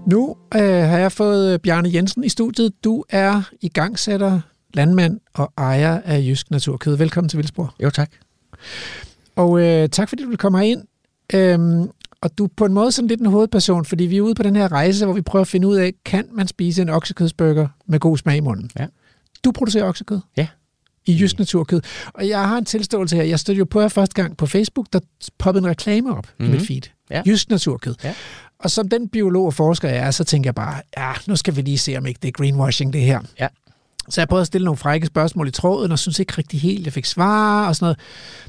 Nu 0.07 0.35
øh, 0.55 0.61
har 0.61 0.97
jeg 0.97 1.11
fået 1.11 1.53
øh, 1.53 1.59
Bjarne 1.59 1.89
Jensen 1.93 2.23
i 2.23 2.29
studiet. 2.29 2.83
Du 2.83 3.03
er 3.09 3.41
igangsætter, 3.61 4.41
landmand 4.73 5.19
og 5.33 5.53
ejer 5.57 6.01
af 6.05 6.19
Jysk 6.19 6.51
Naturkød. 6.51 6.97
Velkommen 6.97 7.29
til 7.29 7.37
Vildsborg. 7.37 7.69
Jo, 7.83 7.89
tak. 7.89 8.11
Og 9.35 9.61
øh, 9.61 9.89
tak 9.89 10.09
fordi 10.09 10.23
du 10.23 10.29
vil 10.29 10.37
komme 10.37 10.57
herind. 10.57 10.83
Øhm, 11.33 11.89
og 12.21 12.37
du 12.37 12.43
er 12.43 12.49
på 12.57 12.65
en 12.65 12.73
måde 12.73 12.91
sådan 12.91 13.07
lidt 13.07 13.19
en 13.19 13.25
hovedperson, 13.25 13.85
fordi 13.85 14.03
vi 14.03 14.17
er 14.17 14.21
ude 14.21 14.35
på 14.35 14.43
den 14.43 14.55
her 14.55 14.71
rejse, 14.71 15.05
hvor 15.05 15.13
vi 15.13 15.21
prøver 15.21 15.41
at 15.41 15.47
finde 15.47 15.67
ud 15.67 15.75
af, 15.75 15.93
kan 16.05 16.27
man 16.31 16.47
spise 16.47 16.81
en 16.81 16.89
oksekødsburger 16.89 17.67
med 17.87 17.99
god 17.99 18.17
smag 18.17 18.37
i 18.37 18.39
munden? 18.39 18.69
Ja. 18.79 18.85
Du 19.43 19.51
producerer 19.51 19.85
oksekød? 19.85 20.19
Ja. 20.37 20.47
I 21.05 21.17
Jysk 21.21 21.39
Naturkød. 21.39 21.81
Og 22.13 22.27
jeg 22.27 22.47
har 22.47 22.57
en 22.57 22.65
tilståelse 22.65 23.15
her. 23.15 23.23
Jeg 23.23 23.39
stødte 23.39 23.59
jo 23.59 23.65
på 23.65 23.81
jer 23.81 23.87
første 23.87 24.21
gang 24.21 24.37
på 24.37 24.45
Facebook, 24.45 24.85
der 24.93 24.99
poppede 25.37 25.63
en 25.63 25.69
reklame 25.69 26.17
op 26.17 26.27
mm-hmm. 26.39 26.53
i 26.53 26.57
mit 26.57 26.67
feed. 26.67 26.81
Ja. 27.09 27.21
Jysk 27.25 27.49
Naturkød. 27.49 27.95
Ja. 28.03 28.13
Og 28.59 28.71
som 28.71 28.89
den 28.89 29.09
biolog 29.09 29.45
og 29.45 29.53
forsker 29.53 29.89
jeg 29.89 29.97
er, 29.97 30.11
så 30.11 30.23
tænker 30.23 30.47
jeg 30.47 30.55
bare, 30.55 30.81
ja, 30.97 31.11
nu 31.27 31.35
skal 31.35 31.55
vi 31.55 31.61
lige 31.61 31.77
se, 31.77 31.97
om 31.97 32.05
ikke 32.05 32.19
det 32.21 32.27
er 32.27 32.31
greenwashing, 32.31 32.93
det 32.93 33.01
her. 33.01 33.21
Ja. 33.39 33.47
Så 34.09 34.21
jeg 34.21 34.27
prøvede 34.27 34.41
at 34.41 34.47
stille 34.47 34.65
nogle 34.65 34.77
frække 34.77 35.07
spørgsmål 35.07 35.47
i 35.47 35.51
tråden, 35.51 35.91
og 35.91 35.99
synes 35.99 36.19
ikke 36.19 36.33
rigtig 36.37 36.61
helt, 36.61 36.85
jeg 36.85 36.93
fik 36.93 37.05
svar 37.05 37.67
og 37.67 37.75
sådan 37.75 37.85
noget. 37.85 37.99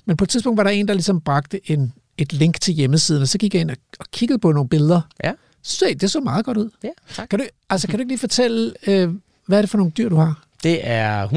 Men 0.06 0.16
på 0.16 0.24
et 0.24 0.28
tidspunkt 0.28 0.56
var 0.56 0.62
der 0.62 0.70
en, 0.70 0.88
der 0.88 0.94
ligesom 0.94 1.20
bragte 1.20 1.70
en, 1.70 1.92
et 2.18 2.33
link 2.33 2.61
til 2.61 2.75
hjemmesiden, 2.75 3.22
og 3.22 3.29
så 3.29 3.38
gik 3.38 3.55
jeg 3.55 3.61
ind 3.61 3.70
og, 3.70 3.77
og 3.98 4.07
kiggede 4.12 4.38
på 4.38 4.53
nogle 4.53 4.68
billeder. 4.68 5.01
Ja. 5.25 5.33
Så 5.62 5.77
sagde 5.77 5.94
det 5.94 6.11
så 6.11 6.20
meget 6.20 6.44
godt 6.44 6.57
ud. 6.57 6.70
Ja, 6.85 6.88
tak. 7.14 7.29
Kan 7.29 7.38
du, 7.38 7.44
altså, 7.70 7.87
kan 7.88 7.98
du 7.98 8.01
ikke 8.01 8.11
lige 8.11 8.18
fortælle, 8.18 8.72
øh, 8.87 9.11
hvad 9.46 9.59
er 9.59 9.62
det 9.62 9.70
for 9.70 9.79
nogle 9.79 9.92
dyr, 9.98 10.09
du 10.09 10.16
har? 10.16 10.44
Det 10.62 10.81
er 10.83 11.29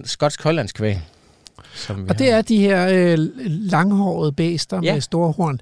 100% 0.00 0.06
skotsk 0.06 0.42
hollandskvæg. 0.42 0.98
Som 1.74 2.04
vi 2.04 2.08
Og 2.08 2.18
det 2.18 2.30
er 2.30 2.42
de 2.42 2.56
her 2.58 2.88
øh, 2.88 3.18
langhårede 3.46 4.32
bæster 4.32 4.80
Ja. 4.82 4.92
med 4.94 5.00
store 5.00 5.32
horn. 5.32 5.60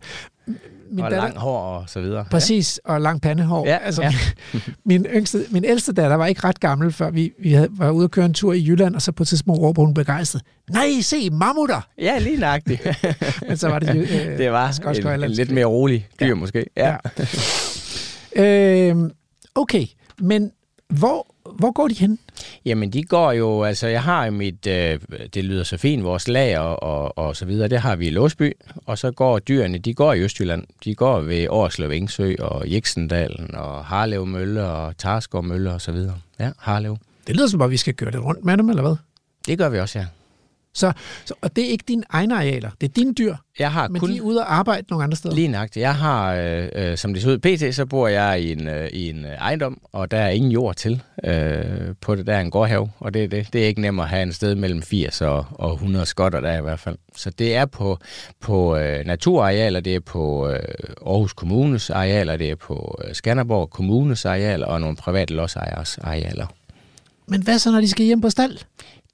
Min 0.91 1.05
og 1.05 1.11
lang 1.11 1.37
hår 1.39 1.59
og 1.59 1.85
så 1.89 2.01
videre. 2.01 2.25
Præcis, 2.31 2.81
og 2.85 3.01
lang 3.01 3.23
pandehår. 3.23 3.67
Ja, 3.67 3.77
altså, 3.77 4.03
ja. 4.03 4.13
min, 4.85 5.05
yngste, 5.05 5.45
min 5.51 5.65
ældste 5.65 5.93
datter 5.93 6.17
var 6.17 6.27
ikke 6.27 6.45
ret 6.45 6.61
gammel, 6.61 6.93
før 6.93 7.11
vi, 7.11 7.33
vi 7.39 7.53
havde, 7.53 7.69
var 7.71 7.91
ude 7.91 8.05
at 8.05 8.11
køre 8.11 8.25
en 8.25 8.35
tur 8.35 8.53
i 8.53 8.65
Jylland, 8.69 8.95
og 8.95 9.03
så 9.03 9.13
på 9.13 9.23
et 9.23 9.29
tidspunkt 9.29 9.61
råber 9.61 9.83
hun 9.85 9.95
begejstret, 9.95 10.43
nej, 10.71 10.89
se, 11.03 11.31
mammutter! 11.31 11.81
Ja, 11.99 12.05
ja 12.05 12.19
lige 12.19 12.37
nøjagtigt. 12.37 12.87
Men 13.49 13.57
så 13.57 13.69
var 13.69 13.79
det. 13.79 13.97
Øh, 13.97 14.39
det 14.39 14.53
var 14.53 14.71
skotsk 14.73 15.03
en, 15.03 15.25
en 15.25 15.31
lidt 15.31 15.51
mere 15.51 15.65
rolig 15.65 16.09
dyr 16.21 16.27
Ja. 16.27 16.35
måske. 16.35 16.65
Ja. 16.77 16.97
Øh, 18.37 18.97
okay, 19.55 19.87
men 20.21 20.51
hvor, 20.89 21.27
hvor 21.59 21.73
går 21.73 21.89
de 21.89 21.95
hen? 21.95 22.19
Jamen, 22.65 22.93
de 22.93 23.03
går 23.03 23.33
jo, 23.33 23.63
altså 23.63 23.87
jeg 23.87 24.03
har 24.03 24.25
jo 24.25 24.33
mit, 24.33 24.67
øh, 24.67 25.01
det 25.35 25.45
lyder 25.45 25.65
så 25.65 25.77
fint, 25.77 26.05
vores 26.05 26.29
lager 26.29 26.59
og, 26.59 26.83
og, 26.83 27.19
og 27.19 27.37
så 27.37 27.45
videre, 27.45 27.69
det 27.69 27.79
har 27.79 27.97
vi 27.97 28.07
i 28.07 28.11
Låsby, 28.11 28.53
og 28.87 28.99
så 28.99 29.11
går 29.11 29.39
dyrene, 29.39 29.79
de 29.79 29.95
går 29.95 30.13
i 30.13 30.21
Østjylland. 30.21 30.65
De 30.85 30.95
går 30.95 31.21
ved 31.21 31.47
Årslev 31.49 31.91
Engsø 31.91 32.35
og 32.39 32.73
Jeksendalen 32.73 33.55
og 33.55 33.85
Harlev 33.85 34.27
Mølle 34.27 34.65
og 34.65 34.99
Tarskov 34.99 35.45
Mølle 35.45 35.73
og 35.73 35.81
så 35.81 35.93
videre. 35.93 36.15
Ja, 36.41 36.51
Harlev. 36.59 36.97
Det 37.27 37.37
lyder 37.37 37.47
som 37.47 37.61
om, 37.61 37.71
vi 37.71 37.77
skal 37.77 37.95
køre 37.95 38.11
det 38.11 38.25
rundt 38.25 38.45
med 38.45 38.57
dem, 38.57 38.69
eller 38.69 38.83
hvad? 38.83 38.97
Det 39.47 39.59
gør 39.59 39.69
vi 39.69 39.79
også, 39.79 39.99
ja. 39.99 40.07
Så, 40.75 40.93
så, 41.25 41.35
og 41.41 41.57
det 41.57 41.65
er 41.65 41.69
ikke 41.69 41.85
dine 41.89 42.03
egne 42.11 42.35
arealer, 42.35 42.71
det 42.81 42.89
er 42.89 42.93
dine 42.93 43.15
dyr, 43.15 43.35
Jeg 43.59 43.73
har 43.73 43.89
men 43.89 44.01
kun... 44.01 44.11
de 44.11 44.17
er 44.17 44.21
ude 44.21 44.41
og 44.41 44.55
arbejde 44.55 44.87
nogle 44.91 45.05
andre 45.05 45.17
steder. 45.17 45.35
Lige 45.35 45.49
nøjagtigt. 45.49 45.83
Jeg 45.83 45.95
har, 45.95 46.35
øh, 46.35 46.69
øh, 46.75 46.97
som 46.99 47.15
det 47.15 47.23
ser 47.23 47.31
ud 47.31 47.39
pt., 47.39 47.75
så 47.75 47.87
bor 47.87 48.09
jeg 48.09 48.43
i 48.43 48.53
en, 48.53 48.69
øh, 48.69 48.89
i 48.93 49.11
en 49.11 49.25
øh, 49.25 49.31
ejendom, 49.31 49.81
og 49.93 50.11
der 50.11 50.19
er 50.19 50.29
ingen 50.29 50.53
jord 50.53 50.75
til 50.77 51.03
øh, 51.25 51.95
på 52.01 52.15
det. 52.15 52.27
Der 52.27 52.35
er 52.35 52.41
en 52.41 52.51
gårdhave, 52.51 52.91
og 52.99 53.15
det 53.15 53.25
er 53.25 53.29
det. 53.29 53.53
Det 53.53 53.63
er 53.63 53.67
ikke 53.67 53.81
nemt 53.81 54.01
at 54.01 54.09
have 54.09 54.23
en 54.23 54.33
sted 54.33 54.55
mellem 54.55 54.83
80 54.83 55.21
og, 55.21 55.47
og 55.51 55.73
100 55.73 56.07
skotter 56.07 56.41
der 56.41 56.59
i 56.59 56.63
hvert 56.63 56.81
fald. 56.81 56.97
Så 57.17 57.31
det 57.31 57.57
er 57.57 57.67
på, 57.67 57.99
på 58.41 58.77
øh, 58.77 59.07
naturarealer, 59.07 59.81
det 59.81 59.95
er 59.95 60.01
på 60.01 60.49
øh, 60.49 60.59
Aarhus 61.07 61.33
Kommunes 61.33 61.91
arealer, 61.91 62.37
det 62.37 62.51
er 62.51 62.57
på 62.57 63.01
øh, 63.05 63.15
Skanderborg 63.15 63.71
Kommunes 63.71 64.25
arealer 64.25 64.67
og 64.67 64.81
nogle 64.81 64.97
private 64.97 65.35
lodsejers 65.35 65.99
arealer. 65.99 66.47
Men 67.27 67.43
hvad 67.43 67.59
så, 67.59 67.71
når 67.71 67.81
de 67.81 67.89
skal 67.89 68.07
hjem 68.07 68.21
på 68.21 68.31
stald? 68.31 68.59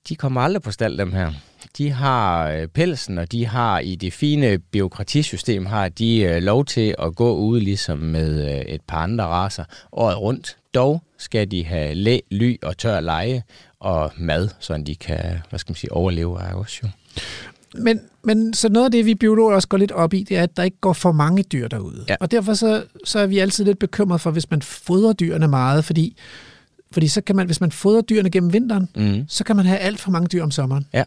De 0.09 0.17
kommer 0.17 0.41
aldrig 0.41 0.63
på 0.63 0.71
stald, 0.71 0.99
dem 0.99 1.13
her. 1.13 1.33
De 1.79 1.91
har 1.91 2.49
øh, 2.51 2.67
pelsen, 2.67 3.19
og 3.19 3.33
de 3.33 3.47
har 3.47 3.79
i 3.79 3.95
det 3.95 4.13
fine 4.13 4.59
byråkratisystem, 4.59 5.67
har 5.67 5.89
de 5.89 6.21
øh, 6.21 6.43
lov 6.43 6.65
til 6.65 6.95
at 6.99 7.17
gå 7.17 7.37
ude 7.37 7.61
ligesom 7.61 7.99
med 7.99 8.55
øh, 8.55 8.61
et 8.61 8.81
par 8.81 8.99
andre 8.99 9.25
raser 9.25 9.65
året 9.93 10.19
rundt. 10.21 10.57
Dog 10.75 11.03
skal 11.19 11.51
de 11.51 11.65
have 11.65 11.95
læ, 11.95 12.19
ly 12.31 12.57
og 12.63 12.79
tør 12.79 13.01
leje 13.01 13.43
og 13.81 14.13
mad, 14.17 14.49
så 14.59 14.83
de 14.87 14.95
kan, 14.95 15.39
hvad 15.51 15.59
skal 15.59 15.71
man 15.71 15.77
sige, 15.77 15.93
overleve 15.93 16.43
af 16.43 16.55
også 16.55 16.81
jo. 16.83 16.89
Men, 17.79 18.01
men 18.23 18.55
så 18.55 18.69
noget 18.69 18.85
af 18.85 18.91
det, 18.91 19.07
vi 19.07 19.15
biologer 19.15 19.55
også 19.55 19.69
går 19.69 19.79
lidt 19.79 19.93
op 19.93 20.15
i, 20.15 20.23
det 20.23 20.37
er, 20.37 20.43
at 20.43 20.57
der 20.57 20.63
ikke 20.63 20.81
går 20.81 20.93
for 20.93 21.13
mange 21.13 21.43
dyr 21.43 21.69
derude. 21.69 22.05
Ja. 22.09 22.17
Og 22.21 22.31
derfor 22.31 22.55
så, 22.55 22.85
så 23.05 23.19
er 23.19 23.27
vi 23.27 23.39
altid 23.39 23.65
lidt 23.65 23.79
bekymret 23.79 24.21
for, 24.21 24.31
hvis 24.31 24.51
man 24.51 24.63
fodrer 24.63 25.13
dyrene 25.13 25.49
meget, 25.49 25.85
fordi, 25.85 26.17
fordi 26.95 27.09
så 27.09 27.21
kan 27.21 27.37
man, 27.37 27.47
hvis 27.47 27.61
man 27.61 27.73
fodrer 27.73 28.03
dyrene 28.03 28.31
gennem 28.31 28.53
vinteren, 28.53 28.89
Mm. 28.97 29.25
så 29.29 29.45
kan 29.45 29.57
man 29.57 29.67
have 29.67 29.79
alt 29.79 30.01
for 30.01 30.11
mange 30.11 30.29
dyr 30.29 30.43
om 30.43 30.51
sommeren. 30.51 30.87
Ja. 30.93 31.05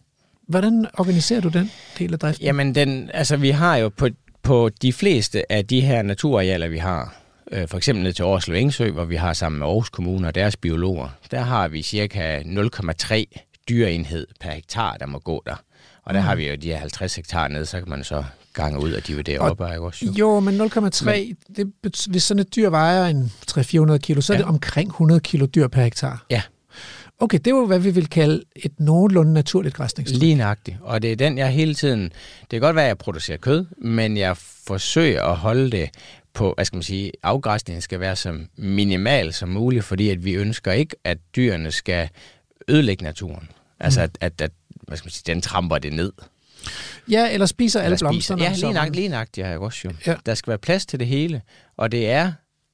Hvordan 0.48 0.86
organiserer 0.98 1.42
du 1.42 1.50
den 1.50 1.72
del 2.00 2.14
af 2.14 2.20
driften? 2.20 2.46
Jamen, 2.46 2.76
den, 2.76 3.10
altså, 3.14 3.38
vi 3.38 3.50
har 3.50 3.76
jo 3.78 3.90
på, 3.90 4.08
på 4.44 4.70
de 4.82 4.94
fleste 4.94 5.52
af 5.52 5.66
de 5.66 5.82
her 5.82 6.02
naturarealer, 6.02 6.68
vi 6.68 6.78
har, 6.78 7.16
øh, 7.52 7.68
for 7.68 7.78
eksempel 7.78 8.04
ned 8.04 8.14
til 8.14 8.26
Årslev 8.26 8.56
Engsø, 8.58 8.92
hvor 8.92 9.06
vi 9.06 9.16
har 9.16 9.34
sammen 9.34 9.60
med 9.60 9.68
Aarhus 9.68 9.90
Kommune 9.90 10.28
og 10.28 10.36
deres 10.36 10.56
biologer, 10.58 11.10
der 11.32 11.42
har 11.42 11.68
vi 11.68 11.82
cirka 11.82 12.40
0,3 12.46 13.24
dyreenhed 13.70 14.28
per 14.42 14.52
hektar, 14.52 14.98
der 14.98 15.06
må 15.06 15.20
gå 15.20 15.44
der. 15.46 15.56
Og 16.04 16.14
der 16.14 16.20
Mm. 16.20 16.26
har 16.26 16.36
vi 16.36 16.50
jo 16.50 16.56
de 16.56 16.68
her 16.68 16.78
50 16.78 17.16
hektar 17.16 17.48
nede, 17.48 17.66
så 17.66 17.80
kan 17.80 17.90
man 17.90 18.04
så 18.04 18.24
gange 18.64 18.80
ud 18.80 18.94
og 18.94 19.08
dividere 19.08 19.40
Og- 19.40 19.50
op, 19.60 19.72
ikke 19.72 19.82
også? 19.86 20.06
Jo. 20.06 20.12
Jo, 20.20 20.40
men 20.40 20.62
0,3, 20.62 21.34
det, 21.56 21.74
bet- 21.84 22.06
hvis 22.10 22.24
sådan 22.24 22.40
et 22.42 22.56
dyr 22.56 22.70
vejer 22.70 23.06
en 23.06 23.32
300-400 23.52 23.98
kilo, 23.98 24.22
så 24.22 24.34
er 24.34 24.38
Ja. 24.38 24.42
det 24.42 24.50
omkring 24.50 24.90
100 24.90 25.20
kilo 25.20 25.46
dyr 25.46 25.68
per 25.68 25.84
hektar. 25.84 26.26
Ja. 26.30 26.42
Okay, 27.20 27.38
det 27.38 27.48
er 27.48 27.52
jo, 27.56 27.66
hvad 27.66 27.80
vi 27.80 27.92
vil 27.92 28.08
kalde 28.10 28.44
et 28.56 28.80
nogenlunde 28.80 29.34
naturligt 29.34 29.76
græsningstryk. 29.76 30.20
Lige 30.20 30.36
nøjagtigt. 30.36 30.78
Og 30.82 31.02
det 31.02 31.12
er 31.12 31.16
den, 31.16 31.38
jeg 31.38 31.50
hele 31.50 31.76
tiden... 31.76 32.02
Det 32.42 32.50
kan 32.52 32.62
godt 32.62 32.76
være, 32.76 32.86
at 32.86 32.88
jeg 32.90 32.98
producerer 32.98 33.38
kød, 33.38 33.66
men 33.82 34.18
jeg 34.18 34.38
forsøger 34.38 35.24
at 35.24 35.36
holde 35.38 35.72
det 35.72 35.90
på, 36.34 36.54
hvad 36.56 36.66
skal 36.66 36.78
man 36.78 36.84
sige, 36.84 37.12
afgræsningen 37.24 37.82
skal 37.82 38.00
være 38.00 38.16
så 38.16 38.40
minimal 38.58 39.34
som 39.34 39.50
muligt, 39.50 39.84
fordi 39.84 40.10
at 40.10 40.26
vi 40.26 40.34
ønsker 40.34 40.72
ikke, 40.72 40.96
at 41.04 41.18
dyrene 41.36 41.72
skal 41.72 42.10
ødelægge 42.68 43.04
naturen. 43.04 43.50
Altså, 43.80 44.02
at, 44.02 44.18
at, 44.22 44.42
at 44.42 44.52
hvad 44.88 44.98
skal 44.98 45.06
man 45.06 45.12
sige, 45.12 45.34
den 45.34 45.42
tramper 45.42 45.78
det 45.78 45.94
ned. 45.94 46.12
Ja, 47.12 47.34
eller 47.34 47.46
spiser 47.46 47.80
alle 47.80 47.86
Eller 47.86 48.12
spiser. 48.12 48.36
blomsterne 48.36 48.44
Ja, 48.44 48.52
lige 48.52 48.74
nøjagtigt, 48.74 48.96
lige 48.96 49.10
nøjagtigt, 49.10 49.48
ja, 49.48 49.58
også 49.58 49.82
jo. 49.86 49.92
Ja. 50.06 50.16
Der 50.26 50.34
skal 50.34 50.52
være 50.52 50.58
plads 50.58 50.86
til 50.86 51.00
det 51.00 51.08
hele, 51.08 51.42
og 51.78 51.92
det 51.92 52.10
er 52.10 52.32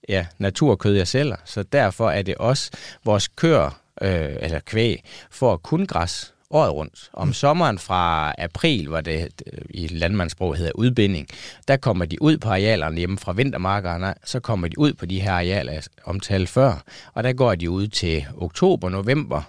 ja, 0.09 0.25
naturkød, 0.37 0.95
jeg 0.95 1.07
sælger, 1.07 1.35
så 1.45 1.63
derfor 1.63 2.09
er 2.09 2.21
det 2.21 2.35
også 2.35 2.71
vores 3.05 3.27
køer, 3.27 3.79
øh, 4.01 4.35
eller 4.39 4.59
kvæg, 4.59 5.03
for 5.31 5.57
kun 5.57 5.85
græs 5.85 6.33
året 6.49 6.73
rundt. 6.73 7.09
Om 7.13 7.27
mm. 7.27 7.33
sommeren 7.33 7.79
fra 7.79 8.33
april, 8.37 8.87
hvor 8.87 9.01
det 9.01 9.29
øh, 9.53 9.59
i 9.69 9.87
landmandssprog 9.87 10.55
hedder 10.55 10.71
udbinding, 10.75 11.27
der 11.67 11.77
kommer 11.77 12.05
de 12.05 12.21
ud 12.21 12.37
på 12.37 12.49
arealerne 12.49 12.97
hjemme 12.97 13.17
fra 13.17 13.31
vintermarkerne, 13.31 14.13
så 14.25 14.39
kommer 14.39 14.67
de 14.67 14.79
ud 14.79 14.93
på 14.93 15.05
de 15.05 15.21
her 15.21 15.31
arealer, 15.33 15.73
jeg 15.73 15.83
omtalte 16.05 16.51
før, 16.51 16.83
og 17.13 17.23
der 17.23 17.33
går 17.33 17.55
de 17.55 17.69
ud 17.69 17.87
til 17.87 18.25
oktober, 18.37 18.89
november 18.89 19.41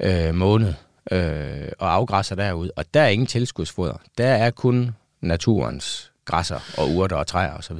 øh, 0.00 0.34
måned 0.34 0.74
øh, 1.10 1.68
og 1.78 1.94
afgræsser 1.94 2.34
derude, 2.36 2.70
og 2.76 2.84
der 2.94 3.00
er 3.00 3.08
ingen 3.08 3.26
tilskudsfoder. 3.26 3.94
Der 4.18 4.26
er 4.26 4.50
kun 4.50 4.90
naturens 5.20 6.12
græsser 6.24 6.58
og 6.78 6.90
urter 6.90 7.16
og 7.16 7.26
træer 7.26 7.54
osv. 7.54 7.76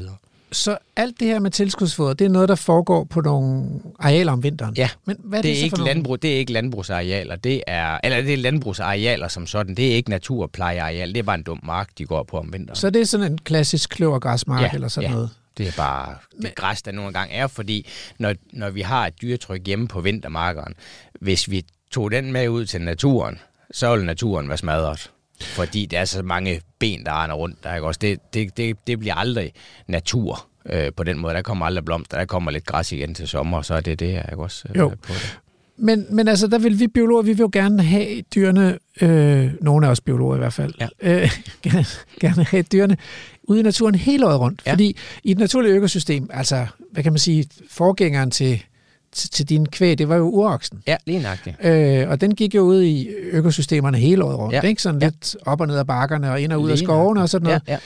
Så 0.52 0.78
alt 0.96 1.20
det 1.20 1.28
her 1.28 1.38
med 1.38 1.50
tilskudsfoder, 1.50 2.14
det 2.14 2.24
er 2.24 2.28
noget, 2.28 2.48
der 2.48 2.54
foregår 2.54 3.04
på 3.04 3.20
nogle 3.20 3.64
arealer 3.98 4.32
om 4.32 4.42
vinteren. 4.42 4.74
Ja, 4.76 4.88
Men 5.04 5.16
hvad 5.18 5.38
er 5.38 5.42
det, 5.42 5.48
det, 5.48 5.60
er 5.60 5.64
ikke 5.64 5.76
nogle? 5.76 5.92
landbrug, 5.92 6.22
det 6.22 6.34
er 6.34 6.38
ikke 6.38 6.52
landbrugsarealer, 6.52 7.36
det 7.36 7.62
er, 7.66 7.98
eller 8.04 8.22
det 8.22 8.32
er 8.32 8.36
landbrugsarealer 8.36 9.28
som 9.28 9.46
sådan, 9.46 9.74
det 9.74 9.90
er 9.90 9.94
ikke 9.94 10.10
naturplejeareal, 10.10 11.08
det 11.08 11.18
er 11.18 11.22
bare 11.22 11.34
en 11.34 11.42
dum 11.42 11.60
mark, 11.62 11.88
de 11.98 12.04
går 12.06 12.22
på 12.22 12.38
om 12.38 12.52
vinteren. 12.52 12.76
Så 12.76 12.90
det 12.90 13.02
er 13.02 13.06
sådan 13.06 13.32
en 13.32 13.38
klassisk 13.38 13.90
kløvergræsmark 13.90 14.62
Ja, 14.62 14.70
eller 14.74 14.88
sådan 14.88 15.10
ja. 15.10 15.14
noget. 15.14 15.30
Det 15.58 15.68
er 15.68 15.72
bare 15.76 16.14
det 16.42 16.54
græs, 16.54 16.82
der 16.82 16.92
nogle 16.92 17.12
gange 17.12 17.34
er, 17.34 17.46
fordi 17.46 17.86
når, 18.18 18.34
når 18.52 18.70
vi 18.70 18.80
har 18.80 19.06
et 19.06 19.22
dyretryk 19.22 19.66
hjemme 19.66 19.88
på 19.88 20.00
vintermarkeren, 20.00 20.74
hvis 21.20 21.50
vi 21.50 21.64
tog 21.90 22.10
den 22.10 22.32
med 22.32 22.48
ud 22.48 22.66
til 22.66 22.80
naturen, 22.80 23.38
så 23.70 23.90
ville 23.90 24.06
naturen 24.06 24.48
være 24.48 24.58
smadret. 24.58 25.10
Fordi 25.42 25.86
der 25.86 25.98
er 26.00 26.04
så 26.04 26.22
mange 26.22 26.60
ben, 26.78 27.04
der 27.04 27.22
render 27.22 27.36
rundt. 27.36 27.64
Der, 27.64 27.74
ikke 27.74 27.86
også? 27.86 27.98
Det, 28.02 28.18
det, 28.34 28.56
det, 28.56 28.76
det 28.86 28.98
bliver 28.98 29.14
aldrig 29.14 29.52
natur 29.88 30.46
øh, 30.66 30.92
på 30.96 31.02
den 31.04 31.18
måde. 31.18 31.34
Der 31.34 31.42
kommer 31.42 31.66
aldrig 31.66 31.84
blomster, 31.84 32.18
der 32.18 32.24
kommer 32.24 32.50
lidt 32.50 32.66
græs 32.66 32.92
igen 32.92 33.14
til 33.14 33.28
sommer, 33.28 33.58
og 33.58 33.64
så 33.64 33.74
er 33.74 33.80
det 33.80 34.00
det, 34.00 34.12
jeg 34.12 34.24
også 34.36 34.64
øh, 34.70 34.78
Jo. 34.78 34.88
på 34.88 35.12
det. 35.12 35.38
Men, 35.76 36.06
men 36.10 36.28
altså, 36.28 36.46
der 36.46 36.58
vil 36.58 36.80
vi 36.80 36.86
biologer, 36.86 37.22
vi 37.22 37.32
vil 37.32 37.38
jo 37.38 37.50
gerne 37.52 37.82
have 37.82 38.20
dyrene, 38.34 38.78
øh, 39.00 39.50
nogle 39.60 39.86
af 39.86 39.90
os 39.90 40.00
biologer 40.00 40.34
i 40.34 40.38
hvert 40.38 40.52
fald, 40.52 40.74
Ja. 40.80 40.88
øh, 41.02 41.30
gerne, 41.62 41.84
gerne 42.20 42.44
have 42.44 42.62
dyrene 42.62 42.96
ude 43.42 43.60
i 43.60 43.62
naturen 43.62 43.94
hele 43.94 44.26
året 44.26 44.40
rundt. 44.40 44.62
Ja. 44.66 44.72
Fordi 44.72 44.96
i 45.24 45.30
et 45.30 45.38
naturligt 45.38 45.74
økosystem, 45.74 46.30
altså, 46.32 46.66
hvad 46.92 47.02
kan 47.02 47.12
man 47.12 47.18
sige, 47.18 47.44
forgængeren 47.70 48.30
til, 48.30 48.62
til, 49.12 49.48
din 49.48 49.66
kvæg, 49.66 49.98
det 49.98 50.08
var 50.08 50.16
jo 50.16 50.22
uroksen. 50.22 50.82
Ja, 50.86 50.96
lige 51.06 51.22
nøjagtigt. 51.22 51.56
Øh, 51.64 52.08
og 52.08 52.20
den 52.20 52.34
gik 52.34 52.54
jo 52.54 52.60
ud 52.62 52.82
i 52.82 53.08
økosystemerne 53.08 53.98
hele 53.98 54.24
året 54.24 54.38
rundt, 54.38 54.54
Ja. 54.54 54.60
ikke? 54.60 54.82
Sådan 54.82 55.00
Ja. 55.02 55.06
lidt 55.06 55.36
op 55.46 55.60
og 55.60 55.66
ned 55.66 55.78
ad 55.78 55.84
bakkerne 55.84 56.32
og 56.32 56.40
ind 56.40 56.52
og 56.52 56.60
ud 56.60 56.70
af 56.70 56.78
skovene 56.78 57.22
og 57.22 57.28
sådan 57.28 57.44
noget. 57.44 57.62
Ja, 57.68 57.72
ja. 57.72 57.78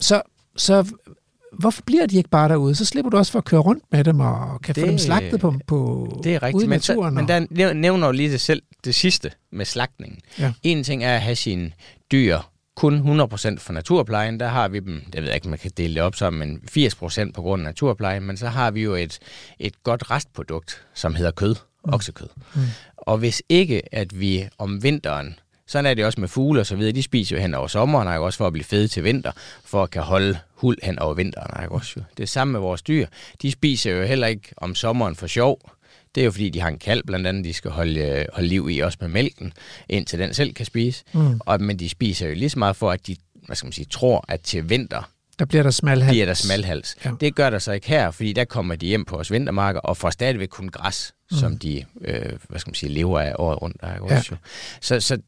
Så, 0.00 0.22
så 0.56 0.92
hvorfor 1.58 1.82
bliver 1.86 2.06
de 2.06 2.16
ikke 2.16 2.28
bare 2.30 2.48
derude? 2.48 2.74
Så 2.74 2.84
slipper 2.84 3.10
du 3.10 3.16
også 3.16 3.32
for 3.32 3.38
at 3.38 3.44
køre 3.44 3.60
rundt 3.60 3.84
med 3.92 4.04
dem 4.04 4.20
og 4.20 4.60
kan 4.62 4.74
det, 4.74 4.82
få 4.82 4.86
dem 4.88 4.98
slagtet 4.98 5.40
på, 5.40 5.54
på 5.66 6.08
Det 6.24 6.34
er 6.34 6.38
ude 6.38 6.46
rigtigt, 6.46 6.64
i 6.64 6.66
men, 6.66 6.80
så, 6.80 6.92
naturen. 6.92 7.14
men 7.14 7.28
der 7.28 7.46
næv- 7.50 7.72
nævner 7.72 8.06
jo 8.06 8.12
lige 8.12 8.30
det 8.30 8.40
selv, 8.40 8.62
det 8.84 8.94
sidste 8.94 9.30
med 9.52 9.64
slagtningen. 9.64 10.18
Ja. 10.38 10.52
En 10.62 10.84
ting 10.84 11.04
er 11.04 11.14
at 11.14 11.20
have 11.20 11.36
sine 11.36 11.70
dyr 12.12 12.38
kun 12.74 13.20
100% 13.20 13.58
for 13.58 13.72
naturplejen. 13.72 14.40
Der 14.40 14.48
har 14.48 14.68
vi 14.68 14.80
dem, 14.80 15.02
jeg 15.14 15.22
ved 15.22 15.32
ikke, 15.34 15.46
om 15.46 15.50
man 15.50 15.58
kan 15.58 15.70
dele 15.76 15.94
det 15.94 16.02
op 16.02 16.14
som, 16.14 16.32
men 16.32 16.62
80% 16.78 17.32
på 17.32 17.42
grund 17.42 17.62
af 17.62 17.64
naturplejen. 17.64 18.22
Men 18.22 18.36
så 18.36 18.48
har 18.48 18.70
vi 18.70 18.82
jo 18.82 18.94
et, 18.94 19.18
et 19.58 19.82
godt 19.82 20.10
restprodukt, 20.10 20.86
som 20.94 21.14
hedder 21.14 21.30
kød, 21.30 21.54
mm. 21.84 21.92
oksekød. 21.94 22.28
Mm. 22.54 22.60
Og 22.96 23.18
hvis 23.18 23.42
ikke, 23.48 23.94
at 23.94 24.20
vi 24.20 24.48
om 24.58 24.82
vinteren, 24.82 25.38
sådan 25.66 25.86
er 25.86 25.94
det 25.94 26.04
også 26.04 26.20
med 26.20 26.28
fugle 26.28 26.60
og 26.60 26.66
så 26.66 26.76
videre, 26.76 26.92
de 26.92 27.02
spiser 27.02 27.36
jo 27.36 27.42
hen 27.42 27.54
over 27.54 27.66
sommeren, 27.66 28.08
ikke 28.08 28.24
også 28.24 28.36
for 28.36 28.46
at 28.46 28.52
blive 28.52 28.64
fede 28.64 28.88
til 28.88 29.04
vinter, 29.04 29.32
for 29.64 29.82
at 29.82 29.90
kan 29.90 30.02
holde 30.02 30.38
hul 30.54 30.76
hen 30.82 30.98
over 30.98 31.14
vinteren, 31.14 31.62
ikke 31.62 31.74
også 31.74 31.92
jo. 31.96 32.02
Det 32.16 32.22
er 32.22 32.26
samme 32.26 32.52
med 32.52 32.60
vores 32.60 32.82
dyr. 32.82 33.06
De 33.42 33.50
spiser 33.50 33.92
jo 33.92 34.02
heller 34.04 34.26
ikke 34.26 34.54
om 34.56 34.74
sommeren 34.74 35.16
for 35.16 35.26
sjov. 35.26 35.60
Det 36.14 36.20
er 36.20 36.24
jo 36.24 36.30
fordi, 36.30 36.50
de 36.50 36.60
har 36.60 36.68
en 36.68 36.78
kalv, 36.78 37.02
blandt 37.06 37.26
andet, 37.26 37.44
de 37.44 37.52
skal 37.52 37.70
holde, 37.70 38.00
øh, 38.00 38.24
holde 38.32 38.48
liv 38.48 38.68
i, 38.70 38.78
også 38.78 38.98
med 39.00 39.08
mælken, 39.08 39.52
indtil 39.88 40.18
den 40.18 40.34
selv 40.34 40.54
kan 40.54 40.66
spise. 40.66 41.04
Mm. 41.12 41.40
Og, 41.46 41.60
men 41.60 41.78
de 41.78 41.88
spiser 41.88 42.28
jo 42.28 42.34
lige 42.34 42.50
så 42.50 42.58
meget 42.58 42.76
for, 42.76 42.90
at 42.90 43.06
de 43.06 43.16
hvad 43.46 43.56
skal 43.56 43.66
man 43.66 43.72
sige, 43.72 43.84
tror, 43.90 44.24
at 44.28 44.40
til 44.40 44.70
vinter 44.70 45.10
Der 45.38 45.44
bliver 45.44 45.62
der 45.62 45.70
smalhals. 45.70 46.10
bliver 46.12 46.26
der 46.26 46.34
smalhals. 46.34 46.96
Ja. 47.04 47.10
Det 47.20 47.34
gør 47.34 47.50
der 47.50 47.58
så 47.58 47.72
ikke 47.72 47.88
her, 47.88 48.10
fordi 48.10 48.32
der 48.32 48.44
kommer 48.44 48.76
de 48.76 48.86
hjem 48.86 49.04
på 49.04 49.14
vores 49.14 49.30
vintermarker 49.30 49.80
og 49.80 49.96
får 49.96 50.10
stadigvæk 50.10 50.48
kun 50.48 50.68
græs, 50.68 51.12
mm. 51.30 51.36
som 51.36 51.58
de 51.58 51.84
øh, 52.00 52.32
hvad 52.48 52.60
skal 52.60 52.70
man 52.70 52.74
sige, 52.74 52.92
lever 52.92 53.20
af 53.20 53.34
året 53.38 53.62
rundt. 53.62 53.80
Der, 53.80 53.88
Ja. 54.10 54.22
så, 54.80 55.00
så, 55.00 55.18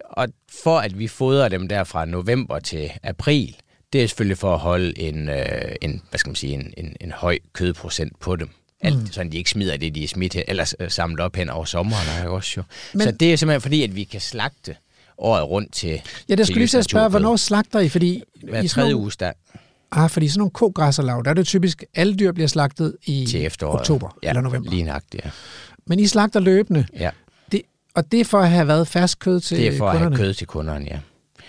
og 0.00 0.28
for 0.62 0.78
at 0.78 0.98
vi 0.98 1.08
fodrer 1.08 1.48
dem 1.48 1.68
der 1.68 1.84
fra 1.84 2.04
november 2.04 2.58
til 2.58 2.90
april, 3.02 3.56
det 3.92 4.02
er 4.02 4.06
selvfølgelig 4.08 4.38
for 4.38 4.54
at 4.54 4.60
holde 4.60 4.98
en, 4.98 5.28
øh, 5.28 5.74
en, 5.82 6.02
hvad 6.10 6.18
skal 6.18 6.30
man 6.30 6.36
sige, 6.36 6.54
en, 6.54 6.74
en, 6.76 6.96
en 7.00 7.12
høj 7.12 7.38
kødprocent 7.52 8.20
på 8.20 8.36
dem. 8.36 8.50
Alt, 8.84 8.98
mm. 8.98 9.06
sådan 9.12 9.32
de 9.32 9.36
ikke 9.36 9.50
smider 9.50 9.76
det, 9.76 9.94
de 9.94 10.04
er 10.04 10.08
smidt 10.08 10.36
eller 10.48 10.74
øh, 10.80 10.90
samlet 10.90 11.20
op 11.20 11.36
hen 11.36 11.50
over 11.50 11.64
sommeren. 11.64 12.26
Også, 12.28 12.52
jo. 12.56 12.62
Men- 12.94 13.02
så 13.02 13.10
det 13.10 13.32
er 13.32 13.36
simpelthen 13.36 13.60
fordi, 13.60 13.82
at 13.82 13.96
vi 13.96 14.04
kan 14.04 14.20
slagte 14.20 14.76
året 15.18 15.48
rundt 15.48 15.72
til 15.72 16.00
Ja, 16.28 16.34
det 16.34 16.46
skulle 16.46 16.58
lige 16.58 16.68
til 16.68 16.78
at 16.78 16.84
spørge, 16.84 17.08
hvornår 17.08 17.36
slagter 17.36 17.80
I? 17.80 17.88
Fordi 17.88 18.22
Hver 18.42 18.62
i 18.62 18.68
tredje 18.68 18.96
uge 18.96 19.10
der 19.20 19.32
ah, 19.92 20.10
fordi 20.10 20.28
sådan 20.28 20.38
nogle 20.38 20.50
kogræsserlag, 20.50 21.24
der 21.24 21.30
er 21.30 21.34
det 21.34 21.46
typisk, 21.46 21.84
alle 21.94 22.14
dyr 22.16 22.32
bliver 22.32 22.46
slagtet 22.46 22.96
i 23.06 23.26
til 23.30 23.46
efteråret. 23.46 23.80
oktober 23.80 24.18
ja, 24.22 24.28
eller 24.28 24.40
november. 24.42 24.70
Lige 24.70 24.82
nøjagtigt, 24.82 25.24
ja. 25.24 25.30
Men 25.86 25.98
I 26.00 26.06
slagter 26.06 26.40
løbende, 26.40 26.86
ja. 26.98 27.10
det, 27.52 27.62
og 27.94 28.12
det 28.12 28.20
er 28.20 28.24
for 28.24 28.38
at 28.40 28.50
have 28.50 28.68
været 28.68 28.88
fersk 28.88 29.18
kød 29.18 29.40
til 29.40 29.56
Det 29.58 29.66
er 29.66 29.78
for 29.78 29.78
kunderne. 29.90 30.06
at 30.06 30.12
have 30.12 30.26
kød 30.26 30.34
til 30.34 30.46
kunderne, 30.46 30.84
ja. 30.90 30.98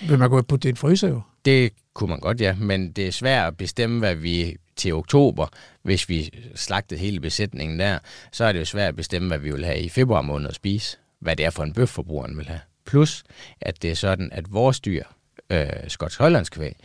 Vil 0.08 0.20
man 0.20 0.30
gå 0.30 0.58
i 0.66 0.70
en 0.70 0.76
fryser 0.76 1.08
jo? 1.08 1.22
Det 1.46 1.74
kunne 1.94 2.10
man 2.10 2.20
godt, 2.20 2.42
ja. 2.42 2.56
Men 2.56 2.92
det 2.92 3.08
er 3.08 3.12
svært 3.12 3.48
at 3.48 3.58
bestemme, 3.58 4.00
hvad 4.00 4.16
vi 4.16 4.58
til 4.76 4.94
oktober, 4.94 5.48
hvis 5.82 6.10
vi 6.10 6.30
slagtede 6.56 7.00
hele 7.00 7.20
besætningen 7.20 7.80
der, 7.80 8.00
så 8.32 8.46
er 8.46 8.52
det 8.52 8.60
jo 8.60 8.66
svært 8.66 8.88
at 8.90 8.96
bestemme, 8.96 9.28
hvad 9.28 9.40
vi 9.40 9.52
vil 9.52 9.66
have 9.66 9.80
i 9.80 9.90
februar 9.90 10.22
måned 10.22 10.50
at 10.50 10.56
spise. 10.56 10.98
Hvad 11.20 11.36
det 11.36 11.46
er 11.46 11.50
for 11.50 11.64
en 11.64 11.74
bøf, 11.74 11.90
forbrugeren 11.90 12.38
vil 12.38 12.48
have. 12.48 12.60
Plus, 12.86 13.24
at 13.62 13.82
det 13.82 13.92
er 13.92 13.96
sådan, 13.96 14.30
at 14.32 14.54
vores 14.54 14.80
dyr, 14.80 15.04
øh, 15.50 15.68
skotsk 15.88 16.20
hollandskvæg, 16.20 16.76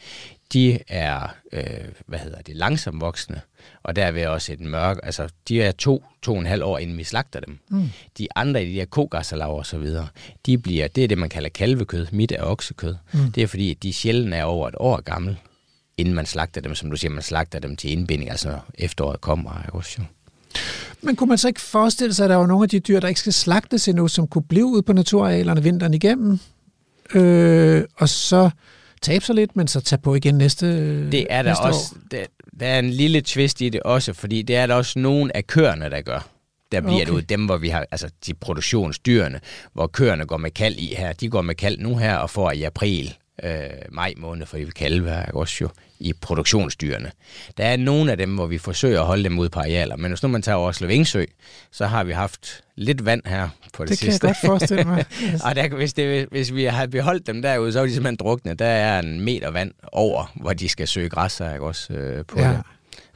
de 0.53 0.79
er, 0.89 1.35
øh, 1.53 1.65
hvad 2.07 2.19
hedder 2.19 2.43
det, 2.43 2.57
langsomt 2.57 3.01
voksne, 3.01 3.41
og 3.83 3.97
derved 3.97 4.27
også 4.27 4.53
et 4.53 4.61
mørk, 4.61 4.99
altså 5.03 5.29
de 5.49 5.63
er 5.63 5.73
to, 5.73 6.05
to 6.23 6.33
og 6.33 6.39
en 6.41 6.47
halv 6.47 6.65
år, 6.65 6.79
inden 6.79 6.99
vi 6.99 7.05
slagter 7.05 7.41
dem. 7.41 7.59
Mm. 7.69 7.89
De 8.19 8.29
andre, 8.37 8.61
de 8.61 8.75
der 8.75 8.85
kogasserlav 8.85 9.57
og 9.59 9.67
så 9.67 9.79
videre, 9.79 10.09
de 10.47 10.59
bliver, 10.59 10.89
det 10.89 11.05
er 11.05 11.09
det, 11.09 11.19
man 11.19 11.29
kalder 11.29 11.49
kalvekød, 11.49 12.07
mit 12.13 12.33
er 12.33 12.43
oksekød. 12.43 12.95
Mm. 13.13 13.33
Det 13.33 13.43
er 13.43 13.47
fordi, 13.47 13.71
at 13.71 13.83
de 13.83 13.93
sjældent 13.93 14.35
er 14.35 14.45
over 14.45 14.69
et 14.69 14.75
år 14.79 15.01
gammel, 15.01 15.37
inden 15.97 16.15
man 16.15 16.27
slagter 16.27 16.61
dem, 16.61 16.75
som 16.75 16.91
du 16.91 16.97
siger, 16.97 17.13
man 17.13 17.23
slagter 17.23 17.59
dem 17.59 17.77
til 17.77 17.91
indbinding, 17.91 18.31
altså 18.31 18.59
efteråret 18.75 19.21
kommer. 19.21 19.51
Også, 19.73 19.97
jo. 19.99 20.05
Men 21.03 21.17
kunne 21.17 21.29
man 21.29 21.39
så 21.39 21.49
ikke 21.49 21.61
forestille 21.61 22.15
sig, 22.15 22.25
at 22.25 22.31
der 22.31 22.37
var 22.37 22.47
nogle 22.47 22.65
af 22.65 22.69
de 22.69 22.81
dyr, 22.81 23.01
der 23.01 23.09
ikke 23.09 23.21
skal 23.21 23.33
slagtes 23.33 23.89
endnu, 23.89 24.09
som 24.09 24.27
kunne 24.27 24.43
blive 24.43 24.67
ude 24.67 24.83
på 24.83 24.93
naturarealerne 24.93 25.63
vinteren 25.63 25.95
igennem, 25.95 26.39
øh, 27.15 27.85
og 27.97 28.09
så 28.09 28.51
tabe 29.03 29.25
sig 29.25 29.35
lidt, 29.35 29.57
men 29.57 29.69
så 29.69 29.81
tage 29.81 30.01
på 30.03 30.15
igen 30.15 30.35
næste 30.35 30.67
Det 31.13 31.27
er 31.31 31.43
der 31.43 31.51
næste 31.51 31.63
også, 31.63 31.95
År. 31.97 32.01
der, 32.11 32.25
der 32.61 32.67
er 32.67 32.79
en 32.79 32.91
lille 32.91 33.21
twist 33.21 33.61
i 33.61 33.69
det 33.69 33.83
også, 33.83 34.13
fordi 34.13 34.43
det 34.43 34.57
er 34.57 34.67
der 34.67 34.75
også 34.75 34.99
nogle 34.99 35.37
af 35.37 35.47
køerne, 35.47 35.91
der 35.91 36.01
gør. 36.01 36.29
Der 36.73 36.81
bliver 36.81 36.95
Okay. 36.95 37.07
det 37.07 37.13
ud, 37.13 37.23
dem 37.23 37.45
hvor 37.47 37.57
vi 37.57 37.69
har, 37.69 37.87
altså 37.91 38.11
de 38.27 38.35
produktionsdyrene, 38.35 39.41
hvor 39.73 39.87
køerne 39.87 40.27
går 40.27 40.37
med 40.37 40.51
kald 40.51 40.77
i 40.79 40.95
her, 40.99 41.13
de 41.13 41.29
går 41.29 41.43
med 41.43 41.55
kald 41.55 41.79
nu 41.79 41.97
her 41.97 42.17
og 42.17 42.31
får 42.31 42.51
i 42.51 42.63
april 42.63 43.15
øh, 43.45 43.53
maj 43.93 44.15
måned 44.17 44.47
for 44.47 44.57
de 44.57 44.67
kalve, 44.67 45.21
ikke 45.29 45.39
også 45.39 45.57
jo, 45.61 45.69
i 46.01 46.13
produktionsdyrene. 46.13 47.11
Der 47.57 47.65
er 47.65 47.77
nogle 47.77 48.11
af 48.11 48.17
dem, 48.17 48.35
hvor 48.35 48.47
vi 48.47 48.59
forsøger 48.59 49.01
at 49.01 49.07
holde 49.07 49.25
dem 49.25 49.39
ude 49.39 49.49
på 49.49 49.61
arealer, 49.61 49.97
men 49.97 50.11
hvis 50.11 50.23
nu 50.23 50.29
man 50.29 50.43
tager 50.43 50.57
over 50.57 50.87
Vingsø, 50.87 51.25
så 51.71 51.87
har 51.87 52.05
vi 52.05 52.13
haft 52.13 52.65
lidt 52.77 53.05
vand 53.05 53.23
her 53.27 53.49
på 53.73 53.83
det, 53.85 53.91
Det 53.91 53.99
kan 53.99 54.11
sidste. 54.11 54.27
jeg 54.27 54.37
godt 54.43 54.51
forestille 54.51 54.85
mig. 54.85 55.05
Og 55.45 55.57
der, 55.57 55.69
hvis, 55.69 55.93
det, 55.93 56.27
hvis 56.31 56.55
vi 56.55 56.65
har 56.65 56.87
beholdt 56.87 57.27
dem 57.27 57.43
derude, 57.43 57.73
så 57.73 57.81
er 57.81 57.87
de 57.87 57.93
simpelthen 57.93 58.17
drukne. 58.17 58.55
Der 58.55 58.67
er 58.67 58.99
en 59.01 59.21
meter 59.21 59.51
vand 59.51 59.73
over, 59.93 60.33
hvor 60.41 60.53
de 60.53 60.69
skal 60.69 60.89
søge 60.89 61.09
græs, 61.09 61.41
ikke 61.41 61.61
også 61.61 61.93
øh, 61.93 62.25
på 62.27 62.39
Ja. 62.41 62.49
det. 62.49 62.63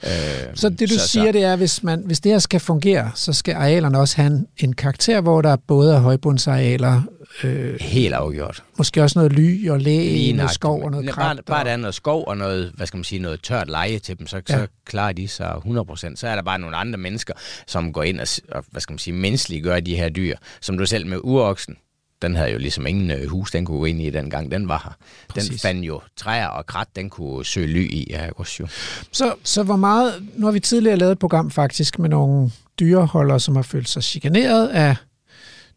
Øh, 0.07 0.11
Så 0.55 0.69
det 0.69 0.89
du 0.91 0.95
så, 0.95 1.09
siger, 1.09 1.33
det 1.33 1.43
er, 1.45 1.57
hvis, 1.57 1.83
man, 1.83 2.03
hvis 2.07 2.21
det 2.21 2.33
her 2.33 2.39
skal 2.39 2.61
fungere, 2.61 3.11
så 3.15 3.33
skal 3.33 3.55
arealerne 3.55 3.99
også 3.99 4.17
have 4.17 4.27
en, 4.27 4.47
en 4.59 4.73
karakter, 4.73 5.21
hvor 5.21 5.43
der 5.43 5.57
både 5.57 5.95
er 5.95 5.99
højbundsarealer, 6.01 7.03
øh, 7.45 7.81
Helt 7.81 8.15
afgjort. 8.15 8.63
måske 8.79 9.03
også 9.03 9.19
noget 9.19 9.33
ly 9.33 9.69
og 9.71 9.81
læ, 9.81 10.33
noget 10.33 10.51
skov 10.51 10.83
og 10.83 10.91
noget 10.91 11.11
krat. 11.11 11.37
Bare, 11.37 11.43
bare 11.47 11.65
der 11.65 11.71
er 11.71 11.77
noget 11.77 11.95
skov 11.95 12.25
og 12.27 12.37
noget, 12.37 12.73
hvad 12.75 12.87
skal 12.87 12.97
man 12.97 13.05
sige, 13.05 13.19
noget 13.23 13.41
tørt 13.43 13.69
leje 13.69 13.99
til 13.99 14.19
dem, 14.19 14.27
så, 14.27 14.37
ja. 14.49 14.55
Så 14.59 14.67
klarer 14.87 15.13
de 15.13 15.29
sig 15.29 15.53
100%. 15.57 16.17
Så 16.17 16.29
er 16.29 16.35
der 16.35 16.43
bare 16.43 16.59
nogle 16.59 16.77
andre 16.77 16.99
mennesker, 16.99 17.35
som 17.67 17.93
går 17.93 18.03
ind 18.03 18.21
og 18.53 18.65
hvad 18.71 18.81
skal 18.81 18.93
man 18.93 18.99
sige, 18.99 19.15
menneskeligt 19.15 19.65
gør 19.65 19.81
de 19.81 19.97
her 19.97 20.09
dyr. 20.09 20.37
Som 20.61 20.79
du 20.79 20.87
selv 20.87 21.07
med 21.07 21.19
uroksen, 21.23 21.77
den 22.25 22.37
havde 22.37 22.51
jo 22.51 22.59
ligesom 22.59 22.87
ingen 22.87 23.11
øh, 23.11 23.27
hus, 23.29 23.51
den 23.51 23.65
kunne 23.65 23.79
gå 23.79 23.85
ind 23.85 24.01
i 24.03 24.11
dengang, 24.11 24.51
den 24.51 24.69
var 24.69 24.81
her. 24.85 25.41
Den 25.43 25.59
fandt 25.59 25.85
jo 25.87 26.01
træer 26.17 26.47
og 26.47 26.67
krat, 26.67 26.89
den 26.97 27.11
kunne 27.11 27.45
søge 27.45 27.67
ly 27.67 27.91
i, 27.91 28.07
ja, 28.11 28.29
også 28.37 28.57
jo. 28.61 28.67
Så, 29.13 29.35
så 29.43 29.63
hvor 29.63 29.77
meget, 29.77 30.29
nu 30.37 30.47
har 30.47 30.53
vi 30.53 30.61
tidligere 30.61 30.97
lavet 30.97 31.13
et 31.13 31.19
program 31.19 31.51
faktisk 31.51 31.99
med 31.99 32.09
nogle 32.09 32.51
dyreholdere, 32.81 33.41
som 33.41 33.57
har 33.57 33.63
følt 33.63 33.89
sig 33.89 34.03
chikaneret 34.03 34.69
af 34.69 34.97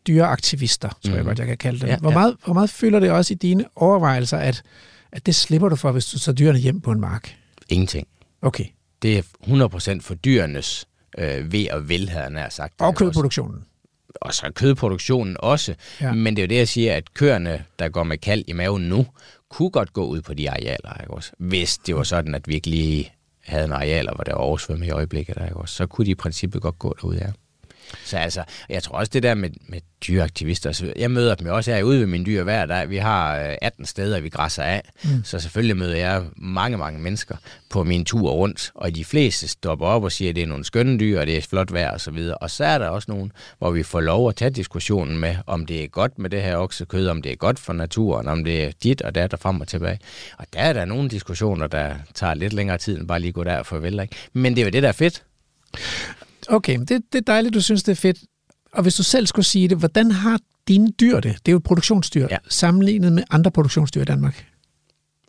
dyreaktivister, 0.08 0.90
tror 0.90 0.98
mm. 1.06 1.10
jeg 1.12 1.18
Mhm. 1.20 1.26
godt, 1.28 1.40
jeg 1.40 1.48
kan 1.48 1.58
kalde 1.58 1.80
dem. 1.80 1.90
Ja, 1.90 1.98
hvor, 1.98 2.10
ja. 2.12 2.18
meget, 2.18 2.36
hvor 2.46 2.54
meget 2.54 2.70
fylder 2.70 3.00
det 3.00 3.12
også 3.12 3.34
i 3.34 3.38
dine 3.38 3.66
overvejelser, 3.76 4.38
at, 4.38 4.62
at 5.12 5.26
det 5.26 5.36
slipper 5.36 5.70
du 5.70 5.76
for, 5.76 5.92
hvis 5.92 6.06
du 6.06 6.20
tager 6.20 6.36
dyrene 6.36 6.60
hjem 6.60 6.82
på 6.82 6.92
en 6.92 7.00
mark? 7.00 7.36
Ingenting. 7.70 8.08
Okay. 8.42 8.66
Det 9.02 9.18
er 9.18 9.22
100% 9.98 10.02
for 10.02 10.14
dyrenes 10.14 10.88
øh, 11.18 11.52
ved 11.52 11.70
og 11.70 11.90
vel, 11.90 12.10
havde 12.10 12.24
jeg 12.24 12.32
nær 12.32 12.50
sagt. 12.50 12.74
Og 12.80 12.88
Også. 12.88 13.20
Og 14.22 14.34
så 14.34 14.52
kødproduktionen 14.56 15.36
også. 15.40 15.76
Ja. 16.02 16.06
Ja. 16.06 16.14
Men 16.14 16.36
det 16.36 16.42
er 16.42 16.46
jo 16.46 16.50
det, 16.50 16.56
jeg 16.56 16.68
siger, 16.68 16.96
at 16.96 17.14
køerne, 17.14 17.64
der 17.80 17.90
går 17.90 18.04
med 18.04 18.18
kald 18.18 18.44
i 18.48 18.54
maven 18.54 18.82
nu, 18.90 19.06
kunne 19.50 19.70
godt 19.70 19.94
gå 19.94 20.06
ud 20.06 20.22
på 20.22 20.34
de 20.34 20.50
arealer, 20.50 21.02
ikke 21.02 21.14
også? 21.14 21.32
Hvis 21.38 21.78
det 21.78 21.96
var 21.96 22.04
sådan, 22.04 22.36
at 22.36 22.48
vi 22.48 22.54
ikke 22.54 22.70
lige 22.70 23.12
havde 23.44 23.66
en 23.66 23.72
arealer, 23.72 24.16
hvor 24.16 24.24
der 24.24 24.34
var 24.34 24.42
oversvømmet 24.42 24.88
i 24.88 24.90
øjeblikket, 24.90 25.36
der, 25.36 25.46
ikke 25.46 25.58
også? 25.58 25.76
Så 25.76 25.86
kunne 25.86 26.06
de 26.06 26.12
i 26.12 26.16
princippet 26.16 26.62
godt 26.62 26.80
gå 26.80 26.96
derud, 27.02 27.16
ja. 27.16 27.32
Så 28.06 28.17
altså, 28.17 28.43
jeg 28.69 28.84
tror 28.84 28.97
også 28.97 29.10
det 29.13 29.23
der 29.23 29.34
med, 29.34 29.50
med 29.67 29.82
dyreaktivister, 30.08 30.71
så 30.71 30.93
jeg 30.95 31.12
møder 31.12 31.36
dem 31.36 31.47
jo 31.47 31.56
også 31.56 31.71
her 31.71 31.84
ude 31.84 32.00
ved 32.00 32.08
mine 32.08 32.26
dyr 32.26 32.43
hver 32.43 32.65
dag. 32.65 32.89
Vi 32.89 32.97
har 32.97 33.39
øh, 33.39 33.56
18 33.62 33.86
steder, 33.86 34.19
vi 34.19 34.30
græsser 34.30 34.63
af, 34.63 34.82
mm. 35.04 35.23
så 35.23 35.39
selvfølgelig 35.39 35.78
møder 35.78 35.95
jeg 35.95 36.23
mange, 36.36 36.78
mange 36.78 37.00
mennesker 37.00 37.36
på 37.69 37.84
min 37.84 38.06
tur 38.06 38.32
rundt, 38.32 38.71
og 38.76 38.95
de 38.95 39.06
fleste 39.06 39.47
stopper 39.47 39.86
op 39.86 40.04
og 40.04 40.12
siger, 40.12 40.30
at 40.30 40.36
det 40.36 40.43
er 40.43 40.47
nogle 40.47 40.63
skønne 40.63 41.00
dyr, 41.00 41.19
og 41.19 41.28
det 41.28 41.38
er 41.38 41.41
flot 41.41 41.73
vejr 41.73 41.91
og 41.91 42.02
så 42.02 42.12
videre. 42.12 42.38
Og 42.38 42.52
så 42.52 42.65
er 42.65 42.78
der 42.78 42.89
også 42.89 43.12
nogen, 43.12 43.32
hvor 43.58 43.71
vi 43.71 43.84
får 43.84 44.02
lov 44.02 44.30
at 44.30 44.36
tage 44.36 44.52
diskussionen 44.52 45.17
med, 45.17 45.36
om 45.47 45.65
det 45.65 45.84
er 45.84 45.88
godt 45.88 46.19
med 46.19 46.30
det 46.30 46.41
her 46.41 46.58
oksekød, 46.58 47.08
om 47.08 47.21
det 47.21 47.32
er 47.32 47.36
godt 47.36 47.60
for 47.60 47.73
naturen, 47.73 48.28
om 48.28 48.43
det 48.43 48.63
er 48.63 48.71
dit 48.84 49.02
og 49.02 49.15
dat 49.15 49.34
og 49.34 49.39
frem 49.39 49.62
og 49.62 49.67
tilbage. 49.67 50.00
Og 50.38 50.45
der 50.54 50.60
er 50.60 50.73
der 50.73 50.86
nogle 50.86 51.10
diskussioner, 51.10 51.67
der 51.67 51.95
tager 52.13 52.34
lidt 52.34 52.54
længere 52.54 52.78
tid 52.78 53.00
end 53.00 53.08
bare 53.08 53.19
lige 53.19 53.32
gå 53.32 53.43
der 53.43 53.58
og 53.58 53.65
farvel. 53.65 54.00
Ikke? 54.00 54.15
Men 54.34 54.56
det 54.56 54.62
er 54.62 54.65
jo 54.65 54.71
det, 54.71 54.84
der 54.84 54.89
er 54.89 54.93
fedt. 54.93 55.23
Okay, 56.50 56.80
det, 56.80 56.90
det 56.90 57.16
er 57.16 57.22
dejligt, 57.28 57.54
du 57.54 57.62
synes, 57.62 57.84
det 57.84 57.92
er 57.92 57.96
fedt. 57.96 58.18
Og 58.74 58.82
hvis 58.84 58.96
du 58.96 59.04
selv 59.04 59.28
skulle 59.28 59.46
sige 59.46 59.68
det, 59.68 59.78
hvordan 59.78 60.12
har 60.12 60.40
dine 60.68 60.92
dyr 60.92 61.20
det? 61.20 61.32
Det 61.46 61.48
er 61.48 61.52
jo 61.52 61.58
et 61.58 61.64
produktionsdyr, 61.64 62.28
Ja. 62.32 62.38
sammenlignet 62.50 63.14
med 63.14 63.24
andre 63.30 63.52
produktionsdyr 63.52 64.02
i 64.02 64.06
Danmark. 64.06 64.46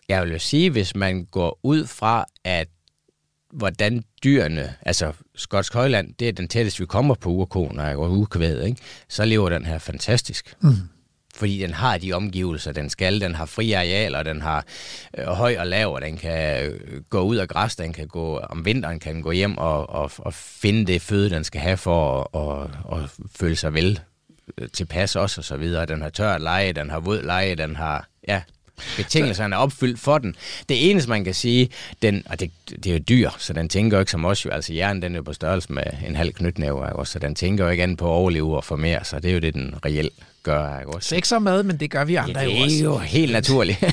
Jeg 0.09 0.23
vil 0.23 0.33
jo 0.33 0.39
sige, 0.39 0.71
hvis 0.71 0.97
man 0.97 1.25
går 1.25 1.61
ud 1.63 1.87
fra, 1.87 2.25
at 2.45 2.69
hvordan 3.53 4.03
dyrene, 4.25 4.75
altså 4.83 5.13
skotsk 5.35 5.75
højland, 5.75 6.15
det 6.19 6.29
er 6.29 6.33
den 6.33 6.49
tætteste, 6.49 6.81
vi 6.81 6.87
kommer 6.87 7.15
på 7.15 7.31
urkoner 7.31 7.97
og 7.97 8.11
urkvædet, 8.19 8.67
ikke? 8.67 8.81
så 9.09 9.25
lever 9.25 9.49
den 9.49 9.65
her 9.65 9.79
fantastisk. 9.79 10.55
Mm. 10.61 10.71
Fordi 11.39 11.59
den 11.59 11.75
har 11.75 11.99
de 11.99 12.13
omgivelser, 12.13 12.73
den 12.73 12.91
skal. 12.91 13.21
Den 13.21 13.35
har 13.35 13.47
frie 13.47 13.77
arealer, 13.77 14.23
den 14.23 14.43
har 14.43 14.65
øh, 15.19 15.27
høj 15.27 15.57
og 15.59 15.67
lav, 15.67 15.95
og 15.95 16.03
den 16.03 16.17
kan 16.17 16.65
øh, 16.65 17.03
gå 17.11 17.21
ud 17.21 17.37
af 17.37 17.49
græs, 17.49 17.77
den 17.77 17.93
kan 17.93 18.07
gå 18.09 18.39
om 18.39 18.65
vinteren, 18.65 19.01
kan 19.01 19.15
den 19.15 19.23
gå 19.23 19.31
hjem 19.31 19.59
og, 19.59 19.91
og, 19.91 20.11
og 20.19 20.35
finde 20.35 20.93
det 20.93 21.03
føde, 21.03 21.31
den 21.31 21.45
skal 21.45 21.61
have 21.61 21.77
for 21.77 22.21
at 22.21 22.27
og, 22.33 22.71
og 22.85 23.09
føle 23.37 23.57
sig 23.57 23.75
vel 23.75 24.01
øh, 24.59 24.69
tilpas 24.73 25.17
også, 25.17 25.41
og 25.41 25.45
så 25.45 25.57
videre. 25.57 25.87
Den 25.87 26.03
har 26.03 26.09
tørt 26.09 26.41
leje, 26.43 26.73
den 26.73 26.91
har 26.91 27.01
våd 27.01 27.23
leje, 27.23 27.55
den 27.55 27.77
har, 27.77 28.09
ja, 28.29 28.43
betingelserne 28.97 29.55
er 29.55 29.59
opfyldt 29.59 30.01
for 30.01 30.19
den. 30.19 30.37
Det 30.69 30.91
eneste, 30.91 31.11
man 31.11 31.25
kan 31.25 31.35
sige, 31.35 31.69
den, 32.03 32.23
og 32.27 32.41
det, 32.41 32.51
det 32.71 32.87
er 32.87 32.93
jo 32.93 32.99
dyr, 33.09 33.31
så 33.39 33.53
den 33.53 33.69
tænker 33.69 33.97
jo 33.97 34.01
ikke 34.01 34.13
som 34.13 34.25
os 34.25 34.45
jo, 34.45 34.51
altså 34.51 34.73
hjernen 34.73 35.03
den 35.03 35.13
er 35.13 35.19
jo 35.19 35.23
på 35.23 35.33
størrelse 35.33 35.73
med 35.73 35.83
en 36.07 36.17
halv 36.17 36.33
knytnæve, 36.33 37.07
så 37.07 37.19
den 37.19 37.35
tænker 37.35 37.65
jo 37.65 37.71
ikke 37.71 37.83
andet 37.83 37.99
på 37.99 38.05
at 38.05 38.11
overleve 38.11 38.57
og 38.57 38.65
formere 38.65 39.05
sig, 39.05 39.23
det 39.23 39.29
er 39.29 39.35
jo 39.35 39.41
det, 39.41 39.55
den 39.55 39.75
reelt 39.85 40.13
gør, 40.49 40.79
ikke 40.79 40.93
også? 40.95 41.09
Sex 41.09 41.33
og 41.33 41.43
mad, 41.43 41.63
men 41.63 41.77
det 41.77 41.91
gør 41.91 42.05
vi 42.05 42.15
andre 42.15 42.41
Ja, 42.41 42.47
jo 42.47 42.51
det 42.51 42.65
også. 42.65 42.77
er 42.77 42.83
jo 42.83 42.99
helt 42.99 43.33
naturligt. 43.33 43.85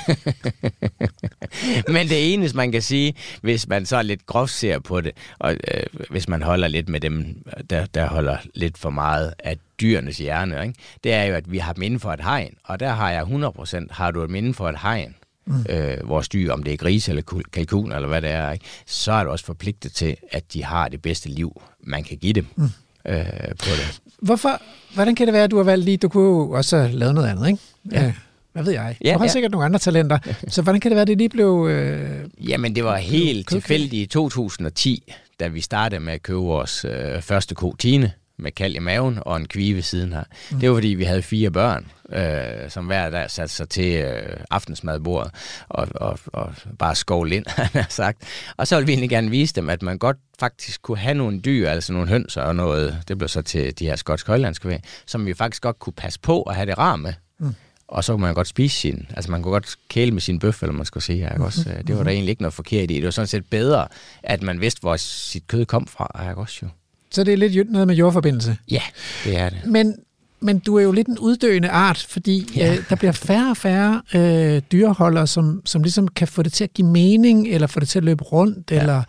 Men 1.87 2.07
det 2.09 2.33
eneste, 2.33 2.57
man 2.57 2.71
kan 2.71 2.81
sige, 2.81 3.13
hvis 3.41 3.67
man 3.67 3.85
så 3.85 4.01
lidt 4.01 4.25
groft 4.25 4.51
ser 4.53 4.79
på 4.79 5.01
det, 5.01 5.11
og 5.39 5.51
øh, 5.73 5.83
hvis 6.09 6.27
man 6.27 6.41
holder 6.41 6.67
lidt 6.67 6.89
med 6.89 6.99
dem, 6.99 7.43
der, 7.69 7.85
der 7.85 8.07
holder 8.07 8.37
lidt 8.53 8.77
for 8.77 8.89
meget 8.89 9.33
af 9.39 9.57
dyrenes 9.81 10.17
hjerne, 10.17 10.61
ikke? 10.63 10.73
det 11.03 11.13
er 11.13 11.23
jo, 11.23 11.33
at 11.35 11.51
vi 11.51 11.57
har 11.57 11.73
dem 11.73 11.83
inden 11.83 11.99
for 11.99 12.11
et 12.13 12.21
hegn, 12.23 12.53
og 12.63 12.79
der 12.79 12.89
har 12.89 13.11
jeg 13.11 13.23
100%, 13.23 13.87
har 13.91 14.11
du 14.11 14.21
dem 14.21 14.35
inden 14.35 14.53
for 14.53 14.69
et 14.69 14.79
hegn, 14.81 15.15
mm. 15.47 15.65
øh, 15.69 16.09
vores 16.09 16.29
dyr, 16.29 16.51
om 16.53 16.63
det 16.63 16.73
er 16.73 16.77
gris 16.77 17.09
eller 17.09 17.43
kalkun 17.53 17.91
eller 17.91 18.07
hvad 18.07 18.21
det 18.21 18.29
er, 18.29 18.51
ikke? 18.51 18.65
så 18.85 19.11
er 19.11 19.23
du 19.23 19.29
også 19.29 19.45
forpligtet 19.45 19.91
til, 19.91 20.17
at 20.31 20.53
de 20.53 20.63
har 20.63 20.87
det 20.89 21.01
bedste 21.01 21.29
liv, 21.29 21.61
man 21.83 22.03
kan 22.03 22.17
give 22.17 22.33
dem 22.33 22.47
mm. 22.55 22.69
Øh, 23.09 23.25
på 23.47 23.69
det. 23.69 23.99
Hvorfor, 24.21 24.61
hvordan 24.93 25.15
kan 25.15 25.27
det 25.27 25.33
være, 25.33 25.43
at 25.43 25.51
du 25.51 25.57
har 25.57 25.63
valgt 25.63 25.85
lige, 25.85 25.97
du 25.97 26.09
kunne 26.09 26.23
jo 26.23 26.51
også 26.51 26.89
lavet 26.91 27.15
noget 27.15 27.27
andet, 27.29 27.47
ikke? 27.47 27.59
Ja. 27.91 28.05
Øh, 28.05 28.13
Hvad 28.53 28.63
ved 28.63 28.73
jeg? 28.73 28.97
Ja, 29.03 29.13
du 29.13 29.17
har 29.17 29.25
ja. 29.25 29.31
sikkert 29.31 29.51
nogle 29.51 29.65
andre 29.65 29.79
talenter. 29.79 30.17
Så 30.47 30.61
hvordan 30.61 30.81
kan 30.81 30.91
det 30.91 30.95
være, 30.95 31.01
at 31.01 31.07
det 31.07 31.17
lige 31.17 31.29
blev... 31.29 31.67
Øh, 31.69 32.49
Jamen, 32.49 32.75
det 32.75 32.83
var 32.83 32.97
helt 32.97 33.49
tilfældigt 33.49 33.93
i 33.93 34.05
2010, 34.05 35.13
da 35.39 35.47
vi 35.47 35.61
startede 35.61 35.99
med 35.99 36.13
at 36.13 36.23
købe 36.23 36.39
vores 36.39 36.85
øh, 36.85 37.21
første 37.21 37.55
ko, 37.55 37.75
Tine, 37.79 38.11
med 38.37 38.51
kald 38.51 38.75
i 38.75 38.79
maven 38.79 39.19
og 39.21 39.37
en 39.37 39.47
kvive 39.47 39.81
siden 39.81 40.13
her. 40.13 40.23
Mm. 40.51 40.59
Det 40.59 40.69
var, 40.69 40.75
fordi 40.75 40.87
vi 40.87 41.03
havde 41.03 41.21
fire 41.21 41.51
børn, 41.51 41.91
øh, 42.13 42.69
som 42.69 42.85
hver 42.85 43.09
dag 43.09 43.31
satte 43.31 43.55
sig 43.55 43.69
til 43.69 43.95
øh, 43.95 44.37
aftensmadbordet 44.51 45.31
og, 45.69 45.87
og, 45.95 46.19
og 46.33 46.53
bare 46.79 46.95
skovl 46.95 47.31
ind, 47.31 47.45
han 47.57 47.69
har 47.73 47.85
sagt. 47.89 48.23
Og 48.57 48.67
så 48.67 48.75
ville 48.75 48.85
vi 48.85 48.91
egentlig 48.91 49.09
gerne 49.09 49.29
vise 49.29 49.53
dem, 49.55 49.69
at 49.69 49.81
man 49.81 49.97
godt 49.97 50.17
faktisk 50.39 50.81
kunne 50.81 50.97
have 50.97 51.13
nogle 51.13 51.39
dyr, 51.39 51.69
altså 51.69 51.93
nogle 51.93 52.07
hønser 52.07 52.41
og 52.41 52.55
noget, 52.55 53.03
det 53.07 53.17
blev 53.17 53.27
så 53.27 53.41
til 53.41 53.79
de 53.79 53.85
her 53.85 53.95
skotsk 53.95 54.27
højlandske 54.27 54.81
som 55.05 55.25
vi 55.25 55.33
faktisk 55.33 55.61
godt 55.61 55.79
kunne 55.79 55.93
passe 55.93 56.19
på 56.19 56.41
og 56.41 56.55
have 56.55 56.65
det 56.65 56.77
rar 56.77 56.95
med. 56.95 57.13
Mm. 57.39 57.55
Og 57.87 58.03
så 58.03 58.13
kunne 58.13 58.21
man 58.21 58.33
godt 58.33 58.47
spise 58.47 58.75
sin, 58.75 59.07
altså 59.15 59.31
man 59.31 59.43
kunne 59.43 59.51
godt 59.51 59.75
kæle 59.89 60.11
med 60.11 60.21
sin 60.21 60.39
bøf, 60.39 60.63
eller 60.63 60.73
man 60.73 60.85
skal 60.85 61.01
sige, 61.01 61.29
ikke 61.33 61.45
også? 61.45 61.75
Det 61.87 61.97
var 61.97 62.03
der 62.03 62.11
egentlig 62.11 62.29
ikke 62.29 62.41
noget 62.41 62.53
forkert 62.53 62.91
i. 62.91 62.95
Det 62.95 63.03
var 63.03 63.11
sådan 63.11 63.27
set 63.27 63.45
bedre, 63.49 63.87
at 64.23 64.41
man 64.41 64.61
vidste, 64.61 64.81
hvor 64.81 64.95
sit 64.95 65.47
kød 65.47 65.65
kom 65.65 65.87
fra, 65.87 66.29
ikke 66.29 66.41
også 66.41 66.59
jo? 66.63 66.69
Så 67.15 67.23
det 67.23 67.33
er 67.33 67.37
lidt 67.37 67.71
noget 67.71 67.87
med 67.87 67.95
jordforbindelse. 67.95 68.57
Ja, 68.71 68.81
det 69.23 69.39
er 69.39 69.49
det. 69.49 69.57
Men, 69.65 69.95
men 70.39 70.59
du 70.59 70.75
er 70.77 70.83
jo 70.83 70.91
lidt 70.91 71.07
en 71.07 71.19
uddøende 71.19 71.69
art, 71.69 72.05
fordi 72.09 72.47
ja. 72.55 72.71
øh, 72.73 72.83
der 72.89 72.95
bliver 72.95 73.11
færre 73.11 73.49
og 73.49 73.57
færre 73.57 74.01
øh, 74.15 74.61
dyreholdere, 74.71 75.27
som, 75.27 75.61
som 75.65 75.83
ligesom 75.83 76.07
kan 76.07 76.27
få 76.27 76.43
det 76.43 76.53
til 76.53 76.63
at 76.63 76.73
give 76.73 76.87
mening, 76.87 77.47
eller 77.47 77.67
få 77.67 77.79
det 77.79 77.89
til 77.89 77.99
at 77.99 78.05
løbe 78.05 78.23
rundt, 78.23 78.71
ja. 78.71 78.79
eller 78.79 79.03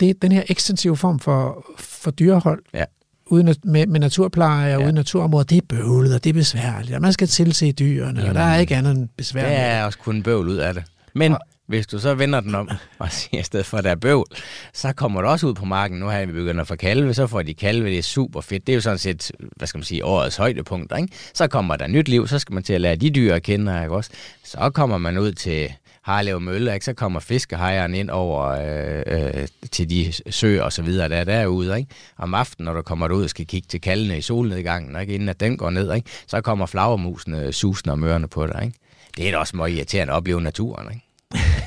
det, 0.00 0.22
den 0.22 0.32
her 0.32 0.42
ekstensive 0.48 0.96
form 0.96 1.18
for, 1.18 1.66
for 1.78 2.10
dyrehold, 2.10 2.62
Ja. 2.74 2.84
uden 3.26 3.54
med, 3.64 3.86
med 3.86 4.00
naturpleje 4.00 4.74
og 4.74 4.80
Ja. 4.80 4.84
uden 4.86 4.94
naturområder, 4.94 5.44
det 5.44 5.58
er 5.58 5.62
bøvlet, 5.68 6.14
og 6.14 6.24
det 6.24 6.30
er 6.30 6.34
besværligt, 6.34 6.94
og 6.94 7.02
man 7.02 7.12
skal 7.12 7.28
tilse 7.28 7.72
dyrene, 7.72 8.20
Jamen, 8.20 8.28
og 8.28 8.34
der 8.34 8.40
er 8.40 8.58
ikke 8.58 8.76
andet 8.76 8.92
end 8.96 9.08
besvær. 9.16 9.42
Der 9.42 9.48
med 9.48 9.56
det. 9.56 9.64
er 9.66 9.84
også 9.84 9.98
kun 9.98 10.22
bøvl 10.22 10.48
ud 10.48 10.56
af 10.56 10.74
det. 10.74 10.82
Men 11.14 11.32
Og- 11.32 11.38
hvis 11.66 11.86
du 11.86 11.98
så 11.98 12.14
vender 12.14 12.40
den 12.40 12.54
om 12.54 12.70
og 12.98 13.12
siger, 13.18 13.40
i 13.40 13.42
stedet 13.42 13.66
for 13.66 13.78
at 13.78 13.84
der 13.84 13.90
er 13.90 13.94
bøvl, 13.94 14.26
så 14.72 14.92
kommer 14.92 15.22
du 15.22 15.28
også 15.28 15.46
ud 15.46 15.54
på 15.54 15.64
marken. 15.64 15.98
Nu 15.98 16.06
har 16.06 16.24
vi 16.24 16.32
begyndt 16.32 16.60
at 16.60 16.68
få 16.68 16.76
kalve, 16.76 17.14
så 17.14 17.26
får 17.26 17.42
de 17.42 17.54
kalve, 17.54 17.88
det 17.88 17.98
er 17.98 18.02
super 18.02 18.40
fedt. 18.40 18.66
Det 18.66 18.72
er 18.72 18.74
jo 18.74 18.80
sådan 18.80 18.98
set, 18.98 19.32
hvad 19.56 19.68
skal 19.68 19.78
man 19.78 19.84
sige, 19.84 20.04
årets 20.04 20.36
højdepunkt. 20.36 20.92
Ikke? 20.98 21.14
Så 21.34 21.46
kommer 21.46 21.76
der 21.76 21.86
nyt 21.86 22.08
liv, 22.08 22.28
så 22.28 22.38
skal 22.38 22.54
man 22.54 22.62
til 22.62 22.72
at 22.72 22.80
lære 22.80 22.96
de 22.96 23.10
dyr 23.10 23.34
at 23.34 23.42
kende, 23.42 23.82
ikke 23.82 23.94
også? 23.94 24.10
Så 24.44 24.70
kommer 24.74 24.98
man 24.98 25.18
ud 25.18 25.32
til 25.32 25.72
Harlev 26.02 26.40
Mølle, 26.40 26.74
ikke? 26.74 26.84
så 26.84 26.92
kommer 26.92 27.20
fiskehejeren 27.20 27.94
ind 27.94 28.10
over 28.10 28.48
øh, 28.48 29.02
øh, 29.06 29.48
til 29.70 29.90
de 29.90 30.12
søer 30.30 30.62
og 30.62 30.72
så 30.72 30.82
videre, 30.82 31.08
der 31.08 31.16
er 31.16 31.24
derude. 31.24 31.78
Ikke? 31.78 31.90
Om 32.18 32.34
aftenen, 32.34 32.64
når 32.64 32.72
du 32.72 32.82
kommer 32.82 33.08
ud 33.08 33.24
og 33.24 33.30
skal 33.30 33.46
kigge 33.46 33.66
til 33.68 33.80
kaldene 33.80 34.18
i 34.18 34.20
solnedgangen, 34.20 35.00
ikke? 35.00 35.14
inden 35.14 35.28
at 35.28 35.40
den 35.40 35.56
går 35.56 35.70
ned, 35.70 35.94
ikke? 35.94 36.10
så 36.26 36.40
kommer 36.40 36.66
flagermusene 36.66 37.52
susende 37.52 37.92
og 37.92 37.98
mørende 37.98 38.28
på 38.28 38.46
dig. 38.46 38.62
Ikke? 38.64 38.78
Det 39.16 39.28
er 39.28 39.30
da 39.30 39.38
også 39.38 39.56
meget 39.56 39.72
irriterende 39.72 40.12
at 40.12 40.16
opleve 40.16 40.40
naturen. 40.40 40.88
Ikke? 40.94 41.11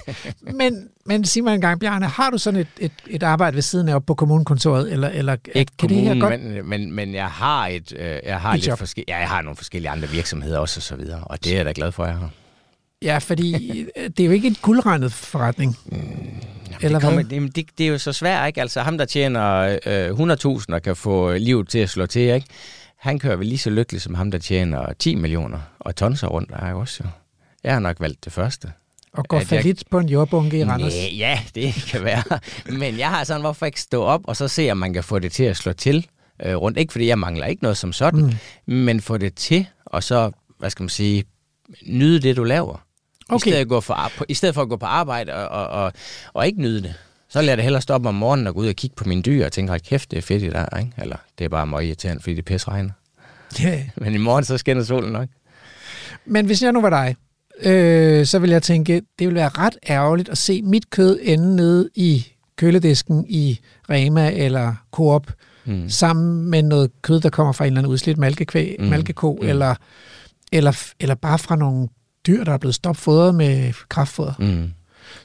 Men, 0.60 0.90
men 1.06 1.26
sig 1.26 1.44
mig 1.44 1.56
en 1.56 1.62
gang, 1.62 1.80
Bjarne, 1.80 2.06
har 2.06 2.30
du 2.30 2.38
sådan 2.38 2.60
et, 2.60 2.68
et, 2.80 2.92
et 3.08 3.24
arbejde 3.24 3.56
ved 3.56 3.62
siden 3.62 3.90
af 3.90 4.06
på 4.06 4.14
kommunekontoret, 4.14 4.92
eller, 4.92 5.10
eller 5.10 5.38
Ikke 5.56 5.72
kan 5.80 5.90
det 5.90 5.98
her 5.98 6.20
kommunen, 6.20 6.42
godt... 6.42 6.66
men, 6.66 6.70
men, 6.70 6.92
men 6.92 7.14
jeg 7.14 7.28
har 7.28 7.68
et, 7.68 7.94
øh, 8.00 8.20
jeg 8.26 8.42
har 8.42 8.50
Et 8.50 8.56
lidt 8.56 8.68
job. 8.68 8.78
forskellige, 8.78 9.14
ja, 9.16 9.20
jeg 9.20 9.30
har 9.30 9.42
nogle 9.42 9.58
forskellige 9.58 9.90
andre 9.90 10.08
virksomheder 10.10 10.60
også 10.60 10.78
og 10.78 10.84
så 10.84 10.96
videre, 10.96 11.24
og 11.24 11.44
det 11.44 11.52
er 11.52 11.56
jeg 11.56 11.66
da 11.66 11.72
glad 11.76 11.92
for, 11.92 12.06
jeg 12.06 12.16
har. 12.16 12.30
Ja, 13.02 13.18
fordi 13.18 13.82
øh, 13.98 14.04
det 14.10 14.20
er 14.20 14.26
jo 14.26 14.32
ikke 14.32 14.48
en 14.48 14.58
guldregnet 14.62 15.14
forretning. 15.14 15.78
Eller 16.82 17.00
det, 17.00 17.06
kommer, 17.08 17.22
det, 17.22 17.56
det, 17.56 17.66
det 17.78 17.86
er 17.86 17.90
jo 17.90 17.98
så 17.98 18.14
svært, 18.14 18.48
ikke? 18.48 18.62
Altså 18.62 18.82
ham, 18.82 18.98
der 18.98 19.06
tjener 19.06 19.78
øh, 19.86 20.10
100.000 20.60 20.66
og 20.70 20.82
kan 20.82 20.96
få 20.96 21.34
livet 21.34 21.70
til 21.70 21.80
at 21.80 21.90
slå 21.90 22.06
til, 22.06 22.22
ikke? 22.22 22.48
Han 22.98 23.20
kører 23.20 23.36
vel 23.36 23.48
lige 23.48 23.58
så 23.58 23.70
lykkelig 23.70 24.02
som 24.02 24.14
ham, 24.16 24.32
der 24.32 24.38
tjener 24.38 24.94
10 25.00 25.16
millioner 25.16 25.60
og 25.80 25.96
tonser 25.96 26.28
rundt, 26.28 26.52
er 26.52 26.66
jeg 26.66 26.76
også 26.76 27.02
jo. 27.04 27.10
Jeg 27.64 27.74
har 27.74 27.80
nok 27.80 28.00
valgt 28.00 28.26
det 28.26 28.34
første. 28.34 28.72
Og 29.18 29.26
går 29.28 29.38
at 29.38 29.42
jeg- 29.52 29.60
fallit 29.62 29.84
på 29.92 30.00
en 30.00 30.10
jordbunke 30.10 30.58
i 30.60 30.64
Randers. 30.64 30.94
Næh, 30.94 31.20
ja, 31.20 31.40
det 31.56 31.74
kan 31.74 32.04
være. 32.04 32.24
Men 32.80 33.00
jeg 33.00 33.10
har 33.10 33.24
sådan, 33.24 33.42
hvorfor 33.42 33.66
ikke 33.66 33.82
stå 33.82 34.04
op 34.04 34.22
og 34.24 34.36
så 34.36 34.48
se, 34.48 34.72
om 34.72 34.78
man 34.78 34.94
kan 34.94 35.04
få 35.04 35.20
det 35.20 35.32
til 35.32 35.44
at 35.44 35.58
slå 35.58 35.74
til 35.74 36.08
øh, 36.46 36.56
rundt. 36.56 36.78
Ikke 36.78 36.92
fordi 36.92 37.08
jeg 37.08 37.20
mangler 37.20 37.46
ikke 37.46 37.64
noget 37.64 37.78
som 37.78 37.94
sådan, 37.94 38.34
mm. 38.66 38.74
men 38.74 39.02
få 39.02 39.18
det 39.18 39.36
til, 39.36 39.68
og 39.86 40.04
så, 40.04 40.32
hvad 40.60 40.70
skal 40.70 40.84
man 40.84 40.90
sige, 40.90 41.24
nyde 41.86 42.20
det, 42.20 42.36
du 42.38 42.44
laver. 42.44 42.78
Okay. 43.30 43.48
I, 43.48 43.50
stedet 43.52 43.68
gå 43.70 43.82
for, 43.82 44.12
I 44.30 44.34
stedet 44.34 44.56
for 44.56 44.62
at 44.62 44.70
gå 44.70 44.78
på 44.78 44.86
arbejde 44.86 45.34
og, 45.34 45.48
og, 45.48 45.84
og, 45.84 45.94
og 46.34 46.48
ikke 46.48 46.62
nyde 46.62 46.82
det. 46.84 46.94
Så 47.30 47.42
lader 47.42 47.52
jeg 47.52 47.58
det 47.58 47.64
hellere 47.64 47.82
stoppe 47.82 48.10
om 48.10 48.16
morgenen 48.16 48.48
og 48.48 48.54
gå 48.54 48.60
ud 48.62 48.68
og 48.68 48.76
kigge 48.76 48.96
på 48.96 49.04
mine 49.04 49.22
dyr 49.22 49.46
og 49.46 49.52
tænke, 49.52 49.70
hold 49.70 49.82
kæft, 49.82 50.12
det 50.12 50.18
er 50.18 50.22
fedt 50.22 50.44
i 50.44 50.50
dag, 50.50 50.68
ikke? 50.80 50.92
Eller 50.98 51.18
det 51.40 51.46
er 51.46 51.50
bare 51.50 51.68
meget 51.68 51.86
irriterende, 51.86 52.22
fordi 52.24 52.36
det 52.36 52.46
pisse 52.46 52.68
regner. 52.68 52.92
Ja. 53.60 53.84
Men 53.96 54.14
i 54.14 54.18
morgen, 54.18 54.44
så 54.44 54.58
skinner 54.58 54.84
solen 54.84 55.12
nok. 55.14 55.28
Men 56.26 56.46
hvis 56.46 56.62
jeg 56.62 56.72
nu 56.72 56.82
var 56.82 56.90
dig, 56.90 57.16
øh, 57.64 58.26
så 58.26 58.40
vil 58.40 58.50
jeg 58.50 58.64
tænke, 58.64 59.02
det 59.20 59.28
vil 59.28 59.36
være 59.36 59.50
ret 59.50 59.78
ærgerligt 59.90 60.30
at 60.30 60.38
se 60.38 60.62
mit 60.62 60.90
kød 60.90 61.20
ende 61.22 61.56
nede 61.56 61.90
i 61.96 62.28
køledisken 62.56 63.26
i 63.30 63.60
Rema 63.90 64.32
eller 64.32 64.76
Coop, 64.92 65.32
mm. 65.66 65.90
sammen 65.90 66.50
med 66.50 66.64
noget 66.64 67.02
kød, 67.02 67.22
der 67.22 67.30
kommer 67.30 67.54
fra 67.54 67.66
en 67.66 67.68
eller 67.68 67.80
anden 67.80 67.92
udslidt 67.92 68.18
malkekvæg, 68.18 68.76
mm. 68.80 68.86
malkeko, 68.86 69.38
mm. 69.42 69.48
Eller, 69.48 69.76
eller, 70.52 70.92
eller 71.00 71.16
bare 71.16 71.40
fra 71.40 71.56
nogle 71.56 71.88
dyr, 72.28 72.44
der 72.44 72.52
er 72.52 72.58
blevet 72.58 72.76
stopfodret 72.76 73.36
med 73.36 73.74
kraftfoder. 73.90 74.34
Mm. 74.40 74.72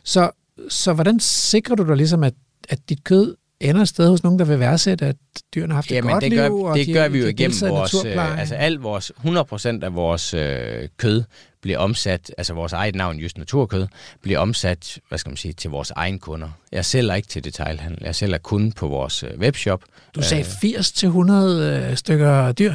Så, 0.04 0.30
så 0.68 0.92
hvordan 0.92 1.20
sikrer 1.20 1.76
du 1.76 1.86
dig 1.86 1.96
ligesom, 1.96 2.24
at, 2.24 2.34
at 2.68 2.78
dit 2.88 3.04
kød 3.04 3.36
ender 3.60 3.82
et 3.82 3.88
sted 3.88 4.08
hos 4.08 4.22
nogen, 4.22 4.38
der 4.38 4.44
vil 4.44 4.60
værdsætte, 4.60 5.06
at 5.06 5.16
dyrene 5.54 5.72
har 5.72 5.74
haft 5.76 5.90
et 5.90 5.94
Jamen, 5.94 6.12
godt 6.12 6.24
det 6.24 6.32
gør, 6.32 6.48
liv, 6.48 6.60
og 6.60 6.78
det 6.78 6.86
de, 6.86 6.92
gør 6.92 7.08
vi 7.08 7.18
jo 7.18 7.24
de 7.24 7.30
igennem 7.30 7.60
vores, 7.60 8.04
øh, 8.04 8.40
altså 8.40 8.54
alt 8.54 8.82
vores, 8.82 9.12
100% 9.24 9.84
af 9.84 9.94
vores 9.94 10.34
øh, 10.34 10.88
kød 10.96 11.24
bliver 11.62 11.78
omsat, 11.78 12.32
altså 12.38 12.54
vores 12.54 12.72
eget 12.72 12.94
navn, 12.94 13.16
Just 13.16 13.38
Naturkød, 13.38 13.86
bliver 14.22 14.38
omsat, 14.38 14.98
hvad 15.08 15.18
skal 15.18 15.30
man 15.30 15.36
sige, 15.36 15.52
til 15.52 15.70
vores 15.70 15.90
egen 15.90 16.18
kunder. 16.18 16.48
Jeg 16.72 16.84
sælger 16.84 17.14
ikke 17.14 17.28
til 17.28 17.44
detailhandel, 17.44 17.98
jeg 18.02 18.14
sælger 18.14 18.38
kun 18.38 18.72
på 18.72 18.88
vores 18.88 19.22
øh, 19.22 19.30
webshop. 19.38 19.82
Du 20.14 20.22
sagde 20.22 20.44
80 20.44 20.92
til 20.92 21.06
100 21.06 21.88
øh, 21.90 21.96
stykker 21.96 22.52
dyr. 22.52 22.74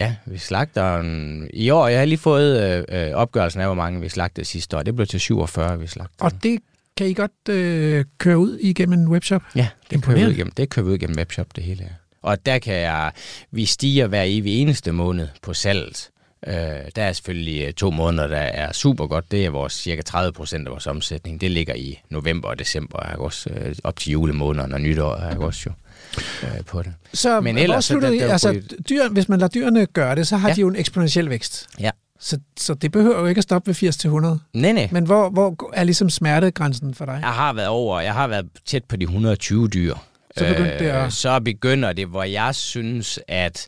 Ja, 0.00 0.14
vi 0.26 0.38
slagter 0.38 1.00
en, 1.00 1.50
i 1.52 1.70
år, 1.70 1.88
jeg 1.88 1.98
har 1.98 2.04
lige 2.04 2.18
fået 2.18 2.62
øh, 2.62 3.08
øh, 3.08 3.14
opgørelsen 3.14 3.60
af, 3.60 3.66
hvor 3.66 3.74
mange 3.74 4.00
vi 4.00 4.08
slagtede 4.08 4.46
sidste 4.46 4.76
år. 4.76 4.82
Det 4.82 4.96
blev 4.96 5.06
til 5.06 5.20
47, 5.20 5.80
vi 5.80 5.86
slagtede. 5.86 6.24
Og 6.24 6.32
det 6.42 6.60
kan 6.96 7.06
I 7.06 7.12
godt 7.14 7.48
øh, 7.48 8.04
køre 8.18 8.38
ud 8.38 8.58
igennem 8.58 9.00
en 9.00 9.08
webshop? 9.08 9.42
Ja, 9.54 9.68
det 9.90 10.02
kører, 10.02 10.26
ud 10.26 10.32
igennem, 10.32 10.50
det 10.52 10.70
kører 10.70 10.86
ud 10.86 10.94
igennem 10.94 11.16
webshop, 11.18 11.46
det 11.56 11.64
hele. 11.64 11.90
Og 12.22 12.46
der 12.46 12.58
kan 12.58 12.74
jeg, 12.74 13.12
vi 13.50 13.64
stiger 13.64 14.06
hver 14.06 14.22
evig 14.26 14.60
eneste 14.62 14.92
måned 14.92 15.28
på 15.42 15.54
salget. 15.54 16.08
Øh, 16.46 16.54
der 16.96 17.02
er 17.02 17.12
selvfølgelig 17.12 17.66
øh, 17.66 17.72
to 17.72 17.90
måneder, 17.90 18.26
der 18.26 18.36
er 18.36 18.72
super 18.72 19.06
godt. 19.06 19.30
Det 19.30 19.44
er 19.46 19.50
vores 19.50 19.72
cirka 19.72 20.02
30 20.02 20.32
procent 20.32 20.66
af 20.66 20.72
vores 20.72 20.86
omsætning. 20.86 21.40
Det 21.40 21.50
ligger 21.50 21.74
i 21.74 22.00
november 22.10 22.48
og 22.48 22.58
december, 22.58 22.98
og 22.98 23.24
også 23.24 23.50
øh, 23.50 23.74
op 23.84 23.96
til 23.98 24.12
julemåneden 24.12 24.72
og 24.72 24.80
nytår, 24.80 25.14
er 25.16 25.28
jeg 25.28 25.38
også 25.38 25.60
jo 25.66 25.72
øh, 26.48 26.64
på 26.64 26.82
det. 26.82 26.92
Så 27.12 27.40
Men 27.40 27.58
ellers, 27.58 27.84
så 27.84 27.94
der- 27.94 28.10
der 28.10 28.26
er 28.26 28.32
Altså, 28.32 28.62
dyr, 28.88 29.08
hvis 29.08 29.28
man 29.28 29.38
lader 29.38 29.48
dyrene 29.48 29.86
gøre 29.86 30.14
det, 30.14 30.26
så 30.28 30.36
har. 30.36 30.48
Ja. 30.48 30.54
de 30.54 30.60
jo 30.60 30.68
en 30.68 30.76
eksponentiel 30.76 31.30
vækst. 31.30 31.66
Ja. 31.80 31.90
Så, 32.18 32.38
så 32.58 32.74
det 32.74 32.92
behøver 32.92 33.20
jo 33.20 33.26
ikke 33.26 33.38
at 33.38 33.42
stoppe 33.42 33.66
ved 33.66 33.74
80 33.74 33.96
til 33.96 34.08
100. 34.08 34.38
Nej, 34.52 34.72
nej. 34.72 34.88
Men 34.92 35.04
hvor, 35.04 35.30
hvor 35.30 35.70
er 35.74 35.84
ligesom 35.84 36.10
smertegrænsen 36.10 36.94
for 36.94 37.04
dig? 37.04 37.18
Jeg 37.22 37.32
har 37.32 37.52
været 37.52 37.68
over, 37.68 38.00
jeg 38.00 38.14
har 38.14 38.26
været 38.26 38.46
tæt 38.66 38.84
på 38.84 38.96
de 38.96 39.02
120 39.04 39.68
dyr. 39.68 39.94
Så 40.36 40.44
begyndte 40.44 40.78
det 40.78 40.86
at- 40.90 41.12
Så 41.12 41.40
begynder 41.40 41.92
det, 41.92 42.06
hvor 42.06 42.22
jeg 42.22 42.54
synes, 42.54 43.18
at 43.28 43.66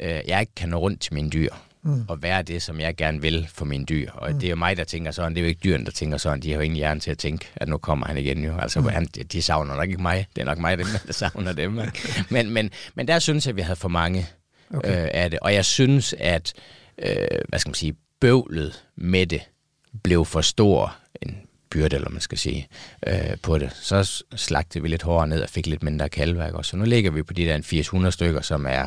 øh, 0.00 0.20
jeg 0.28 0.40
ikke 0.40 0.54
kan 0.56 0.68
nå 0.68 0.78
rundt 0.78 1.00
til 1.00 1.14
mine 1.14 1.30
dyr. 1.30 1.50
Mm. 1.82 2.04
Og 2.08 2.22
være 2.22 2.42
det, 2.42 2.62
som 2.62 2.80
jeg 2.80 2.96
gerne 2.96 3.20
vil 3.20 3.48
for 3.54 3.64
mine 3.64 3.84
dyr. 3.84 4.10
Og 4.12 4.30
mm. 4.32 4.38
det 4.38 4.46
er 4.46 4.50
jo 4.50 4.56
mig, 4.56 4.76
der 4.76 4.84
tænker 4.84 5.10
sådan. 5.10 5.32
Det 5.32 5.38
er 5.40 5.42
jo 5.42 5.48
ikke 5.48 5.60
dyrene, 5.64 5.84
der 5.84 5.90
tænker 5.90 6.18
sådan. 6.18 6.40
De 6.40 6.48
har 6.50 6.54
jo 6.56 6.60
ingen 6.62 6.76
hjerne 6.76 7.00
til 7.00 7.10
at 7.10 7.18
tænke, 7.18 7.46
at 7.56 7.68
nu 7.68 7.78
kommer 7.78 8.06
han 8.06 8.16
igen 8.16 8.44
jo. 8.44 8.58
Altså, 8.58 8.80
mm. 8.80 8.88
han, 8.88 9.06
de 9.32 9.42
savner 9.42 9.76
nok 9.76 9.88
ikke 9.88 10.02
mig. 10.02 10.26
Det 10.36 10.42
er 10.42 10.46
nok 10.46 10.58
mig, 10.58 10.78
dem, 10.78 10.86
der 11.06 11.12
savner 11.12 11.52
dem. 11.52 11.80
men, 12.30 12.50
men, 12.50 12.70
men 12.94 13.08
der 13.08 13.18
synes 13.18 13.46
jeg, 13.46 13.52
at 13.52 13.56
vi 13.56 13.60
havde 13.62 13.76
for 13.76 13.88
mange 13.88 14.26
okay. 14.74 15.02
øh, 15.02 15.08
af 15.14 15.30
det. 15.30 15.38
Og 15.38 15.54
jeg 15.54 15.64
synes, 15.64 16.14
at 16.18 16.52
øh, 17.00 17.16
hvad 17.48 17.58
skal 17.58 17.68
man 17.68 17.74
sige, 17.74 17.94
bøvlet 18.20 18.84
med 18.96 19.26
det 19.26 19.40
blev 20.02 20.24
for 20.24 20.40
stor 20.40 20.96
en 21.22 21.36
byrde, 21.70 21.96
eller 21.96 22.08
man 22.10 22.20
skal 22.20 22.38
sige, 22.38 22.68
øh, 23.06 23.36
på 23.42 23.58
det. 23.58 23.70
Så 23.74 24.04
s- 24.04 24.22
slagtede 24.36 24.82
vi 24.82 24.88
lidt 24.88 25.02
hårdere 25.02 25.26
ned 25.28 25.42
og 25.42 25.48
fik 25.48 25.66
lidt 25.66 25.82
mindre 25.82 26.08
kalværk 26.08 26.54
også. 26.54 26.70
Så 26.70 26.76
nu 26.76 26.84
ligger 26.84 27.10
vi 27.10 27.22
på 27.22 27.32
de 27.32 27.44
der 27.44 27.54
en 27.54 27.64
800 27.78 28.12
stykker, 28.12 28.40
som 28.40 28.66
er 28.66 28.86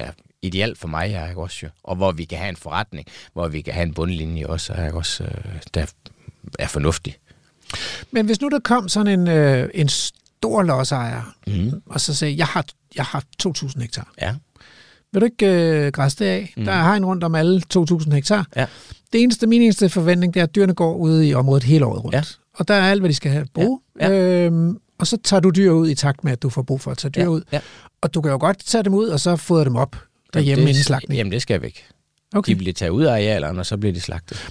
ja, 0.00 0.08
ideelt 0.42 0.78
for 0.78 0.88
mig, 0.88 1.12
er 1.12 1.26
jeg 1.26 1.36
også 1.36 1.58
jo. 1.62 1.68
Og 1.82 1.96
hvor 1.96 2.12
vi 2.12 2.24
kan 2.24 2.38
have 2.38 2.48
en 2.48 2.56
forretning, 2.56 3.06
hvor 3.32 3.48
vi 3.48 3.60
kan 3.60 3.74
have 3.74 3.82
en 3.86 3.94
bundlinje 3.94 4.46
også, 4.46 4.72
er 4.72 4.82
jeg 4.82 4.94
også, 4.94 5.24
øh, 5.24 5.44
der 5.74 5.86
er 6.58 6.66
fornuftig. 6.66 7.16
Men 8.10 8.26
hvis 8.26 8.40
nu 8.40 8.48
der 8.48 8.58
kom 8.60 8.88
sådan 8.88 9.20
en, 9.20 9.28
øh, 9.28 9.70
en 9.74 9.88
stor 9.88 10.62
lodsejer, 10.62 11.34
Mm. 11.46 11.82
og 11.86 12.00
så 12.00 12.14
sagde, 12.14 12.36
jeg 12.36 12.46
har, 12.46 12.64
jeg 12.96 13.04
har 13.04 13.24
2.000 13.42 13.80
hektar. 13.82 14.12
Ja. 14.20 14.34
Vil 15.14 15.20
du 15.20 15.24
ikke 15.24 15.46
øh, 15.86 15.92
græsse 15.92 16.18
det 16.18 16.24
af? 16.30 16.54
Mm. 16.56 16.64
Der 16.64 16.72
er 16.72 16.92
en 16.92 17.04
rundt 17.04 17.24
om 17.24 17.34
alle 17.34 17.62
2.000 17.78 18.14
hektar. 18.14 18.46
Ja. 18.56 18.66
Det 19.12 19.22
eneste, 19.22 19.46
min 19.46 19.62
eneste 19.62 19.88
forventning, 19.88 20.34
det 20.34 20.40
er, 20.40 20.44
at 20.44 20.54
dyrene 20.54 20.74
går 20.74 20.94
ude 20.94 21.28
i 21.28 21.34
området 21.34 21.62
hele 21.64 21.86
året 21.86 22.04
rundt. 22.04 22.14
Ja. 22.16 22.22
Og 22.54 22.68
der 22.68 22.74
er 22.74 22.90
alt, 22.90 23.02
hvad 23.02 23.08
de 23.10 23.14
skal 23.14 23.30
have 23.32 23.46
brug. 23.54 23.82
Ja. 24.00 24.10
Ja. 24.10 24.46
Øhm, 24.46 24.78
og 24.98 25.06
så 25.06 25.16
tager 25.24 25.40
du 25.40 25.50
dyr 25.50 25.70
ud 25.70 25.88
i 25.88 25.94
takt 25.94 26.24
med, 26.24 26.32
at 26.32 26.42
du 26.42 26.48
får 26.48 26.62
brug 26.62 26.80
for 26.80 26.90
at 26.90 26.98
tage 26.98 27.10
dyr 27.12 27.20
Ja. 27.22 27.26
ud. 27.28 27.42
Ja. 27.52 27.60
Og 28.00 28.14
du 28.14 28.20
kan 28.20 28.30
jo 28.30 28.38
godt 28.40 28.58
tage 28.66 28.84
dem 28.84 28.94
ud, 28.94 29.08
og 29.08 29.20
så 29.20 29.36
fodre 29.36 29.64
dem 29.64 29.76
op 29.76 29.96
derhjemme 30.34 30.62
det, 30.64 30.68
inden 30.68 30.82
slagtning. 30.84 31.16
Jamen, 31.18 31.32
det 31.32 31.42
skal 31.42 31.62
væk. 31.62 31.84
Okay. 32.34 32.50
De 32.52 32.56
bliver 32.56 32.72
taget 32.72 32.90
ud 32.90 33.04
af 33.04 33.12
arealerne, 33.12 33.58
og 33.60 33.66
så 33.66 33.76
bliver 33.76 33.92
de 33.92 34.00
slagtet. 34.00 34.48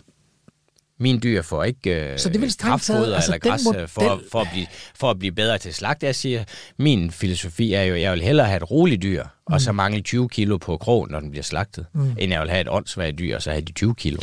Mine 0.99 1.19
dyr 1.19 1.41
får 1.41 1.63
ikke 1.63 2.11
øh, 2.11 2.19
Så 2.19 2.29
det 2.29 2.41
vil 2.41 2.57
kraftfoder 2.57 3.15
altså 3.15 3.33
eller 3.33 3.49
græs 3.49 3.63
model- 3.63 3.81
øh, 3.81 3.87
for, 3.87 4.21
for, 4.31 4.41
at 4.41 4.47
blive, 4.51 4.67
for 4.95 5.09
at 5.11 5.19
blive 5.19 5.31
bedre 5.31 5.57
til 5.57 5.73
slagt. 5.73 6.03
Jeg 6.03 6.15
siger, 6.15 6.43
min 6.79 7.11
filosofi 7.11 7.73
er 7.73 7.83
jo, 7.83 7.95
at 7.95 8.01
jeg 8.01 8.11
vil 8.13 8.21
hellere 8.21 8.47
have 8.47 8.57
et 8.57 8.71
roligt 8.71 9.01
dyr, 9.01 9.23
mm. 9.23 9.53
og 9.53 9.61
så 9.61 9.71
mangle 9.71 10.01
20 10.01 10.29
kilo 10.29 10.57
på 10.57 10.77
krogen, 10.77 11.11
når 11.11 11.19
den 11.19 11.31
bliver 11.31 11.43
slagtet, 11.43 11.85
mm. 11.93 12.15
end 12.19 12.31
jeg 12.31 12.41
vil 12.41 12.49
have 12.49 12.61
et 12.61 12.69
åndssvagt 12.69 13.19
dyr, 13.19 13.35
og 13.35 13.41
så 13.41 13.51
have 13.51 13.61
de 13.61 13.71
20 13.71 13.95
kilo. 13.95 14.17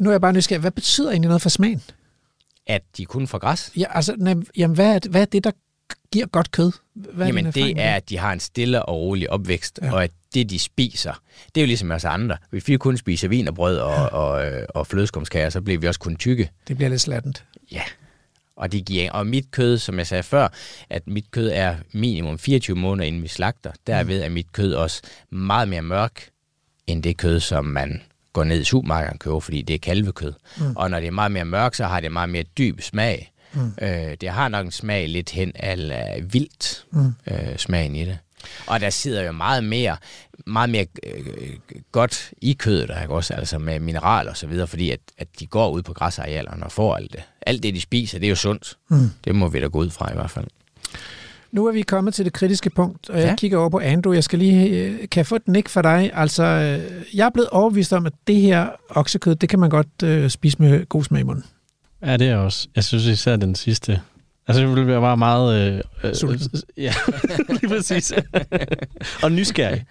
Nu 0.00 0.08
er 0.10 0.12
jeg 0.14 0.20
bare 0.20 0.32
nysgerrig. 0.32 0.60
Hvad 0.60 0.70
betyder 0.70 1.10
egentlig 1.10 1.28
noget 1.28 1.42
for 1.42 1.48
smagen? 1.48 1.82
At 2.66 2.82
de 2.96 3.04
kun 3.04 3.26
får 3.26 3.38
græs, 3.38 3.70
Ja, 3.76 3.84
altså, 3.90 4.36
jamen, 4.56 4.74
hvad, 4.74 4.94
er, 4.94 5.08
hvad 5.10 5.20
er 5.20 5.24
det, 5.24 5.44
der 5.44 5.50
giver 6.12 6.26
godt 6.26 6.50
kød? 6.50 6.72
Hvad 6.94 7.26
Jamen 7.26 7.46
erfaring 7.46 7.76
det 7.76 7.84
er, 7.84 7.94
at 7.94 8.08
de 8.10 8.18
har 8.18 8.32
en 8.32 8.40
stille 8.40 8.82
og 8.82 8.96
rolig 8.96 9.30
opvækst, 9.30 9.78
Ja. 9.82 9.86
ja. 9.86 9.92
og 9.92 10.04
at 10.04 10.10
det, 10.34 10.50
de 10.50 10.58
spiser, 10.58 11.12
det 11.54 11.60
er 11.60 11.64
jo 11.64 11.66
ligesom 11.66 11.90
os 11.90 12.04
andre. 12.04 12.36
Hvis 12.50 12.68
vi 12.68 12.76
kun 12.76 12.96
spiser 12.96 13.28
vin 13.28 13.48
og 13.48 13.54
brød 13.54 13.78
og, 13.78 13.94
og, 14.12 14.46
øh, 14.46 14.66
og 14.68 14.86
flødeskumskager, 14.86 15.50
så 15.50 15.60
bliver 15.60 15.78
vi 15.80 15.86
også 15.86 16.00
kun 16.00 16.16
tykke. 16.16 16.50
Det 16.68 16.76
bliver 16.76 16.88
lidt 16.88 17.00
slattent. 17.00 17.44
Ja. 17.72 17.82
Og, 18.56 18.72
det 18.72 18.84
giver, 18.84 19.12
og 19.12 19.26
mit 19.26 19.50
kød, 19.50 19.78
som 19.78 19.98
jeg 19.98 20.06
sagde 20.06 20.22
før, 20.22 20.48
at 20.90 21.06
mit 21.06 21.30
kød 21.30 21.50
er 21.54 21.76
minimum 21.92 22.38
24 22.38 22.76
måneder, 22.76 23.06
inden 23.06 23.22
vi 23.22 23.28
slagter. 23.28 23.72
Derved 23.86 24.22
er 24.22 24.28
mit 24.28 24.52
kød 24.52 24.74
også 24.74 25.02
meget 25.30 25.68
mere 25.68 25.82
mørk, 25.82 26.28
end 26.86 27.02
det 27.02 27.16
kød, 27.16 27.40
som 27.40 27.64
man 27.64 28.02
går 28.32 28.44
ned 28.44 28.60
i 28.60 28.64
supermarkedet 28.64 29.12
og 29.12 29.18
køber, 29.18 29.40
fordi 29.40 29.62
det 29.62 29.74
er 29.74 29.78
kalvekød. 29.78 30.32
Mm. 30.58 30.76
Og 30.76 30.90
når 30.90 31.00
det 31.00 31.06
er 31.06 31.10
meget 31.10 31.32
mere 31.32 31.44
mørk, 31.44 31.74
så 31.74 31.84
har 31.86 32.00
det 32.00 32.12
meget 32.12 32.28
mere 32.28 32.42
dyb 32.42 32.80
smag. 32.80 33.32
Mm. 33.52 33.72
Øh, 33.82 34.16
det 34.20 34.28
har 34.28 34.48
nok 34.48 34.66
en 34.66 34.72
smag 34.72 35.08
lidt 35.08 35.30
hen 35.30 35.52
af 35.54 36.20
vildt, 36.32 36.84
mm. 36.92 37.14
øh, 37.26 37.56
smagen 37.56 37.96
i 37.96 38.04
det. 38.04 38.18
Og 38.66 38.80
der 38.80 38.90
sidder 38.90 39.22
jo 39.22 39.32
meget 39.32 39.64
mere, 39.64 39.96
meget 40.46 40.70
mere 40.70 40.86
øh, 41.06 41.22
godt 41.92 42.30
i 42.42 42.52
kødet, 42.52 42.88
der, 42.88 43.00
ikke 43.02 43.14
også, 43.14 43.34
altså 43.34 43.58
med 43.58 43.80
mineraler 43.80 44.30
og 44.30 44.36
så 44.36 44.46
videre, 44.46 44.66
fordi 44.66 44.90
at, 44.90 45.00
at 45.18 45.28
de 45.40 45.46
går 45.46 45.70
ud 45.70 45.82
på 45.82 45.92
græsarealerne 45.92 46.64
og 46.64 46.72
får 46.72 46.96
alt 46.96 47.12
det. 47.12 47.22
Alt 47.42 47.62
det, 47.62 47.74
de 47.74 47.80
spiser, 47.80 48.18
det 48.18 48.26
er 48.26 48.30
jo 48.30 48.36
sundt. 48.36 48.76
Mm. 48.88 49.10
Det 49.24 49.34
må 49.34 49.48
vi 49.48 49.60
da 49.60 49.66
gå 49.66 49.78
ud 49.78 49.90
fra 49.90 50.12
i 50.12 50.14
hvert 50.14 50.30
fald. 50.30 50.46
Nu 51.52 51.66
er 51.66 51.72
vi 51.72 51.82
kommet 51.82 52.14
til 52.14 52.24
det 52.24 52.32
kritiske 52.32 52.70
punkt, 52.70 53.10
og 53.10 53.18
jeg 53.20 53.28
Ja. 53.28 53.36
kigger 53.36 53.58
over 53.58 53.68
på 53.68 53.78
Andrew. 53.78 54.14
Jeg 54.14 54.24
skal 54.24 54.38
lige, 54.38 54.68
øh, 54.68 54.98
kan 54.98 55.18
jeg 55.18 55.26
få 55.26 55.36
et 55.36 55.48
nik 55.48 55.68
for 55.68 55.82
dig? 55.82 56.10
Altså, 56.14 56.42
øh, 56.42 57.16
jeg 57.16 57.26
er 57.26 57.30
blevet 57.30 57.48
overbevist 57.48 57.92
om, 57.92 58.06
at 58.06 58.12
det 58.26 58.36
her 58.36 58.68
oksekød, 58.90 59.34
det 59.34 59.48
kan 59.48 59.58
man 59.58 59.70
godt 59.70 60.02
øh, 60.04 60.30
spise 60.30 60.56
med 60.62 60.86
god 60.88 61.04
smag 61.04 61.20
i 61.20 61.24
munden. 61.24 61.44
Ja, 62.02 62.16
det 62.16 62.28
er 62.28 62.36
også. 62.36 62.68
Jeg 62.76 62.84
synes 62.84 63.06
især 63.06 63.36
den 63.36 63.54
sidste. 63.54 64.00
Altså, 64.48 64.60
det 64.62 64.70
ville 64.70 64.86
være 64.86 65.00
bare 65.00 65.16
meget... 65.16 65.72
Øh, 65.72 65.80
øh, 66.04 66.14
Sulten. 66.14 66.60
Ja, 66.76 66.94
lige 67.48 67.68
præcis. 67.68 68.12
og 69.22 69.32
nysgerrig. 69.32 69.84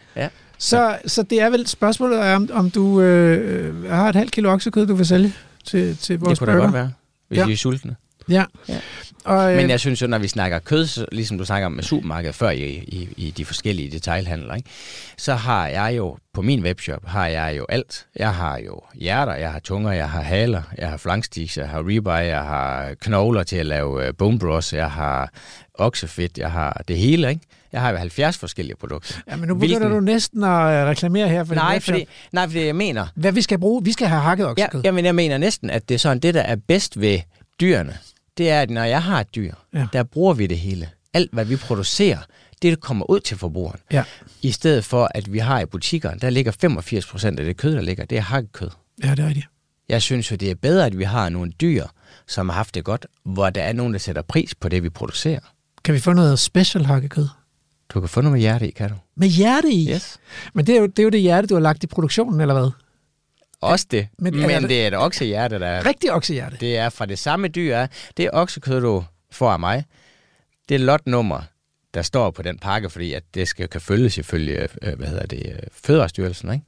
Så, 0.58 0.98
så 1.06 1.24
det 1.24 1.42
er 1.42 1.50
vel 1.50 1.68
spørgsmålet 1.68 2.26
er, 2.26 2.36
om, 2.36 2.50
om 2.54 2.72
du 2.72 3.02
øh, 3.02 3.90
har 3.90 4.10
et 4.10 4.16
halvt 4.16 4.32
kilo 4.32 4.52
oksekød, 4.52 4.88
du 4.88 4.96
vil 4.96 5.06
sælge 5.06 5.34
til, 5.66 5.98
til 5.98 6.20
vores 6.20 6.40
det 6.40 6.48
kunne 6.48 6.58
da 6.58 6.64
godt 6.64 6.74
være, 6.74 6.92
hvis 7.28 7.38
Ja. 7.38 7.44
ja. 7.44 7.50
I 7.50 7.54
er 7.54 7.58
sultne. 7.58 7.96
Ja. 8.30 8.44
Ja. 8.70 8.80
Og, 9.26 9.52
øh, 9.52 9.58
Men 9.58 9.70
jeg 9.70 9.80
synes 9.80 10.02
jo, 10.02 10.08
når 10.08 10.18
vi 10.18 10.28
snakker 10.28 10.60
kød, 10.60 10.86
så, 10.88 11.06
ligesom 11.12 11.38
du 11.38 11.46
snakker 11.46 11.66
om 11.66 11.72
med 11.72 11.84
supermarkedet 11.84 12.36
før 12.36 12.50
i, 12.50 12.62
i, 12.64 13.10
i 13.18 13.32
de 13.38 13.46
forskellige 13.46 13.92
detailhandler, 13.92 14.56
ikke? 14.56 14.70
så 15.18 15.34
har 15.36 15.68
jeg 15.68 15.94
jo, 15.98 16.18
på 16.34 16.42
min 16.42 16.64
webshop, 16.64 17.06
har 17.08 17.28
jeg 17.28 17.56
jo 17.58 17.66
alt. 17.70 18.06
Jeg 18.16 18.36
har 18.36 18.58
jo 18.66 18.82
hjerter, 18.96 19.34
jeg 19.36 19.52
har 19.52 19.60
tunger, 19.60 19.92
jeg 19.92 20.10
har 20.10 20.22
haler, 20.22 20.62
jeg 20.78 20.90
har 20.90 20.98
flanksticks, 20.98 21.58
jeg 21.58 21.70
har 21.70 21.88
ribeye, 21.88 22.14
jeg 22.14 22.42
har 22.44 22.94
knogler 23.02 23.44
til 23.44 23.56
at 23.56 23.66
lave 23.66 24.08
øh, 24.08 24.14
bone 24.18 24.40
broth, 24.40 24.74
jeg 24.76 24.92
har 24.92 25.30
oksefedt, 25.74 26.38
jeg 26.38 26.52
har 26.52 26.82
det 26.88 26.98
hele, 26.98 27.30
ikke? 27.30 27.42
Jeg 27.74 27.82
har 27.82 27.90
jo 27.92 27.98
70 27.98 28.38
forskellige 28.38 28.76
produkter. 28.76 29.16
ja, 29.32 29.36
men 29.36 29.48
nu 29.48 29.56
begynder 29.56 29.78
Hvilken- 29.80 29.92
du 29.96 30.00
næsten 30.00 30.44
at 30.44 30.50
øh, 30.50 30.86
reklamere 30.90 31.28
her 31.30 31.44
for 31.44 31.54
din 31.54 31.58
Nej, 31.62 31.74
webshop. 31.74 31.94
fordi, 31.94 32.08
nej, 32.32 32.46
fordi 32.48 32.66
jeg 32.66 32.76
mener, 32.76 33.08
Hvad 33.16 33.32
vi 33.32 33.42
skal 33.42 33.60
bruge? 33.60 33.84
Vi 33.84 33.92
skal 33.92 34.08
have 34.08 34.22
hakket 34.22 34.44
Ja, 34.44 34.50
oksekød. 34.50 34.82
jamen, 34.84 35.06
jeg 35.06 35.16
mener 35.16 35.38
næsten, 35.38 35.70
at 35.70 35.90
det 35.90 35.96
er 35.96 36.00
sådan, 36.00 36.20
det 36.20 36.34
der 36.34 36.42
er 36.42 36.56
bedst 36.68 37.00
ved 37.02 37.20
dyrene, 37.62 37.98
det 38.40 38.50
er, 38.50 38.62
at 38.62 38.70
når 38.70 38.84
jeg 38.84 39.04
har 39.04 39.20
et 39.22 39.36
dyr, 39.36 39.54
Ja. 39.74 39.88
der 39.94 40.04
bruger 40.04 40.34
vi 40.34 40.48
det 40.48 40.58
hele. 40.60 40.90
Alt, 41.14 41.34
hvad 41.34 41.46
vi 41.46 41.56
producerer, 41.56 42.18
det 42.62 42.80
kommer 42.82 43.10
ud 43.10 43.20
til 43.20 43.38
forbrugeren. 43.38 43.80
Ja. 43.92 44.04
I 44.42 44.52
stedet 44.52 44.86
for, 44.86 45.10
at 45.16 45.34
vi 45.34 45.38
har 45.40 45.60
i 45.60 45.66
butikkerne, 45.66 46.20
der 46.20 46.30
ligger 46.30 46.52
85 46.52 47.06
procent 47.06 47.40
af 47.40 47.46
det 47.46 47.58
kød, 47.58 47.76
der 47.76 47.82
ligger, 47.82 48.06
det 48.06 48.18
er 48.18 48.22
hakkekød. 48.22 48.70
ja, 49.04 49.10
det 49.12 49.20
er 49.20 49.28
rigtigt. 49.28 49.48
Jeg 49.90 50.02
synes 50.02 50.32
jo, 50.32 50.36
det 50.36 50.52
er 50.52 50.56
bedre, 50.56 50.86
at 50.86 50.98
vi 51.00 51.04
har 51.04 51.30
nogle 51.30 51.52
dyr, 51.52 51.86
som 52.28 52.50
har 52.50 52.56
haft 52.56 52.76
det 52.76 52.84
godt, 52.84 53.06
hvor 53.26 53.50
der 53.50 53.62
er 53.64 53.74
nogen, 53.74 53.94
der 53.94 54.00
sætter 54.00 54.22
pris 54.22 54.56
på 54.56 54.70
det, 54.70 54.84
vi 54.84 54.90
producerer. 54.90 55.40
Kan 55.84 55.94
vi 55.94 56.00
få 56.00 56.14
noget 56.14 56.40
special 56.40 56.86
hakkekød? 56.86 57.28
Du 57.94 58.00
kan 58.00 58.10
få 58.10 58.22
noget 58.22 58.32
med 58.34 58.40
hjerte 58.42 58.68
i, 58.68 58.72
kan 58.72 58.90
du? 58.90 58.96
Med 59.18 59.28
hjerte 59.28 59.72
i? 59.72 59.90
Yes. 59.94 60.18
Men 60.54 60.68
det 60.68 60.76
er, 60.76 60.80
jo, 60.80 60.86
det 60.88 61.00
er 61.00 61.04
jo 61.04 61.10
det 61.10 61.22
hjerte, 61.22 61.48
du 61.48 61.54
har 61.56 61.62
lagt 61.62 61.84
i 61.84 61.88
produktionen, 61.88 62.42
eller 62.42 62.60
hvad? 62.60 62.72
Også 63.62 63.86
det. 63.92 64.08
Men 64.20 64.36
Men, 64.36 64.50
er 64.50 64.60
det- 64.60 64.70
det 64.70 64.84
er 64.84 64.88
et 64.88 64.94
oksehjerte, 64.98 65.60
der 65.60 65.68
er 65.68 65.86
Rigtig 65.86 66.12
oksehjerte. 66.12 66.58
Det 66.60 66.78
er 66.78 66.90
fra 66.90 67.06
det 67.06 67.20
samme 67.20 67.48
dyr. 67.48 67.88
Det 68.18 68.26
er 68.26 68.30
oksekød, 68.34 68.82
du 68.82 69.04
får 69.32 69.52
af 69.52 69.60
mig. 69.60 69.86
Det 70.70 70.76
er 70.76 70.80
lotnummer, 70.80 71.42
der 71.94 72.02
står 72.02 72.32
på 72.32 72.42
den 72.42 72.58
pakke, 72.60 72.90
fordi 72.90 73.14
at 73.14 73.24
det 73.34 73.48
skal 73.48 73.68
kan 73.68 73.82
følges 73.82 74.18
ifølge 74.18 74.68
øh, 74.82 74.98
hvad 74.98 75.08
hedder 75.08 75.26
det, 75.26 75.46
øh, 75.54 75.60
Fødevarestyrelsen. 75.74 76.54
Ikke? 76.54 76.66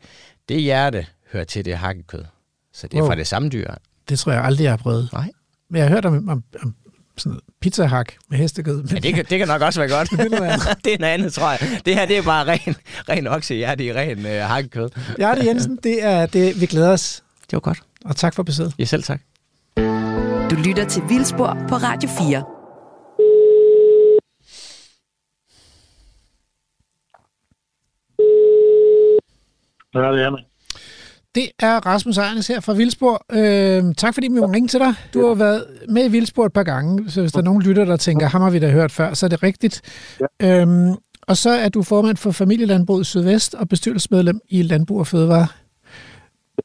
Det 0.50 0.62
hjerte 0.62 1.06
hører 1.32 1.44
til 1.44 1.66
det 1.66 1.78
hakkekød. 1.78 2.26
Så 2.74 2.88
det 2.88 2.98
er 2.98 3.02
Wow. 3.02 3.10
fra 3.10 3.16
det 3.16 3.28
samme 3.28 3.50
dyr. 3.50 3.72
Det 4.10 4.20
tror 4.20 4.32
jeg 4.32 4.44
aldrig, 4.44 4.64
jeg 4.64 4.72
har 4.72 4.78
prøvet. 4.78 5.10
Nej. 5.14 5.32
Men 5.70 5.80
jeg 5.80 5.88
har 5.88 5.96
hørt 5.96 6.06
om, 6.06 6.30
om, 6.30 6.44
om 6.64 6.76
sådan 7.22 7.30
noget 7.30 7.43
pizzahak 7.61 8.13
med 8.30 8.38
hestekød. 8.38 8.84
Ja, 8.84 8.95
det, 8.95 9.13
kan, 9.13 9.26
det 9.30 9.39
kan 9.39 9.47
nok 9.47 9.61
også 9.61 9.80
være 9.80 9.89
godt. 9.89 10.09
det 10.19 10.19
er 10.19 10.30
noget 10.30 10.51
andet. 10.51 10.78
det 10.86 10.93
er 10.93 10.97
noget 10.99 11.13
andet, 11.13 11.34
tror 11.34 11.51
jeg. 11.51 11.82
Det 11.86 11.95
her, 11.95 12.05
det 12.05 12.17
er 12.17 12.22
bare 12.22 12.47
ren, 12.47 12.76
ren 13.09 13.28
oksehjerte 13.28 13.86
i 13.86 13.93
ren 13.93 14.26
øh, 14.26 14.41
hakkekød. 14.41 14.89
Hjerte 15.17 15.45
Jensen, 15.47 15.80
det 15.84 16.03
er 16.03 16.26
det, 16.26 16.61
vi 16.61 16.65
glæder 16.65 16.91
os. 16.91 17.24
Det 17.41 17.53
var 17.53 17.59
godt. 17.59 17.82
Og 18.05 18.15
tak 18.15 18.34
for 18.36 18.43
besøget. 18.43 18.74
Ja, 18.80 18.86
selv 18.86 19.03
tak. 19.03 19.22
Du 20.51 20.55
lytter 20.55 20.86
til 20.89 21.03
Vildspor 21.09 21.57
på 21.69 21.76
Radio 21.76 22.09
4. 22.09 22.43
Ja, 29.93 30.11
det 30.11 30.26
er 30.26 30.30
man. 30.30 30.51
Det 31.36 31.52
er 31.60 31.86
Rasmus 31.86 32.18
Ejernes 32.18 32.48
her 32.48 32.60
fra 32.60 32.74
Vildspor. 32.74 33.26
Øh, 33.32 33.96
tak 33.96 34.14
fordi 34.14 34.28
vi 34.28 34.40
må 34.40 34.46
ringe 34.46 34.68
til 34.68 34.80
dig. 34.80 34.94
Du 35.14 35.28
har 35.28 35.36
været 35.36 35.66
med 35.90 36.06
i 36.06 36.12
Vildspor 36.12 36.46
et 36.46 36.54
par 36.54 36.64
gange, 36.64 37.10
så 37.10 37.22
hvis 37.22 37.32
der 37.32 37.40
er 37.40 37.44
nogen 37.44 37.62
lytter, 37.62 37.86
der 37.86 37.98
tænker, 37.98 38.28
ham 38.28 38.42
har 38.42 38.50
vi 38.50 38.60
da 38.60 38.72
hørt 38.72 38.92
før, 38.92 39.14
så 39.14 39.26
er 39.26 39.30
det 39.30 39.44
rigtigt. 39.44 39.82
Ja. 40.42 40.62
Øhm, 40.62 40.96
og 41.22 41.38
så 41.38 41.50
er 41.50 41.70
du 41.70 41.84
formand 41.84 42.18
for 42.18 42.32
Familielandbruget 42.32 43.06
Sydvest 43.06 43.56
og 43.56 43.70
bestyrelsesmedlem 43.70 44.40
i 44.50 44.62
Landbrug 44.62 45.00
og 45.00 45.08
Fødevare. 45.08 45.48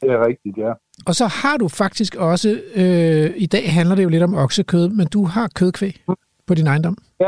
Det 0.01 0.11
er 0.11 0.27
rigtigt, 0.27 0.57
ja. 0.59 0.73
Og 1.07 1.14
så 1.14 1.27
har 1.27 1.57
du 1.57 1.69
faktisk 1.69 2.14
også, 2.14 2.61
øh, 2.75 3.31
i 3.37 3.47
dag 3.47 3.73
handler 3.75 3.95
det 3.95 4.05
jo 4.05 4.09
lidt 4.09 4.23
om 4.23 4.35
oksekød, 4.35 4.89
men 4.89 5.07
du 5.07 5.25
har 5.25 5.51
kødkvæg 5.55 6.05
på 6.47 6.55
din 6.55 6.67
ejendom. 6.67 6.97
Det 7.19 7.27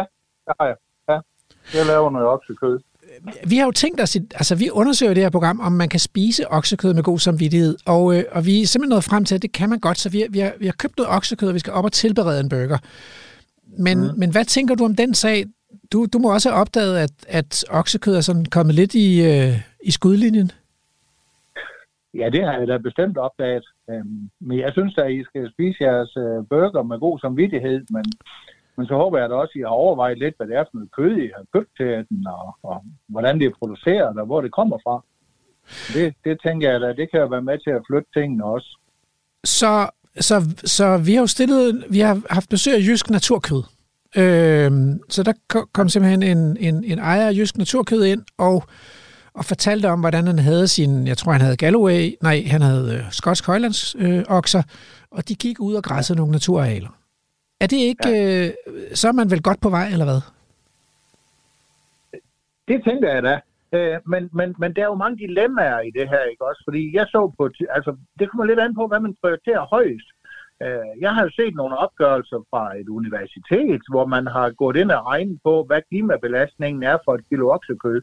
har 0.61 0.67
jeg. 0.67 0.77
Ja. 1.09 1.19
Jeg 1.79 1.87
laver 1.87 2.11
noget 2.11 2.29
oksekød. 2.29 2.79
Vi 3.47 3.57
har 3.57 3.65
jo 3.65 3.71
tænkt 3.71 4.01
os, 4.01 4.17
altså 4.17 4.55
vi 4.55 4.71
undersøger 4.71 5.15
det 5.15 5.23
her 5.23 5.31
program, 5.31 5.61
om 5.61 5.73
man 5.73 5.89
kan 5.89 6.01
spise 6.01 6.49
oksekød 6.53 6.95
med 6.95 7.03
god 7.03 7.19
samvittighed, 7.19 7.77
og, 7.87 8.17
øh, 8.19 8.25
og 8.33 8.47
vi 8.47 8.63
er 8.63 8.67
simpelthen 8.67 8.91
nået 8.91 9.05
frem 9.05 9.25
til, 9.25 9.35
at 9.35 9.43
det 9.43 9.53
kan 9.53 9.71
man 9.71 9.79
godt, 9.79 9.99
så 9.99 10.09
vi, 10.11 10.21
har- 10.21 10.29
vi, 10.31 10.39
har, 10.39 10.53
vi 10.59 10.67
har 10.67 10.73
købt 10.79 10.97
noget 10.97 11.13
oksekød, 11.17 11.49
og 11.49 11.55
vi 11.55 11.59
skal 11.59 11.73
op 11.73 11.85
og 11.85 11.93
tilberede 11.93 12.41
en 12.41 12.49
burger. 12.49 12.79
Men, 13.79 13.99
mm. 13.99 14.19
men 14.19 14.31
hvad 14.31 14.45
tænker 14.45 14.75
du 14.75 14.85
om 14.85 14.97
den 14.97 15.15
sag? 15.15 15.45
Du, 15.93 16.07
du 16.13 16.19
må 16.19 16.33
også 16.33 16.49
have 16.51 16.61
opdaget, 16.61 16.99
at, 16.99 17.11
at 17.29 17.65
oksekød 17.71 18.15
er 18.17 18.21
sådan 18.21 18.45
kommet 18.45 18.75
lidt 18.75 18.95
i, 18.95 19.23
øh, 19.23 19.61
i 19.85 19.91
skudlinjen. 19.91 20.51
Ja, 22.15 22.31
det 22.31 22.45
har 22.45 22.59
jeg 22.59 22.69
da 22.69 22.79
bestemt 22.79 23.19
opdaget. 23.19 23.65
Øhm, 23.91 24.31
men 24.41 24.59
jeg 24.59 24.71
synes 24.73 24.99
at 24.99 25.13
I 25.13 25.25
skal 25.25 25.51
spise 25.55 25.79
jeres 25.81 26.17
øh, 26.17 26.47
burger 26.51 26.83
med 26.83 26.99
god 26.99 27.19
samvittighed, 27.19 27.81
men, 27.91 28.05
men 28.79 28.87
så 28.87 28.95
håber 28.95 29.19
jeg 29.19 29.29
da 29.29 29.35
også, 29.35 29.53
at 29.55 29.61
I 29.61 29.69
har 29.69 29.81
overvejet 29.85 30.19
lidt, 30.19 30.35
hvad 30.37 30.47
det 30.47 30.57
er 30.57 30.65
for 30.65 30.77
noget 30.79 30.93
kød, 30.99 31.17
I 31.17 31.31
har 31.37 31.45
købt 31.55 31.71
til 31.77 31.87
den, 32.09 32.27
og, 32.27 32.57
og 32.63 32.85
hvordan 33.09 33.39
det 33.39 33.47
er 33.47 33.59
produceret, 33.59 34.19
og 34.19 34.27
hvor 34.27 34.41
det 34.41 34.53
kommer 34.53 34.79
fra. 34.85 34.97
Det, 35.95 36.15
det 36.25 36.39
tænker 36.47 36.71
jeg 36.71 36.81
da, 36.81 36.89
det 36.93 37.11
kan 37.11 37.21
jo 37.21 37.27
være 37.27 37.43
med 37.43 37.59
til 37.59 37.71
at 37.71 37.83
flytte 37.89 38.09
tingene 38.17 38.45
også. 38.45 38.79
Så, 39.45 39.89
så, 40.21 40.37
så 40.65 40.99
vi 41.07 41.15
har 41.15 41.21
jo 41.21 41.27
stillet, 41.27 41.85
vi 41.91 42.01
har 42.01 42.21
haft 42.31 42.49
besøg 42.51 42.75
af 42.75 42.87
Jysk 42.89 43.11
Naturkød. 43.11 43.63
Øhm, 44.17 45.01
så 45.09 45.23
der 45.23 45.33
kom 45.73 45.89
simpelthen 45.89 46.23
en, 46.23 46.57
en, 46.61 46.85
en 46.85 46.99
ejer 46.99 47.29
af 47.29 47.33
Jysk 47.33 47.57
Naturkød 47.57 48.05
ind 48.05 48.23
og, 48.39 48.65
og 49.35 49.45
fortalte 49.45 49.87
om, 49.87 50.01
hvordan 50.01 50.27
han 50.27 50.39
havde 50.39 50.69
sin, 50.69 51.07
jeg 51.07 51.19
tror 51.19 51.33
han 51.33 51.41
havde 51.41 51.57
Galloway, 51.57 52.15
nej, 52.23 52.45
han 52.47 52.63
havde 52.63 52.95
øh, 52.95 53.13
Skotsk 53.13 53.47
højlandsokser, 53.47 54.19
øh, 54.19 54.25
okser, 54.29 54.63
og 55.11 55.29
de 55.29 55.35
gik 55.35 55.61
ud 55.61 55.75
og 55.75 55.83
græssede 55.83 56.17
nogle 56.17 56.33
naturarealer. 56.33 56.98
Er 57.61 57.67
det 57.67 57.77
ikke, 57.77 58.09
ja. 58.09 58.47
øh, 58.47 58.51
så 58.95 59.09
er 59.09 59.13
man 59.13 59.31
vel 59.31 59.43
godt 59.43 59.61
på 59.61 59.69
vej, 59.69 59.87
eller 59.93 60.05
hvad? 60.05 60.21
Det 62.69 62.85
tænker 62.85 63.15
jeg 63.15 63.23
da. 63.23 63.41
Øh, 63.73 63.99
men, 64.07 64.31
men, 64.33 64.55
men 64.59 64.75
der 64.77 64.83
er 64.83 64.87
jo 64.87 64.95
mange 64.95 65.19
dilemmaer 65.19 65.81
i 65.81 65.91
det 65.91 66.09
her, 66.09 66.23
ikke 66.23 66.45
også? 66.45 66.63
Fordi 66.67 66.97
jeg 66.97 67.07
så 67.07 67.33
på, 67.39 67.51
altså 67.71 67.97
det 68.19 68.31
kommer 68.31 68.45
lidt 68.45 68.61
an 68.61 68.75
på, 68.75 68.87
hvad 68.87 69.01
man 69.01 69.17
prioriterer 69.23 69.67
højst. 69.77 70.09
Øh, 70.63 71.01
jeg 71.01 71.15
har 71.15 71.23
jo 71.23 71.31
set 71.31 71.55
nogle 71.55 71.77
opgørelser 71.77 72.41
fra 72.51 72.77
et 72.77 72.89
universitet, 72.89 73.83
hvor 73.91 74.07
man 74.07 74.27
har 74.27 74.51
gået 74.51 74.77
ind 74.77 74.91
og 74.91 75.07
regnet 75.07 75.39
på, 75.45 75.65
hvad 75.67 75.81
klimabelastningen 75.91 76.83
er 76.83 76.99
for 77.05 77.15
et 77.15 77.29
kilo 77.29 77.51
oksekød. 77.51 78.03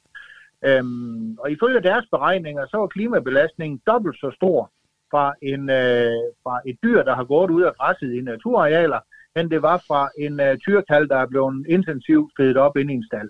Øhm, 0.66 1.38
og 1.40 1.52
ifølge 1.52 1.82
deres 1.82 2.06
beregninger, 2.12 2.66
så 2.68 2.78
var 2.78 2.88
klimabelastningen 2.88 3.82
dobbelt 3.88 4.18
så 4.20 4.32
stor 4.36 4.72
fra, 5.12 5.34
en, 5.42 5.70
øh, 5.70 6.22
fra 6.44 6.62
et 6.66 6.78
dyr, 6.84 7.04
der 7.04 7.16
har 7.16 7.24
gået 7.24 7.50
ud 7.50 7.62
og 7.62 7.76
græsset 7.76 8.14
i 8.14 8.22
naturarealer, 8.22 9.00
end 9.36 9.50
det 9.50 9.62
var 9.62 9.84
fra 9.88 10.10
en 10.18 10.40
øh, 10.40 10.58
tyrkald, 10.58 11.10
der 11.10 11.18
er 11.18 11.26
blevet 11.28 11.66
intensivt 11.70 12.32
fedet 12.38 12.58
op 12.58 12.78
ind 12.78 12.92
i 12.92 12.94
en 12.94 13.06
stald. 13.06 13.30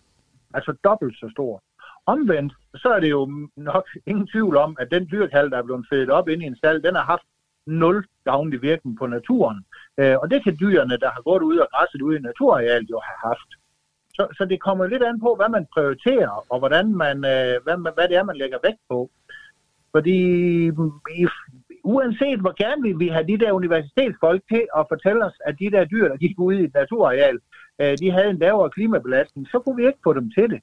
Altså 0.53 0.71
dobbelt 0.83 1.15
så 1.19 1.29
stor. 1.31 1.63
Omvendt, 2.05 2.53
så 2.75 2.89
er 2.89 2.99
det 2.99 3.09
jo 3.09 3.49
nok 3.57 3.85
ingen 4.09 4.27
tvivl 4.27 4.57
om, 4.57 4.77
at 4.79 4.91
den 4.91 5.07
dyrkald, 5.11 5.51
der 5.51 5.57
er 5.57 5.63
blevet 5.63 5.85
fedet 5.89 6.09
op 6.09 6.29
ind 6.29 6.43
i 6.43 6.45
en 6.45 6.57
stald, 6.57 6.81
den 6.81 6.95
har 6.95 7.03
haft 7.03 7.23
nul 7.67 8.05
gavnlig 8.25 8.61
virkning 8.61 8.97
på 8.97 9.07
naturen. 9.07 9.65
Øh, 9.97 10.15
og 10.21 10.31
det 10.31 10.43
kan 10.43 10.57
dyrene, 10.59 10.97
der 10.97 11.09
har 11.11 11.21
gået 11.21 11.41
ud 11.41 11.57
og 11.57 11.67
græsset 11.73 12.01
ude 12.01 12.17
i 12.17 12.21
naturarealet, 12.21 12.89
jo 12.89 12.99
have 13.03 13.29
haft. 13.29 13.49
Så, 14.13 14.27
så 14.37 14.45
det 14.45 14.61
kommer 14.61 14.87
lidt 14.87 15.03
an 15.03 15.19
på, 15.19 15.35
hvad 15.35 15.49
man 15.49 15.65
prioriterer, 15.73 16.45
og 16.49 16.59
hvordan 16.59 16.95
man, 16.95 17.17
øh, 17.17 17.63
hvad, 17.63 17.77
man- 17.77 17.93
hvad 17.95 18.07
det 18.07 18.17
er, 18.17 18.23
man 18.23 18.37
lægger 18.37 18.57
vægt 18.63 18.81
på. 18.89 19.09
Fordi 19.91 20.17
i, 21.19 21.27
uanset 21.93 22.39
hvor 22.39 22.53
gerne 22.63 22.81
vi 22.87 22.93
vil 23.01 23.13
have 23.15 23.27
de 23.27 23.37
der 23.43 23.51
universitetsfolk 23.51 24.41
til 24.53 24.63
at 24.79 24.85
fortælle 24.91 25.25
os, 25.25 25.37
at 25.47 25.55
de 25.59 25.71
der 25.71 25.85
dyr, 25.85 26.07
der 26.07 26.17
gik 26.17 26.39
ud 26.39 26.53
i 26.53 26.63
et 26.63 26.73
naturareal, 26.73 27.37
øh, 27.81 27.97
de 28.01 28.11
havde 28.11 28.29
en 28.29 28.39
lavere 28.39 28.69
klimabelastning, 28.69 29.47
så 29.47 29.59
kunne 29.59 29.77
vi 29.81 29.87
ikke 29.87 30.03
få 30.03 30.13
dem 30.13 30.31
til 30.37 30.49
det. 30.53 30.61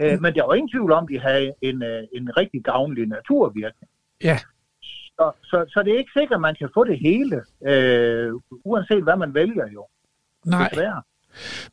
Øh, 0.00 0.20
men 0.22 0.34
der 0.34 0.46
var 0.46 0.54
ingen 0.54 0.70
tvivl 0.70 0.92
om, 0.92 1.04
at 1.04 1.10
de 1.12 1.20
havde 1.20 1.52
en, 1.62 1.82
øh, 1.82 2.02
en 2.12 2.36
rigtig 2.36 2.64
gavnlig 2.64 3.06
naturvirkning. 3.06 3.90
Ja. 4.24 4.38
Så, 5.16 5.32
så, 5.42 5.64
så 5.68 5.82
det 5.84 5.92
er 5.94 5.98
ikke 5.98 6.16
sikkert, 6.18 6.36
at 6.36 6.40
man 6.40 6.56
kan 6.58 6.68
få 6.74 6.84
det 6.84 6.98
hele, 6.98 7.36
øh, 7.70 8.32
uanset 8.64 9.02
hvad 9.02 9.16
man 9.16 9.34
vælger 9.34 9.66
jo. 9.74 9.86
Nej. 10.44 10.68
Desværre. 10.68 11.02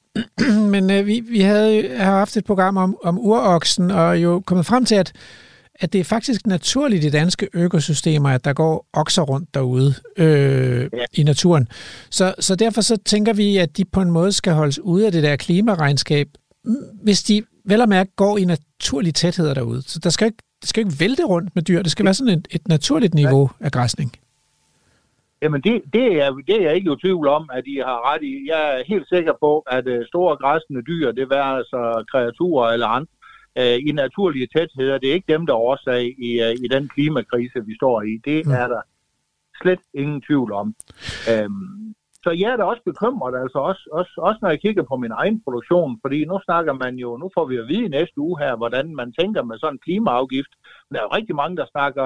Men 0.74 0.91
øh, 0.91 1.05
vi, 1.05 1.19
vi 1.19 1.39
havde 1.39 1.97
har 1.97 2.17
haft 2.17 2.38
et 2.38 2.45
program 2.45 2.78
om, 2.78 2.97
om 3.03 3.19
uroksen, 3.19 3.91
og 3.91 4.24
jo 4.24 4.43
kommet 4.45 4.65
frem 4.65 4.86
til, 4.86 4.95
at, 4.95 5.13
at 5.80 5.93
det 5.93 5.99
er 5.99 6.03
faktisk 6.03 6.47
naturligt 6.47 7.03
i 7.03 7.09
danske 7.09 7.49
økosystemer, 7.53 8.30
at 8.30 8.45
der 8.45 8.53
går 8.53 8.86
okser 8.93 9.21
rundt 9.21 9.53
derude 9.53 9.93
øh, 10.17 10.89
Ja. 10.93 11.05
i 11.13 11.24
naturen. 11.24 11.67
Så, 12.09 12.36
så 12.39 12.55
derfor 12.55 12.82
så 12.82 12.97
tænker 13.05 13.34
vi, 13.34 13.57
at 13.57 13.78
de 13.78 13.86
på 13.86 14.01
en 14.01 14.11
måde 14.11 14.32
skal 14.32 14.53
holdes 14.53 14.80
ude 14.80 15.05
af 15.05 15.11
det 15.11 15.24
der 15.24 15.36
klimaregnskab, 15.36 16.28
hvis 17.03 17.24
de 17.24 17.43
vel 17.65 17.82
og 17.82 17.89
mærke 17.89 18.11
går 18.15 18.38
i 18.38 18.45
naturlige 18.45 19.11
tætheder 19.13 19.53
derude. 19.53 19.82
Så 19.82 19.99
der 19.99 20.09
skal 20.09 20.26
ikke, 20.26 20.38
det 20.61 20.69
skal 20.69 20.86
ikke 20.86 20.99
vælte 20.99 21.24
rundt 21.24 21.55
med 21.55 21.63
dyr. 21.63 21.82
Det 21.82 21.91
skal 21.91 22.05
være 22.05 22.13
sådan 22.13 22.34
et, 22.39 22.47
et 22.51 22.67
naturligt 22.67 23.13
niveau 23.13 23.49
af 23.59 23.71
græsning. 23.71 24.11
Jamen 25.41 25.61
det, 25.61 25.82
det, 25.93 26.05
er, 26.24 26.30
det 26.47 26.55
er 26.55 26.61
jeg 26.67 26.76
ikke 26.76 26.91
i 26.91 26.95
tvivl 27.01 27.28
om, 27.28 27.49
at 27.53 27.63
I 27.67 27.76
har 27.89 28.13
ret 28.13 28.24
i. 28.24 28.34
Jeg 28.51 28.61
er 28.80 28.84
helt 28.88 29.07
sikker 29.13 29.34
på, 29.39 29.51
at 29.59 29.88
øh, 29.88 30.05
store 30.07 30.38
græsende 30.43 30.82
dyr, 30.91 31.11
det 31.11 31.26
vil 31.30 31.36
altså 31.57 32.03
kreaturer 32.11 32.67
eller 32.76 32.88
andre, 32.88 33.11
øh, 33.60 33.78
i 33.88 33.91
naturlige 33.91 34.47
tætheder, 34.56 34.97
det 34.97 35.10
er 35.10 35.14
ikke 35.14 35.34
dem, 35.34 35.45
der 35.45 35.54
er 35.54 35.58
årsag 35.58 36.04
i, 36.28 36.41
øh, 36.41 36.51
i 36.66 36.68
den 36.68 36.89
klimakrise, 36.89 37.66
vi 37.66 37.76
står 37.76 38.01
i. 38.01 38.22
Det 38.26 38.45
Mm. 38.45 38.51
er 38.51 38.68
der 38.68 38.82
slet 39.62 39.80
ingen 39.93 40.22
tvivl 40.22 40.51
om. 40.51 40.76
Øhm, 41.32 41.95
så 42.24 42.30
jeg 42.32 42.51
er 42.51 42.58
da 42.58 42.64
også 42.64 42.82
bekymret, 42.86 43.41
altså 43.43 43.58
også, 43.70 43.89
også, 43.91 44.14
også 44.18 44.39
når 44.41 44.49
jeg 44.49 44.62
kigger 44.62 44.84
på 44.84 44.95
min 44.97 45.12
egen 45.12 45.41
produktion, 45.43 45.99
fordi 46.01 46.26
nu 46.26 46.39
snakker 46.43 46.74
man 46.74 46.95
jo, 46.95 47.18
nu 47.18 47.30
får 47.34 47.45
vi 47.45 47.56
at 47.58 47.68
vide 47.68 47.89
næste 47.89 48.20
uge 48.20 48.39
her, 48.39 48.56
hvordan 48.56 48.95
man 48.95 49.14
tænker 49.20 49.43
med 49.43 49.58
sådan 49.60 49.74
en 49.76 49.80
klimaafgift. 49.86 50.51
Der 50.91 50.97
er 50.99 51.04
jo 51.04 51.16
rigtig 51.16 51.36
mange, 51.36 51.58
der 51.58 51.66
snakker 51.72 52.04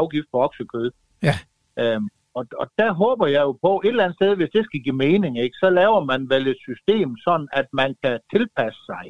afgift 0.00 0.26
på 0.32 0.38
oksekød. 0.42 0.90
Ja. 1.22 1.34
Øhm, 1.78 2.08
og, 2.34 2.46
og 2.58 2.66
der 2.78 2.92
håber 2.92 3.26
jeg 3.26 3.42
jo 3.42 3.52
på, 3.52 3.80
et 3.84 3.88
eller 3.88 4.04
andet 4.04 4.16
sted, 4.16 4.36
hvis 4.36 4.50
det 4.54 4.64
skal 4.64 4.80
give 4.80 4.94
mening, 5.06 5.38
ikke, 5.38 5.56
så 5.60 5.70
laver 5.70 6.04
man 6.04 6.30
vel 6.30 6.46
et 6.48 6.56
system 6.68 7.16
sådan, 7.26 7.48
at 7.52 7.66
man 7.72 7.96
kan 8.04 8.18
tilpasse 8.34 8.80
sig, 8.86 9.06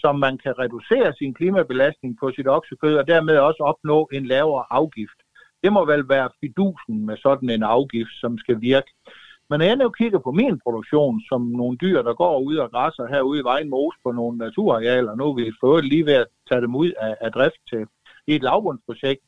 som 0.00 0.18
man 0.18 0.38
kan 0.38 0.58
reducere 0.58 1.12
sin 1.18 1.34
klimabelastning 1.34 2.18
på 2.20 2.32
sit 2.36 2.48
oksekød, 2.48 2.96
og 2.96 3.08
dermed 3.08 3.36
også 3.38 3.62
opnå 3.62 4.08
en 4.12 4.26
lavere 4.26 4.64
afgift. 4.70 5.18
Det 5.62 5.72
må 5.72 5.84
vel 5.84 6.08
være 6.08 6.28
fidusen 6.40 7.06
med 7.06 7.16
sådan 7.16 7.50
en 7.50 7.62
afgift, 7.62 8.14
som 8.20 8.38
skal 8.38 8.60
virke. 8.60 8.92
Men 9.50 9.58
når 9.58 9.66
jeg 9.66 9.76
nu 9.76 9.88
kigger 9.88 10.18
på 10.18 10.32
min 10.32 10.60
produktion, 10.64 11.20
som 11.28 11.40
nogle 11.42 11.76
dyr, 11.76 12.02
der 12.02 12.14
går 12.14 12.38
ud 12.40 12.56
og 12.56 12.70
græsser 12.70 13.06
herude 13.06 13.40
i 13.40 13.44
Vejen 13.50 13.70
Mos 13.70 13.94
på 14.04 14.12
nogle 14.12 14.38
naturarealer, 14.38 15.14
nu 15.14 15.24
er 15.28 15.34
vi 15.34 15.52
fået 15.60 15.84
lige 15.84 16.06
ved 16.06 16.12
at 16.12 16.26
tage 16.48 16.60
dem 16.60 16.74
ud 16.74 16.92
af, 17.00 17.16
af 17.20 17.32
drift 17.32 17.60
til 17.68 17.86
i 18.26 18.34
et 18.34 18.42
lavbundsprojekt, 18.42 19.22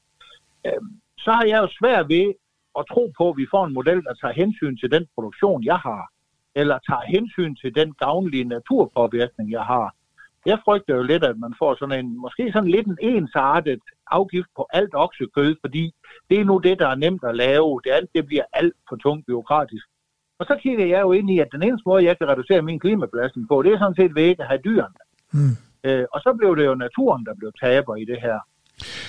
øh, 0.66 0.82
så 1.18 1.30
har 1.32 1.44
jeg 1.44 1.58
jo 1.62 1.68
svært 1.78 2.08
ved 2.08 2.34
at 2.78 2.84
tro 2.92 3.12
på, 3.18 3.28
at 3.30 3.36
vi 3.36 3.46
får 3.50 3.64
en 3.66 3.74
model, 3.74 4.02
der 4.02 4.14
tager 4.14 4.34
hensyn 4.34 4.76
til 4.76 4.90
den 4.90 5.06
produktion, 5.14 5.64
jeg 5.64 5.78
har, 5.88 6.04
eller 6.54 6.78
tager 6.88 7.04
hensyn 7.14 7.54
til 7.54 7.74
den 7.74 7.92
gavnlige 7.92 8.44
naturpåvirkning, 8.44 9.50
jeg 9.50 9.64
har. 9.64 9.94
Jeg 10.46 10.58
frygter 10.64 10.94
jo 10.96 11.02
lidt, 11.02 11.24
at 11.24 11.38
man 11.38 11.54
får 11.58 11.74
sådan 11.74 11.98
en, 12.04 12.20
måske 12.20 12.52
sådan 12.52 12.70
lidt 12.70 12.86
en 12.86 12.98
ensartet 13.00 13.80
afgift 14.10 14.48
på 14.56 14.66
alt 14.72 14.94
oksekød, 14.94 15.56
fordi 15.60 15.92
det 16.30 16.40
er 16.40 16.44
nu 16.44 16.58
det, 16.58 16.78
der 16.78 16.88
er 16.88 16.94
nemt 16.94 17.24
at 17.24 17.36
lave. 17.36 17.80
Det 17.84 17.90
andet, 17.90 18.10
det 18.14 18.26
bliver 18.26 18.44
alt 18.52 18.74
for 18.88 18.96
tungt 18.96 19.26
byråkratisk. 19.26 19.86
Og 20.38 20.46
så 20.46 20.56
kigger 20.62 20.86
jeg 20.86 21.00
jo 21.00 21.12
ind 21.12 21.30
i, 21.30 21.38
at 21.38 21.48
den 21.52 21.62
eneste 21.62 21.82
måde, 21.86 22.04
jeg 22.04 22.18
kan 22.18 22.28
reducere 22.28 22.62
min 22.62 22.80
klimabelastning 22.80 23.48
på, 23.48 23.62
det 23.62 23.72
er 23.72 23.78
sådan 23.78 23.94
set 23.94 24.14
ved 24.14 24.22
ikke 24.22 24.42
at 24.42 24.48
have 24.48 24.60
dyrene. 24.64 25.00
Mm. 25.32 25.54
Øh, 25.84 26.04
og 26.12 26.20
så 26.20 26.34
blev 26.38 26.56
det 26.56 26.66
jo 26.66 26.74
naturen, 26.74 27.26
der 27.26 27.34
blev 27.34 27.52
taber 27.62 27.96
i 27.96 28.04
det 28.04 28.20
her. 28.20 28.38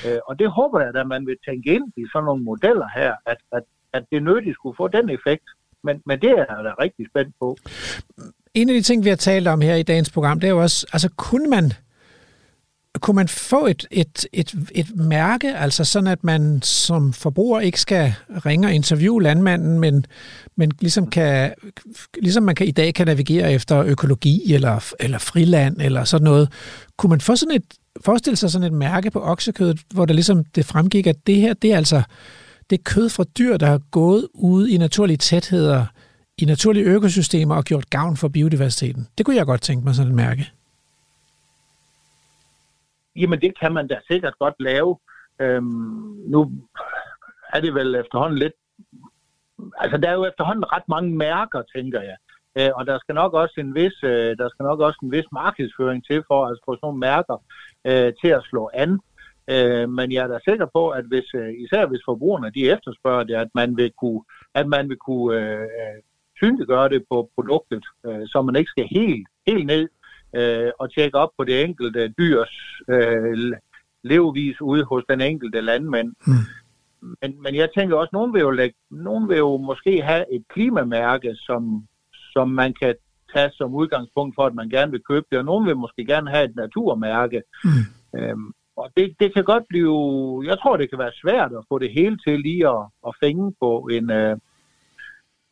Øh, 0.07 0.19
og 0.27 0.39
det 0.39 0.49
håber 0.51 0.79
jeg, 0.79 0.95
at 0.95 1.07
man 1.07 1.25
vil 1.27 1.37
tænke 1.47 1.73
ind 1.75 1.93
i 1.97 2.03
sådan 2.13 2.25
nogle 2.25 2.43
modeller 2.43 2.87
her, 2.95 3.15
at, 3.25 3.37
at, 3.51 3.63
at 3.93 4.03
det 4.11 4.23
nødigt 4.23 4.55
skulle 4.55 4.75
få 4.75 4.87
den 4.87 5.09
effekt. 5.09 5.47
Men, 5.83 6.01
men 6.05 6.21
det 6.21 6.29
er 6.29 6.45
jeg 6.49 6.63
da 6.63 6.73
rigtig 6.79 7.07
spændt 7.11 7.35
på. 7.39 7.57
En 8.53 8.69
af 8.69 8.75
de 8.75 8.81
ting, 8.81 9.03
vi 9.03 9.09
har 9.09 9.15
talt 9.15 9.47
om 9.47 9.61
her 9.61 9.75
i 9.75 9.83
dagens 9.83 10.09
program, 10.09 10.39
det 10.39 10.47
er 10.47 10.51
jo 10.51 10.61
også, 10.61 10.85
altså 10.93 11.09
kunne 11.17 11.49
man, 11.49 11.73
kunne 12.99 13.15
man 13.15 13.27
få 13.27 13.65
et, 13.65 13.87
et, 13.91 14.25
et, 14.33 14.53
et 14.71 14.95
mærke, 14.95 15.55
altså 15.55 15.83
sådan, 15.83 16.07
at 16.07 16.23
man 16.23 16.61
som 16.61 17.13
forbruger 17.13 17.59
ikke 17.59 17.79
skal 17.79 18.13
ringe 18.45 18.67
og 18.67 18.73
interviewe 18.73 19.23
landmanden, 19.23 19.79
men, 19.79 20.05
men 20.55 20.71
ligesom, 20.79 21.09
kan, 21.09 21.53
ligesom 22.21 22.43
man 22.43 22.55
kan, 22.55 22.67
i 22.67 22.71
dag 22.71 22.93
kan 22.93 23.07
navigere 23.07 23.53
efter 23.53 23.83
økologi 23.83 24.53
eller, 24.53 24.93
eller 24.99 25.17
friland 25.17 25.81
eller 25.81 26.03
sådan 26.03 26.25
noget. 26.25 26.49
Kunne 26.97 27.09
man 27.09 27.21
få 27.21 27.35
sådan 27.35 27.55
et, 27.55 27.63
forestille 28.01 28.37
sig 28.37 28.51
sådan 28.51 28.67
et 28.67 28.73
mærke 28.73 29.11
på 29.11 29.21
oksekødet, 29.21 29.79
hvor 29.93 30.05
der 30.05 30.13
ligesom 30.13 30.45
det 30.45 30.65
fremgik, 30.65 31.07
at 31.07 31.27
det 31.27 31.35
her, 31.35 31.53
det 31.53 31.73
er 31.73 31.77
altså 31.77 32.01
det 32.69 32.77
er 32.79 32.83
kød 32.83 33.09
fra 33.09 33.23
dyr, 33.37 33.57
der 33.57 33.65
har 33.65 33.81
gået 33.91 34.27
ude 34.33 34.71
i 34.71 34.77
naturlige 34.77 35.17
tætheder, 35.17 35.85
i 36.37 36.45
naturlige 36.45 36.85
økosystemer 36.85 37.55
og 37.55 37.63
gjort 37.63 37.89
gavn 37.89 38.17
for 38.17 38.27
biodiversiteten. 38.27 39.07
Det 39.17 39.25
kunne 39.25 39.35
jeg 39.35 39.45
godt 39.45 39.61
tænke 39.61 39.85
mig 39.85 39.95
sådan 39.95 40.11
et 40.11 40.15
mærke. 40.15 40.51
Jamen, 43.15 43.41
det 43.41 43.59
kan 43.59 43.73
man 43.73 43.87
da 43.87 43.99
sikkert 44.07 44.33
godt 44.39 44.55
lave. 44.59 44.97
Øhm, 45.39 45.63
nu 46.27 46.51
er 47.53 47.59
det 47.59 47.73
vel 47.73 47.95
efterhånden 47.95 48.39
lidt... 48.39 48.53
Altså, 49.77 49.97
der 49.97 50.09
er 50.09 50.13
jo 50.13 50.25
efterhånden 50.25 50.71
ret 50.73 50.87
mange 50.89 51.17
mærker, 51.17 51.61
tænker 51.75 52.01
jeg. 52.01 52.17
Øh, 52.57 52.69
og 52.75 52.85
der 52.85 52.99
skal 52.99 53.15
nok 53.15 53.33
også 53.33 53.53
en 53.57 53.75
vis, 53.75 54.03
øh, 54.03 54.37
der 54.37 54.49
skal 54.49 54.63
nok 54.63 54.79
også 54.79 54.99
en 55.03 55.11
vis 55.11 55.25
markedsføring 55.31 56.05
til 56.05 56.23
for 56.27 56.45
at 56.45 56.59
få 56.65 56.75
sådan 56.75 56.79
nogle 56.83 56.99
mærker 56.99 57.37
øh, 57.85 58.13
til 58.21 58.27
at 58.27 58.43
slå 58.49 58.69
an. 58.73 58.99
Øh, 59.47 59.89
men 59.89 60.11
jeg 60.11 60.23
er 60.23 60.27
da 60.27 60.39
sikker 60.49 60.65
på, 60.73 60.89
at 60.89 61.05
hvis, 61.05 61.27
øh, 61.33 61.53
især 61.63 61.85
hvis 61.85 62.01
forbrugerne 62.05 62.51
de 62.55 62.71
efterspørger 62.71 63.23
det, 63.23 63.35
at 63.35 63.49
man 63.55 63.77
vil 63.77 63.91
kunne, 63.91 64.21
at 64.53 64.67
man 64.67 64.89
vil 64.89 64.97
kunne 64.97 65.37
øh, 65.37 65.67
synliggøre 66.43 66.89
det 66.89 67.03
på 67.11 67.29
produktet, 67.35 67.85
øh, 68.05 68.23
så 68.25 68.41
man 68.41 68.55
ikke 68.55 68.69
skal 68.69 68.87
helt, 68.91 69.27
helt 69.47 69.65
ned 69.65 69.89
øh, 70.35 70.71
og 70.79 70.93
tjekke 70.93 71.17
op 71.17 71.29
på 71.37 71.43
det 71.43 71.63
enkelte 71.63 72.13
dyrs 72.19 72.55
øh, 72.89 73.53
levevis 74.03 74.61
ude 74.61 74.83
hos 74.83 75.03
den 75.09 75.21
enkelte 75.21 75.61
landmand. 75.61 76.13
Mm. 76.27 76.33
Men, 77.21 77.41
men 77.43 77.55
jeg 77.55 77.69
tænker 77.77 77.95
også, 77.97 78.09
at 78.09 78.13
nogen 78.13 78.33
vil, 78.33 78.39
jo 78.39 78.51
lægge, 78.51 78.75
nogen 78.89 79.29
vil 79.29 79.37
jo 79.37 79.57
måske 79.57 80.01
have 80.01 80.25
et 80.35 80.43
klimamærke, 80.53 81.35
som, 81.35 81.87
som 82.33 82.49
man 82.49 82.73
kan 82.81 82.95
tage 83.33 83.51
som 83.53 83.75
udgangspunkt 83.75 84.35
for, 84.35 84.45
at 84.45 84.55
man 84.55 84.69
gerne 84.69 84.91
vil 84.91 85.03
købe 85.09 85.25
det, 85.31 85.39
og 85.39 85.45
nogen 85.45 85.65
vil 85.65 85.77
måske 85.77 86.05
gerne 86.05 86.29
have 86.29 86.45
et 86.45 86.55
naturmærke. 86.55 87.41
Mm. 87.63 88.19
Øhm, 88.19 88.51
og 88.75 88.91
det, 88.97 89.15
det 89.19 89.33
kan 89.33 89.43
godt 89.43 89.63
blive, 89.69 89.95
jeg 90.45 90.59
tror 90.59 90.77
det 90.77 90.89
kan 90.89 90.99
være 90.99 91.19
svært 91.21 91.51
at 91.51 91.65
få 91.69 91.79
det 91.79 91.91
hele 91.93 92.17
til 92.17 92.39
lige 92.39 92.67
at, 92.69 92.85
at 93.07 93.13
fænge 93.23 93.53
på 93.59 93.89
en, 93.91 94.11
øh, 94.11 94.37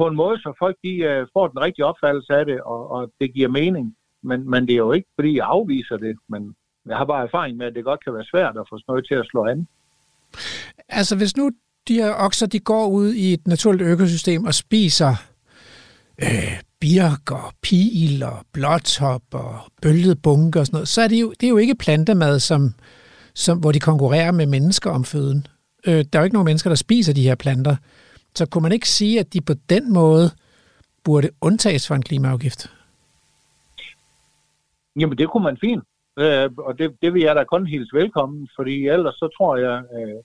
på 0.02 0.08
en 0.08 0.16
måde, 0.24 0.38
så 0.44 0.50
folk 0.64 0.78
de, 0.86 0.94
øh, 1.10 1.28
får 1.36 1.46
den 1.48 1.60
rigtige 1.66 1.86
opfattelse 1.92 2.32
af 2.40 2.46
det, 2.46 2.60
og, 2.62 2.82
og 2.96 3.02
det 3.20 3.34
giver 3.34 3.50
mening. 3.62 3.86
Men, 4.30 4.50
men 4.52 4.62
det 4.68 4.74
er 4.74 4.84
jo 4.88 4.92
ikke, 4.92 5.10
fordi 5.18 5.32
jeg 5.38 5.46
afviser 5.56 5.98
det, 5.98 6.14
men 6.30 6.42
jeg 6.90 6.98
har 6.98 7.06
bare 7.06 7.26
erfaring 7.28 7.58
med, 7.58 7.66
at 7.68 7.76
det 7.76 7.84
godt 7.84 8.04
kan 8.04 8.14
være 8.14 8.32
svært 8.34 8.56
at 8.58 8.68
få 8.70 8.76
sådan 8.78 8.90
noget 8.92 9.08
til 9.08 9.16
at 9.16 9.28
slå 9.32 9.42
an. 9.52 9.68
Altså 10.90 11.14
hvis 11.18 11.38
nu 11.38 11.52
de 11.88 11.94
her 11.94 12.14
okser, 12.26 12.48
de 12.48 12.60
går 12.60 12.88
ud 12.88 13.14
i 13.14 13.34
et 13.34 13.48
naturligt 13.48 13.90
økosystem 13.90 14.46
og 14.46 14.54
spiser 14.54 15.14
øh, 16.24 16.54
birk 16.80 17.32
og 17.32 17.54
pil 17.62 18.24
og 18.24 18.38
blåtop 18.54 19.24
og 19.32 19.56
bølget 19.82 20.22
bunke 20.22 20.60
og 20.60 20.66
sådan 20.66 20.76
noget, 20.76 20.88
så 20.88 21.02
er 21.02 21.08
det 21.08 21.22
jo, 21.22 21.34
det 21.40 21.46
er 21.46 21.50
jo 21.50 21.58
ikke 21.58 21.76
plantemad, 21.76 22.40
som, 22.40 22.74
som, 23.34 23.60
hvor 23.60 23.72
de 23.72 23.80
konkurrerer 23.80 24.32
med 24.32 24.46
mennesker 24.46 24.90
om 24.90 25.04
føden. 25.04 25.48
Øh, 25.88 26.06
der 26.14 26.20
er 26.20 26.22
jo 26.22 26.24
ikke 26.24 26.36
nogen 26.36 26.46
mennesker, 26.46 26.70
der 26.70 26.76
spiser 26.76 27.14
de 27.14 27.24
her 27.24 27.36
planter. 27.36 27.76
Så 28.34 28.46
kunne 28.50 28.62
man 28.62 28.72
ikke 28.72 28.90
sige, 28.90 29.20
at 29.20 29.34
de 29.34 29.42
på 29.42 29.54
den 29.70 29.94
måde 29.94 30.32
burde 31.04 31.30
undtages 31.42 31.88
for 31.88 31.96
en 31.96 32.02
klimaafgift? 32.02 32.72
Jamen, 34.96 35.18
det 35.18 35.30
kunne 35.30 35.44
man 35.44 35.58
fint. 35.58 35.84
Øh, 36.20 36.50
og 36.58 36.80
det, 36.80 36.98
det 37.02 37.14
vil 37.14 37.22
jeg 37.22 37.36
da 37.36 37.44
kun 37.44 37.68
hilse 37.68 37.94
velkommen, 37.94 38.50
fordi 38.56 38.88
ellers 38.88 39.16
så 39.16 39.30
tror 39.38 39.58
jeg, 39.58 39.84
øh, 39.94 40.24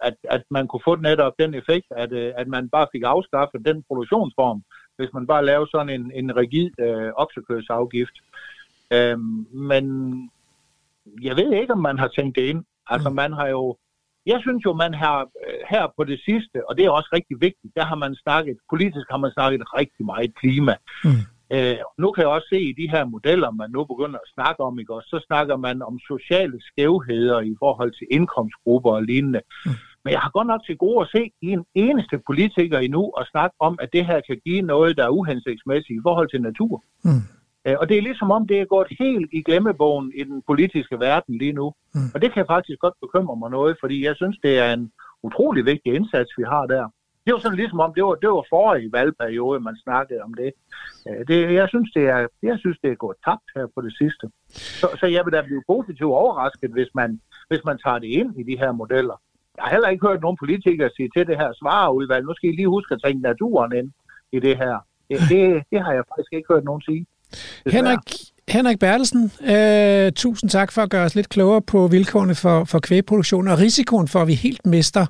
at, 0.00 0.14
at 0.24 0.42
man 0.50 0.68
kunne 0.68 0.80
få 0.84 0.96
netop 0.96 1.32
den 1.38 1.54
effekt, 1.54 1.86
at, 1.90 2.12
øh, 2.12 2.32
at 2.36 2.48
man 2.48 2.68
bare 2.68 2.86
fik 2.92 3.02
afskaffet 3.02 3.66
den 3.66 3.82
produktionsform, 3.88 4.62
hvis 4.96 5.12
man 5.14 5.26
bare 5.26 5.44
laver 5.44 5.66
sådan 5.66 5.88
en, 6.00 6.12
en 6.14 6.36
rigid 6.36 6.70
øh, 6.80 7.12
oksekødsafgift. 7.16 8.16
Øh, 8.90 9.18
men 9.70 9.84
jeg 11.22 11.36
ved 11.36 11.52
ikke, 11.52 11.72
om 11.72 11.78
man 11.78 11.98
har 11.98 12.08
tænkt 12.08 12.36
det 12.36 12.42
ind. 12.42 12.64
Altså, 12.86 13.08
mm. 13.08 13.14
man 13.14 13.32
har 13.32 13.46
jo... 13.46 13.76
Jeg 14.26 14.38
synes 14.40 14.64
jo, 14.64 14.72
man 14.84 14.94
har 14.94 15.18
øh, 15.46 15.60
her 15.70 15.84
på 15.96 16.04
det 16.04 16.18
sidste, 16.28 16.68
og 16.68 16.76
det 16.76 16.84
er 16.84 16.90
også 16.90 17.10
rigtig 17.12 17.36
vigtigt, 17.40 17.72
der 17.76 17.84
har 17.84 17.98
man 18.04 18.14
snakket, 18.14 18.56
politisk 18.72 19.06
har 19.10 19.20
man 19.24 19.32
snakket 19.32 19.62
rigtig 19.78 20.04
meget 20.06 20.34
klima. 20.40 20.74
Mm. 21.04 21.22
Øh, 21.54 21.76
nu 21.98 22.06
kan 22.12 22.22
jeg 22.22 22.30
også 22.36 22.48
se 22.52 22.60
i 22.60 22.72
de 22.80 22.90
her 22.94 23.04
modeller, 23.04 23.50
man 23.50 23.70
nu 23.70 23.84
begynder 23.84 24.18
at 24.24 24.32
snakke 24.34 24.60
om, 24.68 24.78
ikke? 24.78 24.92
så 25.12 25.24
snakker 25.26 25.56
man 25.56 25.82
om 25.82 25.98
sociale 25.98 26.58
skævheder 26.68 27.40
i 27.40 27.54
forhold 27.58 27.92
til 27.98 28.06
indkomstgrupper 28.10 28.90
og 28.90 29.02
lignende. 29.02 29.40
Mm. 29.66 29.70
Men 30.04 30.12
jeg 30.12 30.20
har 30.20 30.30
godt 30.30 30.46
nok 30.46 30.62
til 30.66 30.76
gode 30.76 31.00
at 31.04 31.08
se 31.16 31.22
en 31.42 31.64
eneste 31.74 32.16
politiker 32.26 32.78
endnu 32.78 33.02
og 33.18 33.26
snakke 33.32 33.56
om, 33.60 33.78
at 33.82 33.88
det 33.92 34.06
her 34.06 34.20
kan 34.28 34.40
give 34.46 34.62
noget, 34.62 34.96
der 34.96 35.04
er 35.04 35.16
uhensigtsmæssigt 35.18 35.98
i 35.98 36.04
forhold 36.06 36.28
til 36.30 36.42
natur. 36.42 36.82
Mm. 37.04 37.24
Øh, 37.66 37.76
og 37.80 37.88
det 37.88 37.98
er 37.98 38.02
ligesom 38.02 38.30
om, 38.30 38.46
det 38.46 38.60
er 38.60 38.64
gået 38.64 38.86
helt 38.98 39.30
i 39.32 39.42
glemmebogen 39.42 40.12
i 40.14 40.22
den 40.24 40.42
politiske 40.46 41.00
verden 41.00 41.38
lige 41.38 41.52
nu. 41.52 41.72
Mm. 41.94 42.00
Og 42.14 42.22
det 42.22 42.32
kan 42.32 42.44
faktisk 42.48 42.78
godt 42.78 42.94
bekymre 43.00 43.36
mig 43.36 43.50
noget, 43.50 43.76
fordi 43.80 44.04
jeg 44.04 44.16
synes, 44.16 44.38
det 44.42 44.58
er 44.58 44.72
en 44.72 44.92
utrolig 45.22 45.64
vigtig 45.64 45.94
indsats, 45.94 46.30
vi 46.38 46.42
har 46.42 46.66
der. 46.66 46.88
Det 47.24 47.34
var 47.34 47.40
sådan 47.40 47.56
ligesom 47.56 47.80
om, 47.80 47.94
det 47.94 48.04
var, 48.04 48.14
det 48.14 48.28
var 48.28 48.44
forrige 48.48 48.92
valgperiode, 48.92 49.60
man 49.60 49.76
snakkede 49.76 50.20
om 50.22 50.34
det. 50.34 50.52
Øh, 51.08 51.26
det 51.28 51.54
jeg, 51.54 51.68
synes, 51.68 51.90
det 51.94 52.04
er, 52.08 52.26
jeg 52.42 52.58
synes, 52.58 52.78
det 52.82 52.90
er 52.90 52.94
gået 52.94 53.16
tabt 53.24 53.48
her 53.56 53.66
på 53.74 53.80
det 53.80 53.96
sidste. 54.00 54.26
Så, 54.80 54.86
så 55.00 55.06
jeg 55.06 55.24
vil 55.24 55.32
da 55.32 55.42
blive 55.42 55.62
positivt 55.66 56.12
overrasket, 56.22 56.70
hvis 56.70 56.90
man, 56.94 57.20
hvis 57.48 57.64
man 57.64 57.78
tager 57.84 57.98
det 57.98 58.08
ind 58.08 58.40
i 58.40 58.42
de 58.50 58.58
her 58.58 58.72
modeller. 58.72 59.16
Jeg 59.56 59.64
har 59.64 59.70
heller 59.70 59.88
ikke 59.88 60.06
hørt 60.06 60.20
nogen 60.20 60.36
politikere 60.42 60.90
sige 60.96 61.10
til 61.16 61.26
det 61.26 61.36
her 61.36 61.52
svareudvalg, 61.52 62.24
nu 62.24 62.34
skal 62.34 62.50
I 62.50 62.56
lige 62.56 62.68
huske 62.68 62.94
at 62.94 63.00
tænke 63.04 63.22
naturen 63.22 63.72
ind 63.72 63.90
i 64.32 64.40
det 64.40 64.56
her. 64.56 64.76
Det, 65.08 65.18
det, 65.30 65.64
det 65.70 65.80
har 65.84 65.92
jeg 65.92 66.04
faktisk 66.12 66.32
ikke 66.32 66.52
hørt 66.52 66.64
nogen 66.64 66.82
sige. 66.82 67.06
Henrik, 67.66 67.98
Henrik 68.48 68.78
Bertelsen, 68.78 69.32
øh, 69.40 70.12
tusind 70.12 70.50
tak 70.50 70.72
for 70.72 70.82
at 70.82 70.90
gøre 70.90 71.04
os 71.04 71.14
lidt 71.14 71.28
klogere 71.28 71.62
på 71.62 71.86
vilkårene 71.86 72.34
for, 72.34 72.64
for 72.64 72.78
kvægproduktion 72.78 73.48
og 73.48 73.58
risikoen 73.58 74.08
for, 74.08 74.22
at 74.22 74.28
vi 74.28 74.34
helt 74.34 74.66
mister 74.66 75.06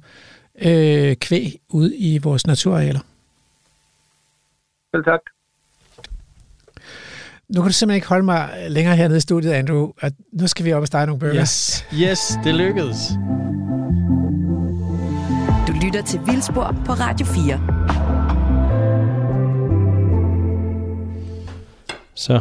øh, 0.63 1.17
kvæg 1.17 1.61
ud 1.69 1.91
i 1.95 2.19
vores 2.19 2.47
naturarealer. 2.47 3.01
Selv 4.95 5.05
tak. 5.05 5.21
Nu 7.49 7.61
kan 7.61 7.69
du 7.69 7.73
simpelthen 7.73 7.97
ikke 7.97 8.09
holde 8.09 8.25
mig 8.25 8.67
længere 8.69 8.97
hernede 8.97 9.17
i 9.17 9.21
studiet, 9.21 9.53
Andrew. 9.53 9.91
At 10.01 10.13
nu 10.33 10.47
skal 10.47 10.65
vi 10.65 10.73
op 10.73 10.81
og 10.81 10.87
stege 10.87 11.07
nogle 11.07 11.21
burgers. 11.21 11.85
Yes, 11.93 12.01
yes 12.03 12.39
det 12.45 12.55
lykkedes. 12.55 12.97
Du 15.69 15.73
lytter 15.85 16.03
til 16.07 16.21
Vildspor 16.27 16.77
på 16.87 16.93
Radio 16.93 17.27
4. 17.27 18.26
Så. 22.17 22.41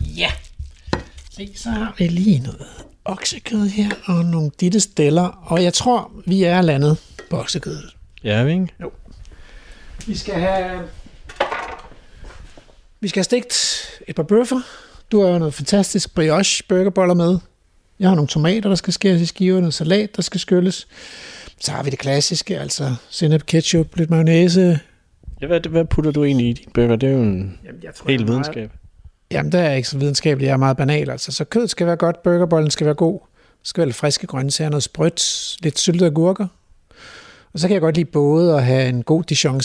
Ja. 0.00 0.30
Se, 1.30 1.52
så 1.56 1.70
har 1.70 1.94
vi 1.98 2.08
lige 2.08 2.38
noget 2.38 2.66
oksekød 3.04 3.68
her, 3.68 3.90
og 4.04 4.24
nogle 4.24 4.50
ditte 4.60 4.80
steller, 4.80 5.22
og 5.22 5.62
jeg 5.62 5.74
tror, 5.74 6.12
vi 6.26 6.42
er 6.42 6.62
landet 6.62 6.98
på 7.30 7.40
oksekødet. 7.40 7.96
Ja, 8.24 8.42
vi 8.42 8.52
ikke? 8.52 8.68
Vi 10.06 10.16
skal 10.16 10.34
have... 10.34 10.88
Vi 13.00 13.08
skal 13.08 13.18
have 13.18 13.24
stegt 13.24 13.80
et 14.08 14.16
par 14.16 14.22
bøffer. 14.22 14.60
Du 15.12 15.22
har 15.22 15.28
jo 15.28 15.38
noget 15.38 15.54
fantastisk 15.54 16.14
brioche 16.14 16.64
burgerboller 16.68 17.14
med. 17.14 17.38
Jeg 17.98 18.08
har 18.08 18.14
nogle 18.14 18.28
tomater, 18.28 18.68
der 18.68 18.76
skal 18.76 18.92
skæres 18.92 19.20
i 19.20 19.26
skiver, 19.26 19.60
noget 19.60 19.74
salat, 19.74 20.16
der 20.16 20.22
skal 20.22 20.40
skylles. 20.40 20.86
Så 21.60 21.72
har 21.72 21.82
vi 21.82 21.90
det 21.90 21.98
klassiske, 21.98 22.58
altså 22.58 22.94
sennep, 23.10 23.46
ketchup, 23.46 23.96
lidt 23.96 24.10
mayonnaise. 24.10 24.80
Ja, 25.40 25.46
hvad, 25.46 25.60
hvad 25.60 25.84
putter 25.84 26.10
du 26.10 26.24
egentlig 26.24 26.48
i 26.48 26.52
din 26.52 26.70
burger? 26.74 26.96
Det 26.96 27.08
er 27.08 27.12
jo 27.12 27.22
en 27.22 27.58
Jamen, 27.64 27.80
jeg 27.82 27.94
tror, 27.94 28.10
hel 28.10 28.26
videnskab. 28.26 28.70
Jamen, 29.30 29.52
der 29.52 29.60
er 29.60 29.74
ikke 29.74 29.88
så 29.88 29.98
videnskabelig, 29.98 30.46
jeg 30.46 30.52
er 30.52 30.56
meget 30.56 30.76
banal. 30.76 31.10
Altså. 31.10 31.32
Så 31.32 31.44
kødet 31.44 31.70
skal 31.70 31.86
være 31.86 31.96
godt, 31.96 32.22
burgerbollen 32.22 32.70
skal 32.70 32.84
være 32.84 32.94
god. 32.94 33.20
Der 33.20 33.68
skal 33.68 33.80
være 33.80 33.86
lidt 33.86 33.96
friske 33.96 34.26
grøntsager, 34.26 34.70
noget 34.70 34.82
sprødt, 34.82 35.56
lidt 35.62 35.78
syltede 35.78 36.06
agurker. 36.06 36.46
Og 37.52 37.60
så 37.60 37.68
kan 37.68 37.74
jeg 37.74 37.80
godt 37.80 37.96
lide 37.96 38.10
både 38.10 38.56
at 38.56 38.64
have 38.64 38.88
en 38.88 39.02
god 39.02 39.22
dijon 39.22 39.60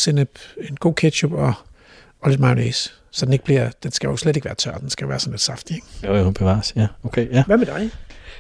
en 0.70 0.78
god 0.80 0.94
ketchup 0.94 1.32
og, 1.32 1.54
og 2.22 2.30
lidt 2.30 2.42
mayonnaise. 2.42 2.92
Så 3.12 3.26
den 3.26 3.34
ikke 3.34 3.46
bliver, 3.46 3.70
den 3.84 3.92
skal 3.92 4.08
jo 4.08 4.18
slet 4.18 4.36
ikke 4.36 4.46
være 4.46 4.56
tør, 4.56 4.78
den 4.78 4.90
skal 4.90 5.10
være 5.10 5.20
sådan 5.20 5.34
lidt 5.34 5.42
saftig. 5.42 5.76
Ikke? 5.76 5.88
Jo, 6.04 6.16
jo, 6.16 6.32
bevares. 6.32 6.74
Ja, 6.76 6.88
okay, 7.04 7.32
ja. 7.32 7.44
Hvad 7.44 7.58
med 7.58 7.66
dig? 7.66 7.92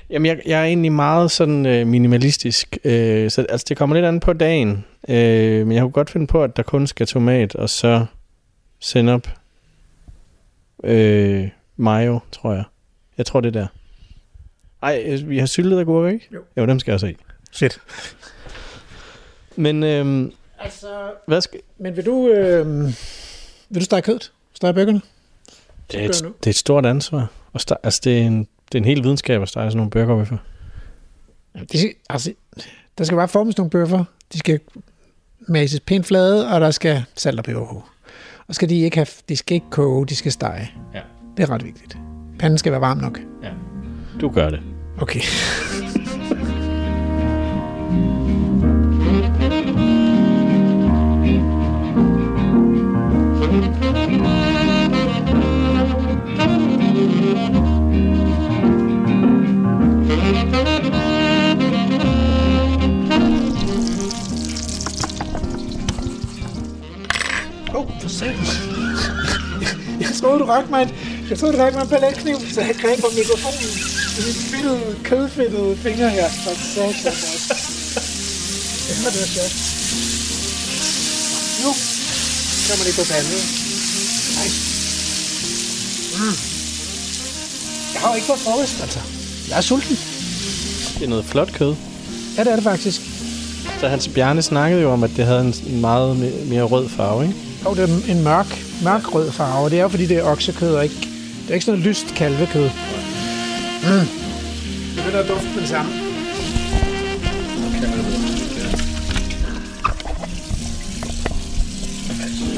Jamen, 0.10 0.26
jeg, 0.26 0.41
jeg 0.45 0.60
er 0.62 0.64
egentlig 0.66 0.91
meget 0.91 1.32
sådan 1.32 1.66
øh, 1.66 1.88
minimalistisk. 1.88 2.78
Øh, 2.84 3.32
så 3.32 3.45
altså, 3.49 3.66
det 3.70 3.78
kommer 3.78 3.95
lidt 3.95 4.05
an 4.05 4.20
på 4.20 4.34
dagen. 4.34 4.86
Øh, 5.10 5.68
men 5.68 5.72
jeg 5.76 5.82
kunne 5.82 5.91
godt 5.91 6.10
finde 6.10 6.28
på, 6.28 6.43
at 6.43 6.57
der 6.57 6.64
kun 6.64 6.88
skal 6.88 7.07
tomat, 7.07 7.55
og 7.55 7.70
så 7.70 8.05
sennep. 8.80 9.30
Øh, 10.84 11.49
mayo, 11.78 12.20
tror 12.32 12.53
jeg. 12.53 12.64
Jeg 13.18 13.26
tror, 13.26 13.41
det 13.41 13.55
er 13.55 13.60
der. 13.62 13.68
Ej, 14.84 15.03
øh, 15.05 15.30
vi 15.30 15.39
har 15.39 15.45
syltet 15.45 15.80
agurker, 15.80 16.10
ikke? 16.10 16.28
Jo. 16.34 16.39
Jo, 16.57 16.66
dem 16.66 16.80
skal 16.80 16.91
jeg 16.91 16.95
også 16.95 17.07
i. 17.07 17.16
Fedt. 17.53 17.80
Men 19.55 19.84
øh, 19.84 20.32
Altså, 20.60 21.12
hvad 21.28 21.41
skal... 21.41 21.60
men 21.78 21.95
vil 21.95 22.05
du, 22.05 22.28
øh, 22.30 22.68
vil 23.70 23.80
du 23.80 23.86
stege 23.86 24.01
kødet? 24.01 24.32
Stege 24.53 24.74
bøgerne? 24.74 25.01
Det 25.91 25.99
er, 25.99 26.05
et, 26.10 26.16
det 26.39 26.47
er 26.47 26.49
et 26.49 26.55
stort 26.55 26.86
ansvar. 26.86 27.28
Og 27.53 27.60
sta- 27.62 27.80
altså, 27.84 28.01
det 28.03 28.18
er 28.18 28.22
en, 28.22 28.47
det 28.72 28.78
er 28.78 28.82
en 28.82 28.86
hel 28.86 29.04
videnskab 29.04 29.42
at 29.42 29.50
stege 29.50 29.72
sådan 29.72 29.78
nogle 29.78 29.92
burger 29.92 30.26
for. 30.26 30.40
De 31.72 31.80
skal, 31.80 31.94
altså, 32.10 32.34
der 32.98 33.04
skal 33.04 33.16
bare 33.16 33.28
formes 33.28 33.58
nogle 33.58 33.70
bøffer. 33.70 34.04
De 34.34 34.40
skal 34.40 34.60
mases 35.48 35.80
pænt 35.80 36.06
flade, 36.06 36.54
og 36.54 36.62
der 36.62 36.72
skal 36.72 37.04
salt 37.16 37.40
og 37.40 37.46
peber 37.46 37.66
på. 37.66 37.84
Og 38.48 38.56
skal 38.56 38.70
de 38.70 38.82
ikke 38.82 38.98
have, 38.98 39.08
de 39.30 39.36
skal 39.36 39.56
ikke 39.56 39.70
koge, 39.70 40.08
de 40.08 40.16
skal 40.16 40.32
stege. 40.32 40.72
Ja. 40.94 41.02
Det 41.38 41.44
er 41.44 41.50
ret 41.50 41.66
vigtigt. 41.66 41.98
Panden 42.40 42.58
skal 42.58 42.72
være 42.72 42.82
varm 42.82 42.98
nok. 42.98 43.20
Du 44.22 44.30
gør 44.30 44.50
det. 44.50 44.60
Okay. 45.02 45.22
Åh, 68.22 68.28
oh, 68.28 68.36
for 68.36 68.46
satan. 68.46 70.02
Jeg 70.02 70.12
troede, 70.20 70.40
du 70.40 70.46
rakte 70.46 70.70
mig 70.72 70.82
en, 70.84 70.90
jeg 71.30 71.40
troede, 71.40 71.54
du 71.58 71.62
rakte 71.62 71.76
mig 71.78 71.84
en 71.84 71.90
paletkniv, 71.90 72.38
så 72.54 72.62
jeg 72.62 72.76
greb 72.82 73.00
på 73.00 73.10
mikrofonen 73.20 73.70
i 74.18 74.22
mine 74.26 74.42
fedtede, 74.52 74.96
kødfedtede 75.04 75.78
fingre 75.84 76.10
her. 76.10 76.30
For 76.44 76.52
satan 76.76 77.12
også. 77.12 77.54
Det 78.88 78.96
var 79.04 79.12
det 79.12 79.28
sjovt. 79.36 79.56
Nu 81.64 81.70
kommer 82.68 82.84
det 82.88 82.94
på 83.00 83.04
panden. 83.12 83.40
Nej. 84.38 84.48
Mm. 86.20 86.36
Jeg 87.94 88.02
har 88.02 88.10
jo 88.10 88.16
ikke 88.16 88.28
fået 88.28 88.40
frokost, 88.40 88.82
altså. 88.82 89.00
Jeg 89.50 89.58
er 89.58 89.62
sulten. 89.62 89.98
Det 90.98 91.04
er 91.04 91.10
noget 91.10 91.26
flot 91.26 91.52
kød. 91.54 91.76
Ja, 92.38 92.44
det 92.44 92.52
er 92.52 92.56
det 92.56 92.64
faktisk. 92.64 93.02
Så 93.80 93.88
Hans 93.88 94.08
Bjarne 94.08 94.42
snakkede 94.42 94.82
jo 94.82 94.92
om, 94.92 95.04
at 95.04 95.12
det 95.18 95.26
havde 95.26 95.42
en, 95.42 95.82
meget 95.82 96.16
me- 96.16 96.50
mere 96.50 96.64
rød 96.64 96.90
farve, 96.90 97.24
ikke? 97.24 97.36
Og 97.66 97.76
det 97.76 97.84
er 97.84 98.12
en 98.12 98.24
mørk, 98.24 98.66
mørk 98.84 99.16
rød 99.16 99.32
farve. 99.32 99.70
Det 99.70 99.78
er 99.78 99.82
jo 99.82 99.88
fordi, 99.88 100.05
det 100.05 100.18
er 100.18 100.24
oksekød 100.24 100.76
og 100.76 100.84
ikke... 100.84 100.95
Det 100.95 101.49
er 101.49 101.53
ikke 101.53 101.66
sådan 101.66 101.80
noget 101.80 101.89
lyst 101.89 102.16
kalvekød. 102.16 102.70
Mm. 103.84 104.07
Det 104.95 105.03
begynder 105.05 105.20
at 105.20 105.28
dufte 105.28 105.60
det 105.60 105.70
samme. 105.70 105.91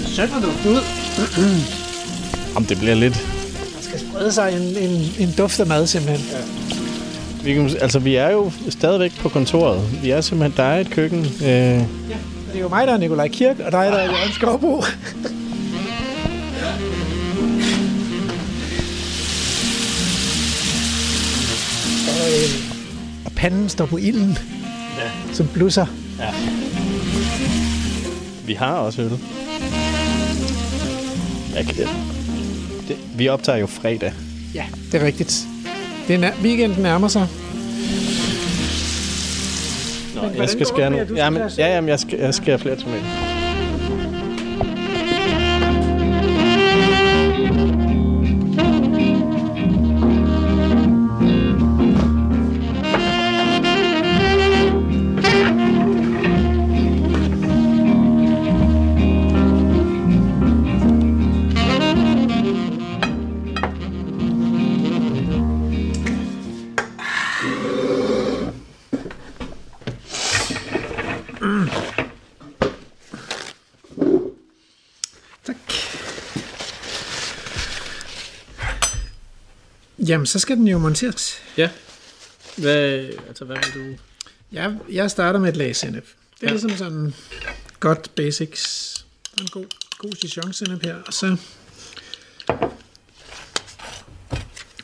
Sødt 0.07 0.31
at 0.37 0.43
dufte 0.43 0.69
ud. 0.69 0.81
Om 2.57 2.65
det 2.65 2.77
bliver 2.77 2.95
lidt... 2.95 3.13
Der 3.75 3.81
skal 3.81 3.99
sprede 3.99 4.31
sig 4.31 4.53
en, 4.53 4.89
en, 4.89 5.13
en 5.19 5.33
duft 5.37 5.59
af 5.59 5.67
mad, 5.67 5.87
simpelthen. 5.87 6.27
Ja. 6.31 6.37
Vi, 7.43 7.53
kan, 7.53 7.77
altså, 7.81 7.99
vi 7.99 8.15
er 8.15 8.29
jo 8.29 8.51
stadigvæk 8.69 9.11
på 9.19 9.29
kontoret. 9.29 10.03
Vi 10.03 10.09
er 10.09 10.21
simpelthen... 10.21 10.57
Der 10.57 10.63
er 10.63 10.79
et 10.79 10.89
køkken. 10.89 11.25
Øh, 11.45 11.81
Det 12.51 12.57
er 12.57 12.61
jo 12.61 12.67
mig, 12.69 12.87
der 12.87 12.93
er 12.93 12.97
Nikolaj 12.97 13.27
Kirk, 13.27 13.59
og 13.59 13.71
dig, 13.71 13.85
der 13.91 13.97
er 13.97 14.03
Jørgen 14.05 14.31
Skovbo. 14.33 14.83
og, 22.07 22.27
øh, 22.31 22.49
og 23.25 23.31
panden 23.31 23.69
står 23.69 23.85
på 23.85 23.97
ilden, 23.97 24.37
ja. 24.97 25.33
som 25.33 25.47
blusser. 25.53 25.85
vi 28.45 28.53
har 28.53 28.73
også 28.73 29.01
øl. 29.01 29.19
Jeg 31.55 31.65
kan, 31.65 31.87
det, 32.87 32.97
vi 33.15 33.27
optager 33.27 33.57
jo 33.57 33.67
fredag. 33.67 34.13
Ja, 34.53 34.65
det 34.91 35.01
er 35.01 35.05
rigtigt. 35.05 35.47
Det 36.07 36.15
er 36.15 36.19
nær- 36.19 36.41
weekenden 36.43 36.83
nærmer 36.83 37.07
sig. 37.07 37.27
Jeg 40.37 40.49
skal 40.49 40.65
skære 40.65 40.89
nu. 40.89 40.97
Jamen, 41.15 41.41
ja, 41.57 41.75
jamen, 41.75 41.89
jeg 41.89 41.99
skal, 41.99 42.19
jeg 42.19 42.33
skal 42.33 42.59
flere 42.59 42.75
tomater. 42.75 43.30
Jamen, 80.07 80.25
så 80.25 80.39
skal 80.39 80.57
den 80.57 80.67
jo 80.67 80.77
monteres. 80.77 81.33
Ja. 81.57 81.69
Hvad, 82.57 83.09
altså, 83.27 83.45
hvad 83.45 83.57
vil 83.73 83.83
du... 83.93 83.97
Jeg, 84.51 84.77
jeg 84.91 85.11
starter 85.11 85.39
med 85.39 85.49
et 85.49 85.57
lag 85.57 85.75
sennep. 85.75 86.05
Det 86.05 86.43
er 86.43 86.47
Ja. 86.47 86.51
ligesom 86.51 86.77
sådan 86.77 87.13
godt 87.79 88.15
basics. 88.15 88.93
Der 89.35 89.41
er 89.41 89.41
en 89.41 89.47
god, 89.51 89.65
god 89.97 90.11
dijon 90.11 90.53
sennep 90.53 90.83
her. 90.83 90.95
Og 91.07 91.13
så, 91.13 91.37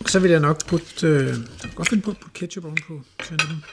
så 0.08 0.20
vil 0.20 0.32
jeg 0.32 0.40
nok 0.40 0.66
putte, 0.66 1.08
øh, 1.08 1.28
jeg 1.28 1.36
kan 1.62 1.70
godt 1.76 1.90
finde 1.90 2.04
på 2.04 2.12
at 2.12 2.18
putte 2.18 2.40
ketchup 2.40 2.66
ovenpå 2.66 3.02
sennepen. 3.24 3.64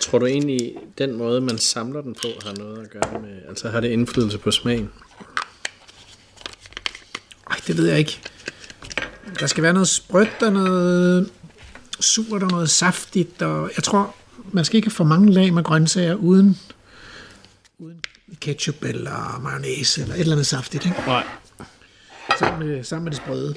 Tror 0.00 0.18
du 0.18 0.26
egentlig, 0.26 0.74
den 0.98 1.12
måde, 1.16 1.40
man 1.40 1.58
samler 1.58 2.00
den 2.00 2.14
på, 2.14 2.28
har 2.46 2.52
noget 2.58 2.78
at 2.84 2.90
gøre 2.90 3.20
med... 3.20 3.42
Altså, 3.48 3.68
har 3.70 3.80
det 3.80 3.88
indflydelse 3.90 4.38
på 4.38 4.50
smagen? 4.50 4.90
Ej, 7.50 7.56
det 7.66 7.76
ved 7.76 7.88
jeg 7.88 7.98
ikke. 7.98 8.20
Der 9.40 9.46
skal 9.46 9.62
være 9.62 9.72
noget 9.72 9.88
sprødt 9.88 10.42
og 10.42 10.52
noget 10.52 11.30
surt 12.00 12.42
og 12.42 12.50
noget 12.50 12.70
saftigt. 12.70 13.42
Og 13.42 13.70
jeg 13.76 13.84
tror, 13.84 14.14
man 14.52 14.64
skal 14.64 14.76
ikke 14.76 14.88
have 14.88 14.94
for 14.94 15.04
mange 15.04 15.32
lag 15.32 15.54
med 15.54 15.62
grøntsager 15.62 16.14
uden, 16.14 16.58
uden 17.78 18.00
ketchup 18.40 18.84
eller 18.84 19.40
mayonnaise 19.42 20.02
eller 20.02 20.14
et 20.14 20.20
eller 20.20 20.32
andet 20.32 20.46
saftigt. 20.46 20.84
Ikke? 20.86 20.96
Nej. 21.06 21.26
Sammen, 22.38 22.68
med, 22.68 22.84
sammen 22.84 23.04
med 23.04 23.12
det 23.12 23.20
sprøde. 23.20 23.54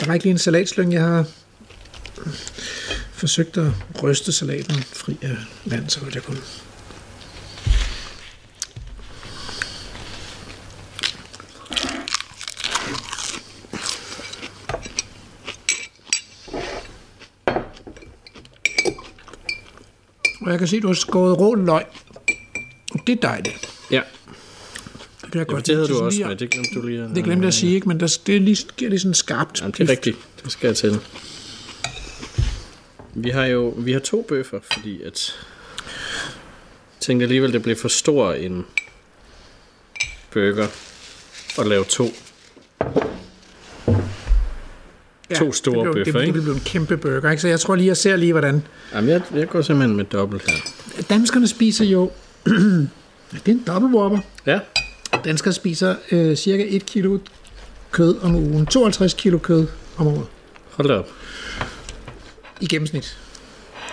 Der 0.00 0.06
var 0.06 0.14
ikke 0.14 0.24
lige 0.24 0.32
en 0.32 0.38
salatslynge, 0.38 0.94
jeg 0.94 1.02
har 1.02 1.26
forsøgt 3.18 3.56
at 3.56 3.72
ryste 4.02 4.32
salaten 4.32 4.74
fri 4.82 5.16
af 5.22 5.36
vand, 5.64 5.88
så 5.88 6.00
vidt 6.04 6.14
jeg 6.14 6.22
kunne. 6.22 6.40
Og 20.42 20.50
jeg 20.50 20.58
kan 20.58 20.68
se, 20.68 20.76
at 20.76 20.82
du 20.82 20.86
har 20.86 20.94
skåret 20.94 21.38
rå 21.40 21.54
løg. 21.54 21.84
Det 23.06 23.12
er 23.16 23.20
dejligt. 23.28 23.68
Ja, 23.90 24.00
Det, 25.22 25.32
kan 25.32 25.38
jeg 25.38 25.46
godt 25.46 25.66
det 25.66 25.74
havde 25.76 25.88
du 25.88 25.98
også 26.00 26.24
med. 26.26 26.36
Det 26.36 26.50
glemte 26.50 26.70
du 26.74 26.86
lige. 26.86 27.02
at- 27.02 27.10
Det 27.14 27.24
glemte 27.24 27.42
jeg 27.42 27.48
at 27.48 27.54
sige, 27.54 27.74
ikke? 27.74 27.88
men 27.88 28.00
der, 28.00 28.18
det 28.26 28.42
lige, 28.42 28.56
giver 28.76 28.88
lige 28.90 29.00
sådan 29.00 29.14
skarpt. 29.14 29.60
Jamen, 29.60 29.72
det 29.78 29.80
er 29.80 29.88
rigtigt. 29.90 30.16
Det 30.44 30.52
skal 30.52 30.66
jeg 30.68 30.76
til. 30.76 31.00
Vi 33.22 33.30
har 33.30 33.46
jo 33.46 33.74
vi 33.76 33.92
har 33.92 34.00
to 34.00 34.22
bøffer, 34.28 34.58
fordi 34.72 35.02
at 35.02 35.34
jeg 36.94 37.00
tænkte 37.00 37.24
alligevel, 37.24 37.52
det 37.52 37.62
blev 37.62 37.76
for 37.76 37.88
stor 37.88 38.32
en 38.32 38.66
burger 40.30 40.66
at 41.58 41.66
lave 41.66 41.84
to. 41.84 42.04
to 45.34 45.52
store 45.52 45.84
det 45.84 45.92
blev, 45.92 46.04
bøffer, 46.04 46.18
det, 46.18 46.26
ikke? 46.26 46.36
Det 46.36 46.42
blev 46.42 46.54
en 46.54 46.60
kæmpe 46.60 46.96
burger, 46.96 47.30
ikke? 47.30 47.40
Så 47.40 47.48
jeg 47.48 47.60
tror 47.60 47.76
lige, 47.76 47.86
jeg 47.86 47.96
ser 47.96 48.16
lige, 48.16 48.32
hvordan... 48.32 48.62
Jamen, 48.94 49.10
jeg, 49.10 49.22
jeg 49.34 49.48
går 49.48 49.62
simpelthen 49.62 49.96
med 49.96 50.04
dobbelt 50.04 50.50
her. 50.50 50.56
Danskerne 51.10 51.48
spiser 51.48 51.84
jo... 51.84 52.10
det 52.46 53.48
er 53.48 53.50
en 53.52 53.64
dobbelt 53.66 53.94
whopper. 53.94 54.18
Ja, 54.46 54.60
Danskere 55.24 55.52
spiser 55.52 55.96
øh, 56.12 56.36
cirka 56.36 56.66
1 56.68 56.86
kilo 56.86 57.18
kød 57.90 58.18
om 58.22 58.34
ugen. 58.34 58.66
52 58.66 59.14
kilo 59.14 59.38
kød 59.38 59.66
om 59.96 60.06
året. 60.06 60.26
hold 60.70 60.88
da 60.88 60.94
op. 60.94 61.08
I 62.60 62.66
gennemsnit. 62.66 63.18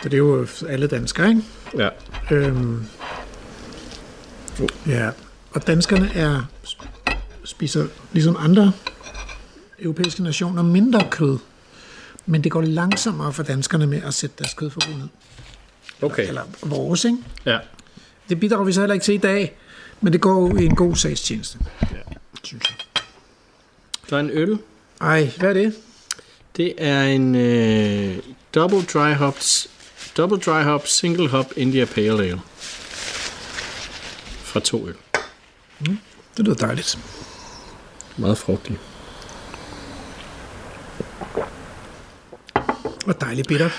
Så 0.03 0.09
det 0.09 0.13
er 0.13 0.18
jo 0.18 0.47
alle 0.70 0.88
danskere, 0.88 1.30
ikke? 1.30 1.41
Ja. 1.78 1.89
Øhm, 2.32 2.86
ja. 4.88 5.09
Og 5.51 5.68
danskerne 5.68 6.11
er 6.16 6.41
spiser 7.43 7.88
ligesom 8.11 8.36
andre 8.39 8.72
europæiske 9.80 10.24
nationer 10.24 10.63
mindre 10.63 11.07
kød. 11.11 11.38
Men 12.26 12.43
det 12.43 12.51
går 12.51 12.61
langsommere 12.61 13.34
for 13.34 13.43
danskerne 13.43 13.88
med 13.88 14.01
at 14.03 14.13
sætte 14.13 14.36
deres 14.39 14.53
kødforbrug 14.53 14.97
ned. 14.97 15.07
Okay. 16.01 16.28
Eller 16.28 16.41
vores, 16.63 17.05
ikke? 17.05 17.18
Ja. 17.45 17.59
Det 18.30 18.39
bidrager 18.39 18.63
vi 18.63 18.72
så 18.74 18.80
heller 18.82 18.93
ikke 18.93 19.03
til 19.03 19.13
i 19.13 19.18
dag, 19.18 19.57
men 20.01 20.13
det 20.13 20.22
går 20.22 20.41
jo 20.41 20.57
i 20.57 20.66
en 20.66 20.76
god 20.76 20.95
sagstjeneste. 20.95 21.59
Ja. 21.82 22.16
Synes 22.43 22.63
jeg. 22.70 23.03
Der 24.09 24.16
er 24.16 24.20
en 24.20 24.30
øl. 24.34 24.59
Ej, 25.01 25.32
hvad 25.38 25.49
er 25.49 25.53
det? 25.53 25.76
Det 26.57 26.74
er 26.78 27.03
en 27.03 27.36
øh, 27.36 28.18
double 28.56 28.82
dry 28.82 29.14
hops, 29.14 29.68
double 30.18 30.38
dry 30.38 30.64
hop, 30.64 30.88
single 30.88 31.28
hop 31.28 31.51
India 31.58 31.86
Pale 31.86 32.24
Ale. 32.24 32.41
Fra 34.43 34.60
to 34.60 34.88
øl. 34.88 34.95
Det 36.38 36.45
lyder 36.45 36.56
dejligt. 36.56 36.99
Meget 38.18 38.38
frugtig. 38.38 38.80
Og 43.08 43.22
dejligt 43.22 43.47
bitter. 43.47 43.70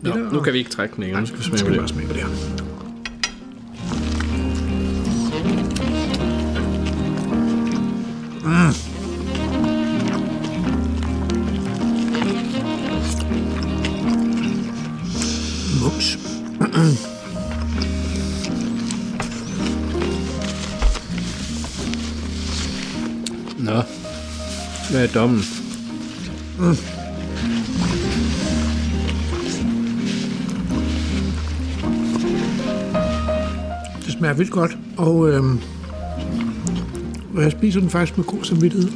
Nå, 0.00 0.14
nu 0.14 0.40
kan 0.40 0.52
vi 0.52 0.58
ikke 0.58 0.70
trække 0.70 0.94
den 0.94 1.02
længere. 1.02 1.20
Nu 1.20 1.26
skal 1.26 1.38
vi 1.38 1.44
smage 1.44 1.58
skal 1.58 1.76
på 1.76 1.82
det. 1.82 1.90
smage 1.90 2.06
på 2.06 2.12
det 2.12 2.22
her. 2.22 2.69
Er 24.94 25.06
dommen? 25.06 25.38
Det 34.04 34.12
smager 34.12 34.34
vildt 34.34 34.50
godt, 34.50 34.78
og, 34.96 35.28
øhm, 35.28 35.60
og 37.34 37.42
jeg 37.42 37.52
spiser 37.52 37.80
den 37.80 37.90
faktisk 37.90 38.16
med 38.18 38.24
god 38.26 38.44
samvittighed. 38.44 38.90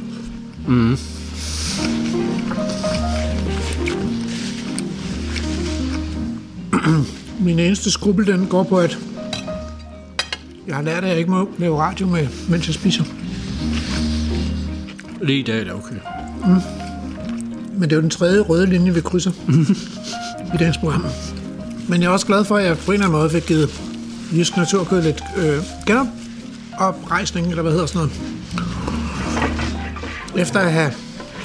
Mm. 0.67 0.97
Min 7.45 7.59
eneste 7.59 7.91
skrubel, 7.91 8.27
den 8.27 8.47
går 8.47 8.63
på, 8.63 8.77
at 8.77 8.99
jeg 10.67 10.75
har 10.75 10.83
lært, 10.83 11.03
at 11.03 11.09
jeg 11.09 11.17
ikke 11.17 11.31
må 11.31 11.49
lave 11.57 11.77
radio 11.79 12.07
med, 12.07 12.27
mens 12.49 12.67
jeg 12.67 12.73
spiser. 12.73 13.03
Lige 15.25 15.39
i 15.39 15.43
dag 15.43 15.59
er 15.59 15.63
det 15.63 15.73
okay. 15.73 15.95
Men 17.73 17.81
det 17.81 17.91
er 17.91 17.95
jo 17.95 18.01
den 18.01 18.09
tredje 18.09 18.39
røde 18.39 18.65
linje, 18.65 18.93
vi 18.93 19.01
krydser 19.01 19.31
i 20.53 20.57
dagens 20.59 20.77
program. 20.77 21.05
Men 21.87 22.01
jeg 22.01 22.07
er 22.07 22.11
også 22.11 22.25
glad 22.25 22.45
for, 22.45 22.57
at 22.57 22.65
jeg 22.65 22.77
på 22.77 22.91
en 22.91 22.93
eller 22.93 23.05
anden 23.05 23.19
måde 23.19 23.29
fik 23.29 23.45
givet 23.45 23.69
Jysk 24.33 24.57
Naturkød 24.57 25.01
lidt 25.01 25.23
øh, 25.37 25.57
genoprejsning, 25.85 27.49
eller 27.49 27.61
hvad 27.61 27.71
hedder 27.71 27.85
sådan 27.85 27.99
noget. 27.99 28.21
Efter 30.37 30.59
at 30.59 30.71
have, 30.71 30.91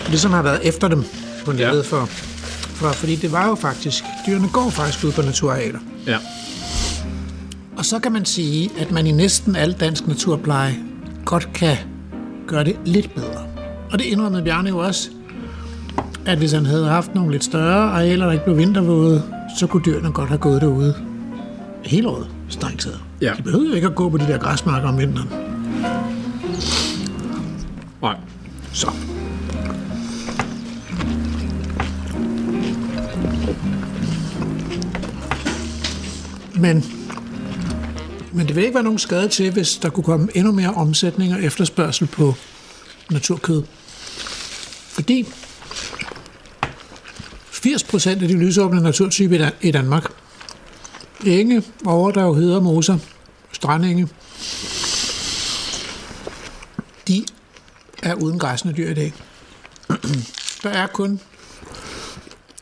ligesom 0.09 0.31
har 0.31 0.43
været 0.43 0.61
efter 0.63 0.89
dem 0.89 1.05
på 1.45 1.53
ja. 1.53 1.81
for, 1.81 2.07
for, 2.75 2.89
fordi 2.93 3.17
det 3.17 3.33
var 3.33 3.49
jo 3.49 3.55
faktisk, 3.55 4.05
dyrene 4.27 4.49
går 4.49 4.71
faktisk 4.71 5.05
ud 5.05 5.13
på 5.13 5.23
naturarealer. 5.23 5.79
Ja. 6.07 6.19
Og 7.77 7.85
så 7.85 7.99
kan 7.99 8.13
man 8.13 8.25
sige, 8.25 8.71
at 8.79 8.91
man 8.91 9.07
i 9.07 9.13
næsten 9.13 9.57
al 9.57 9.73
dansk 9.73 10.07
naturpleje 10.07 10.77
godt 11.25 11.49
kan 11.55 11.77
gøre 12.47 12.65
det 12.65 12.77
lidt 12.85 13.15
bedre. 13.15 13.40
Og 13.93 13.99
det 13.99 14.05
indrømmede 14.05 14.45
Bjarne 14.45 14.69
jo 14.69 14.79
også, 14.79 15.11
at 16.27 16.39
hvis 16.39 16.53
han 16.53 16.67
havde 16.67 16.89
haft 16.89 17.15
nogle 17.15 17.33
lidt 17.33 17.45
større 17.45 17.91
arealer, 17.91 18.25
der 18.25 18.33
ikke 18.33 18.45
blev 18.45 18.57
vintervåde, 18.57 19.23
så 19.59 19.67
kunne 19.67 19.83
dyrene 19.87 20.13
godt 20.13 20.29
have 20.29 20.39
gået 20.39 20.61
derude 20.61 20.95
hele 21.85 22.09
året, 22.09 22.27
strengt 22.49 22.81
taget. 22.81 23.01
Ja. 23.21 23.33
De 23.37 23.43
behøvede 23.43 23.69
jo 23.69 23.75
ikke 23.75 23.87
at 23.87 23.95
gå 23.95 24.09
på 24.09 24.17
de 24.17 24.27
der 24.27 24.39
græsmarker 24.39 24.89
om 24.89 24.99
vinteren. 24.99 25.29
Nej. 28.03 28.17
Så. 28.73 28.91
Men, 36.55 36.85
men 38.33 38.47
det 38.47 38.57
vil 38.57 38.65
ikke 38.65 38.75
være 38.75 38.85
nogen 38.85 38.99
skade 38.99 39.29
til, 39.29 39.53
hvis 39.53 39.77
der 39.77 39.91
kunne 39.91 40.05
komme 40.05 40.29
endnu 40.35 40.53
mere 40.53 40.71
omsætning 40.71 41.35
og 41.35 41.43
efterspørgsel 41.43 42.07
på 42.07 42.35
naturkød. 43.11 43.63
Fordi 45.01 45.23
80% 47.53 48.09
af 48.11 48.19
de 48.19 48.37
lysåbne 48.37 48.81
naturtyper 48.81 49.51
i 49.61 49.71
Danmark, 49.71 50.05
enge, 51.27 51.63
overdrev, 51.87 52.35
heder, 52.35 52.61
moser, 52.61 52.99
strandenge, 53.53 54.09
de 57.09 57.25
er 58.03 58.15
uden 58.15 58.39
græsne 58.39 58.73
dyr 58.73 58.91
i 58.91 58.95
dag. 58.95 59.13
Der 60.63 60.71
er 60.71 60.87
kun 60.87 61.21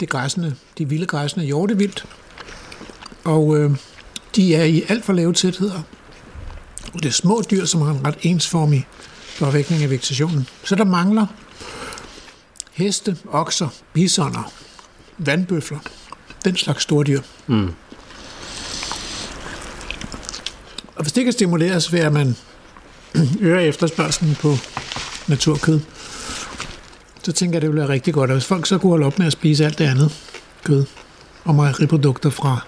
det 0.00 0.08
græsne, 0.08 0.56
de 0.78 0.88
vilde 0.88 1.06
græsne 1.06 1.44
hjortevildt, 1.44 2.06
og 3.24 3.56
øh, 3.58 3.70
de 4.36 4.54
er 4.54 4.64
i 4.64 4.84
alt 4.88 5.04
for 5.04 5.12
lave 5.12 5.32
tætheder. 5.32 5.82
Og 6.94 7.02
det 7.02 7.08
er 7.08 7.12
små 7.12 7.42
dyr, 7.50 7.64
som 7.64 7.80
har 7.80 7.90
en 7.90 8.06
ret 8.06 8.18
ensformig 8.22 8.86
påvirkning 9.38 9.82
af 9.82 9.90
vegetationen. 9.90 10.48
Så 10.64 10.74
der 10.74 10.84
mangler 10.84 11.26
heste, 12.78 13.16
okser, 13.30 13.68
bisoner, 13.92 14.52
vandbøfler, 15.18 15.78
den 16.44 16.56
slags 16.56 16.82
store 16.82 17.04
dyr. 17.04 17.20
Mm. 17.46 17.70
Og 20.96 21.02
hvis 21.02 21.12
det 21.12 21.24
kan 21.24 21.32
stimuleres 21.32 21.92
ved, 21.92 22.00
at 22.00 22.12
man 22.12 22.36
øger 23.40 23.60
efterspørgselen 23.60 24.34
på 24.34 24.54
naturkød, 25.28 25.80
så 27.22 27.32
tænker 27.32 27.56
jeg, 27.56 27.62
det 27.62 27.70
ville 27.70 27.80
være 27.80 27.88
rigtig 27.88 28.14
godt. 28.14 28.30
Og 28.30 28.34
hvis 28.34 28.46
folk 28.46 28.66
så 28.66 28.78
kunne 28.78 28.90
holde 28.90 29.06
op 29.06 29.18
med 29.18 29.26
at 29.26 29.32
spise 29.32 29.64
alt 29.64 29.78
det 29.78 29.84
andet 29.84 30.12
kød 30.64 30.84
og 31.44 31.54
mejeriprodukter 31.54 32.30
fra 32.30 32.60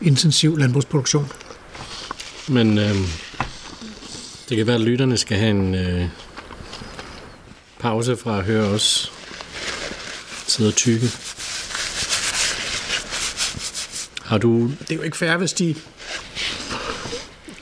intensiv 0.00 0.58
landbrugsproduktion. 0.58 1.32
Men 2.48 2.78
øh, 2.78 2.94
det 4.48 4.56
kan 4.56 4.66
være, 4.66 4.76
at 4.76 4.80
lytterne 4.80 5.16
skal 5.16 5.36
have 5.36 5.50
en 5.50 5.74
øh, 5.74 6.08
pause 7.78 8.16
fra 8.16 8.38
at 8.38 8.44
høre 8.44 8.64
os 8.64 9.12
sidde 10.50 10.68
og 10.68 10.74
tykke. 10.74 11.10
Har 14.22 14.38
du... 14.38 14.70
Det 14.80 14.90
er 14.90 14.94
jo 14.94 15.02
ikke 15.02 15.16
fair, 15.16 15.36
hvis 15.36 15.52
de, 15.52 15.74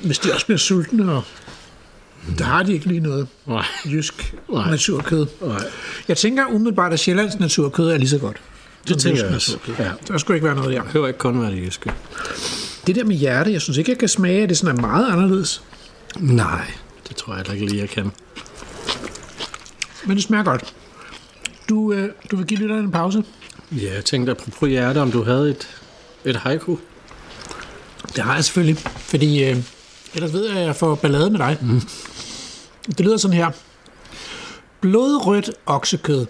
hvis 0.02 0.18
de 0.18 0.32
også 0.32 0.46
bliver 0.46 0.58
sultne, 0.58 1.12
og 1.12 1.22
der 2.38 2.44
har 2.44 2.62
de 2.62 2.72
ikke 2.72 2.86
lige 2.86 3.00
noget 3.00 3.28
Nej. 3.46 3.64
jysk 3.84 4.34
Nej. 4.52 4.70
naturkød. 4.70 5.26
Nej. 5.42 5.62
Jeg 6.08 6.16
tænker 6.16 6.46
umiddelbart, 6.46 6.92
at 6.92 7.00
Sjællands 7.00 7.38
naturkød 7.38 7.90
er 7.90 7.96
lige 7.96 8.08
så 8.08 8.18
godt. 8.18 8.36
Det 8.88 8.98
tænker 8.98 9.24
jeg 9.24 9.34
også. 9.34 9.58
Ja. 9.78 9.90
Der 10.08 10.18
skulle 10.18 10.36
ikke 10.36 10.46
være 10.46 10.56
noget 10.56 10.72
der. 10.72 10.78
Det 10.78 10.86
behøver 10.86 11.06
ikke 11.06 11.18
kun 11.18 11.40
være 11.42 11.50
det 11.50 11.66
jyske. 11.66 11.92
Det 12.86 12.96
der 12.96 13.04
med 13.04 13.16
hjerte, 13.16 13.52
jeg 13.52 13.60
synes 13.62 13.78
ikke, 13.78 13.90
jeg 13.90 13.98
kan 13.98 14.08
smage, 14.08 14.42
at 14.42 14.48
det 14.48 14.58
sådan 14.58 14.76
er 14.76 14.80
meget 14.80 15.12
anderledes. 15.12 15.62
Nej, 16.18 16.70
det 17.08 17.16
tror 17.16 17.32
jeg 17.32 17.38
heller 17.38 17.52
ikke 17.52 17.66
lige, 17.66 17.80
jeg 17.80 17.88
kan. 17.88 18.10
Men 20.06 20.16
det 20.16 20.24
smager 20.24 20.44
godt. 20.44 20.74
Du, 21.68 21.92
øh, 21.92 22.10
du 22.30 22.36
vil 22.36 22.46
give 22.46 22.60
lytterne 22.60 22.82
en 22.82 22.90
pause? 22.90 23.24
Ja, 23.72 23.94
jeg 23.94 24.04
tænkte 24.04 24.32
apropos 24.32 24.68
hjerte, 24.68 24.98
om 25.00 25.12
du 25.12 25.22
havde 25.24 25.50
et, 25.50 25.68
et 26.24 26.36
haiku. 26.36 26.76
Det 28.16 28.24
har 28.24 28.34
jeg 28.34 28.44
selvfølgelig, 28.44 28.78
fordi 28.78 29.44
øh, 29.44 29.56
ellers 30.14 30.32
ved 30.32 30.48
jeg, 30.48 30.56
at 30.56 30.66
jeg 30.66 30.76
får 30.76 30.94
ballade 30.94 31.30
med 31.30 31.38
dig. 31.38 31.58
Mm. 31.60 31.80
Det 32.86 33.00
lyder 33.00 33.16
sådan 33.16 33.36
her. 33.36 33.50
Blodrødt 34.80 35.50
oksekød. 35.66 36.26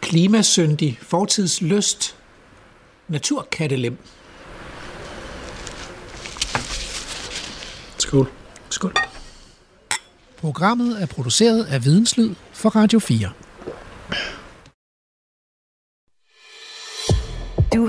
Klimasyndig. 0.00 0.98
Fortidslyst. 1.02 2.16
Naturkattelem. 3.08 3.96
Skål. 7.98 8.30
Skål. 8.70 8.94
Programmet 10.36 11.02
er 11.02 11.06
produceret 11.06 11.64
af 11.64 11.84
Videnslyd 11.84 12.34
for 12.52 12.68
Radio 12.68 12.98
4. 12.98 13.30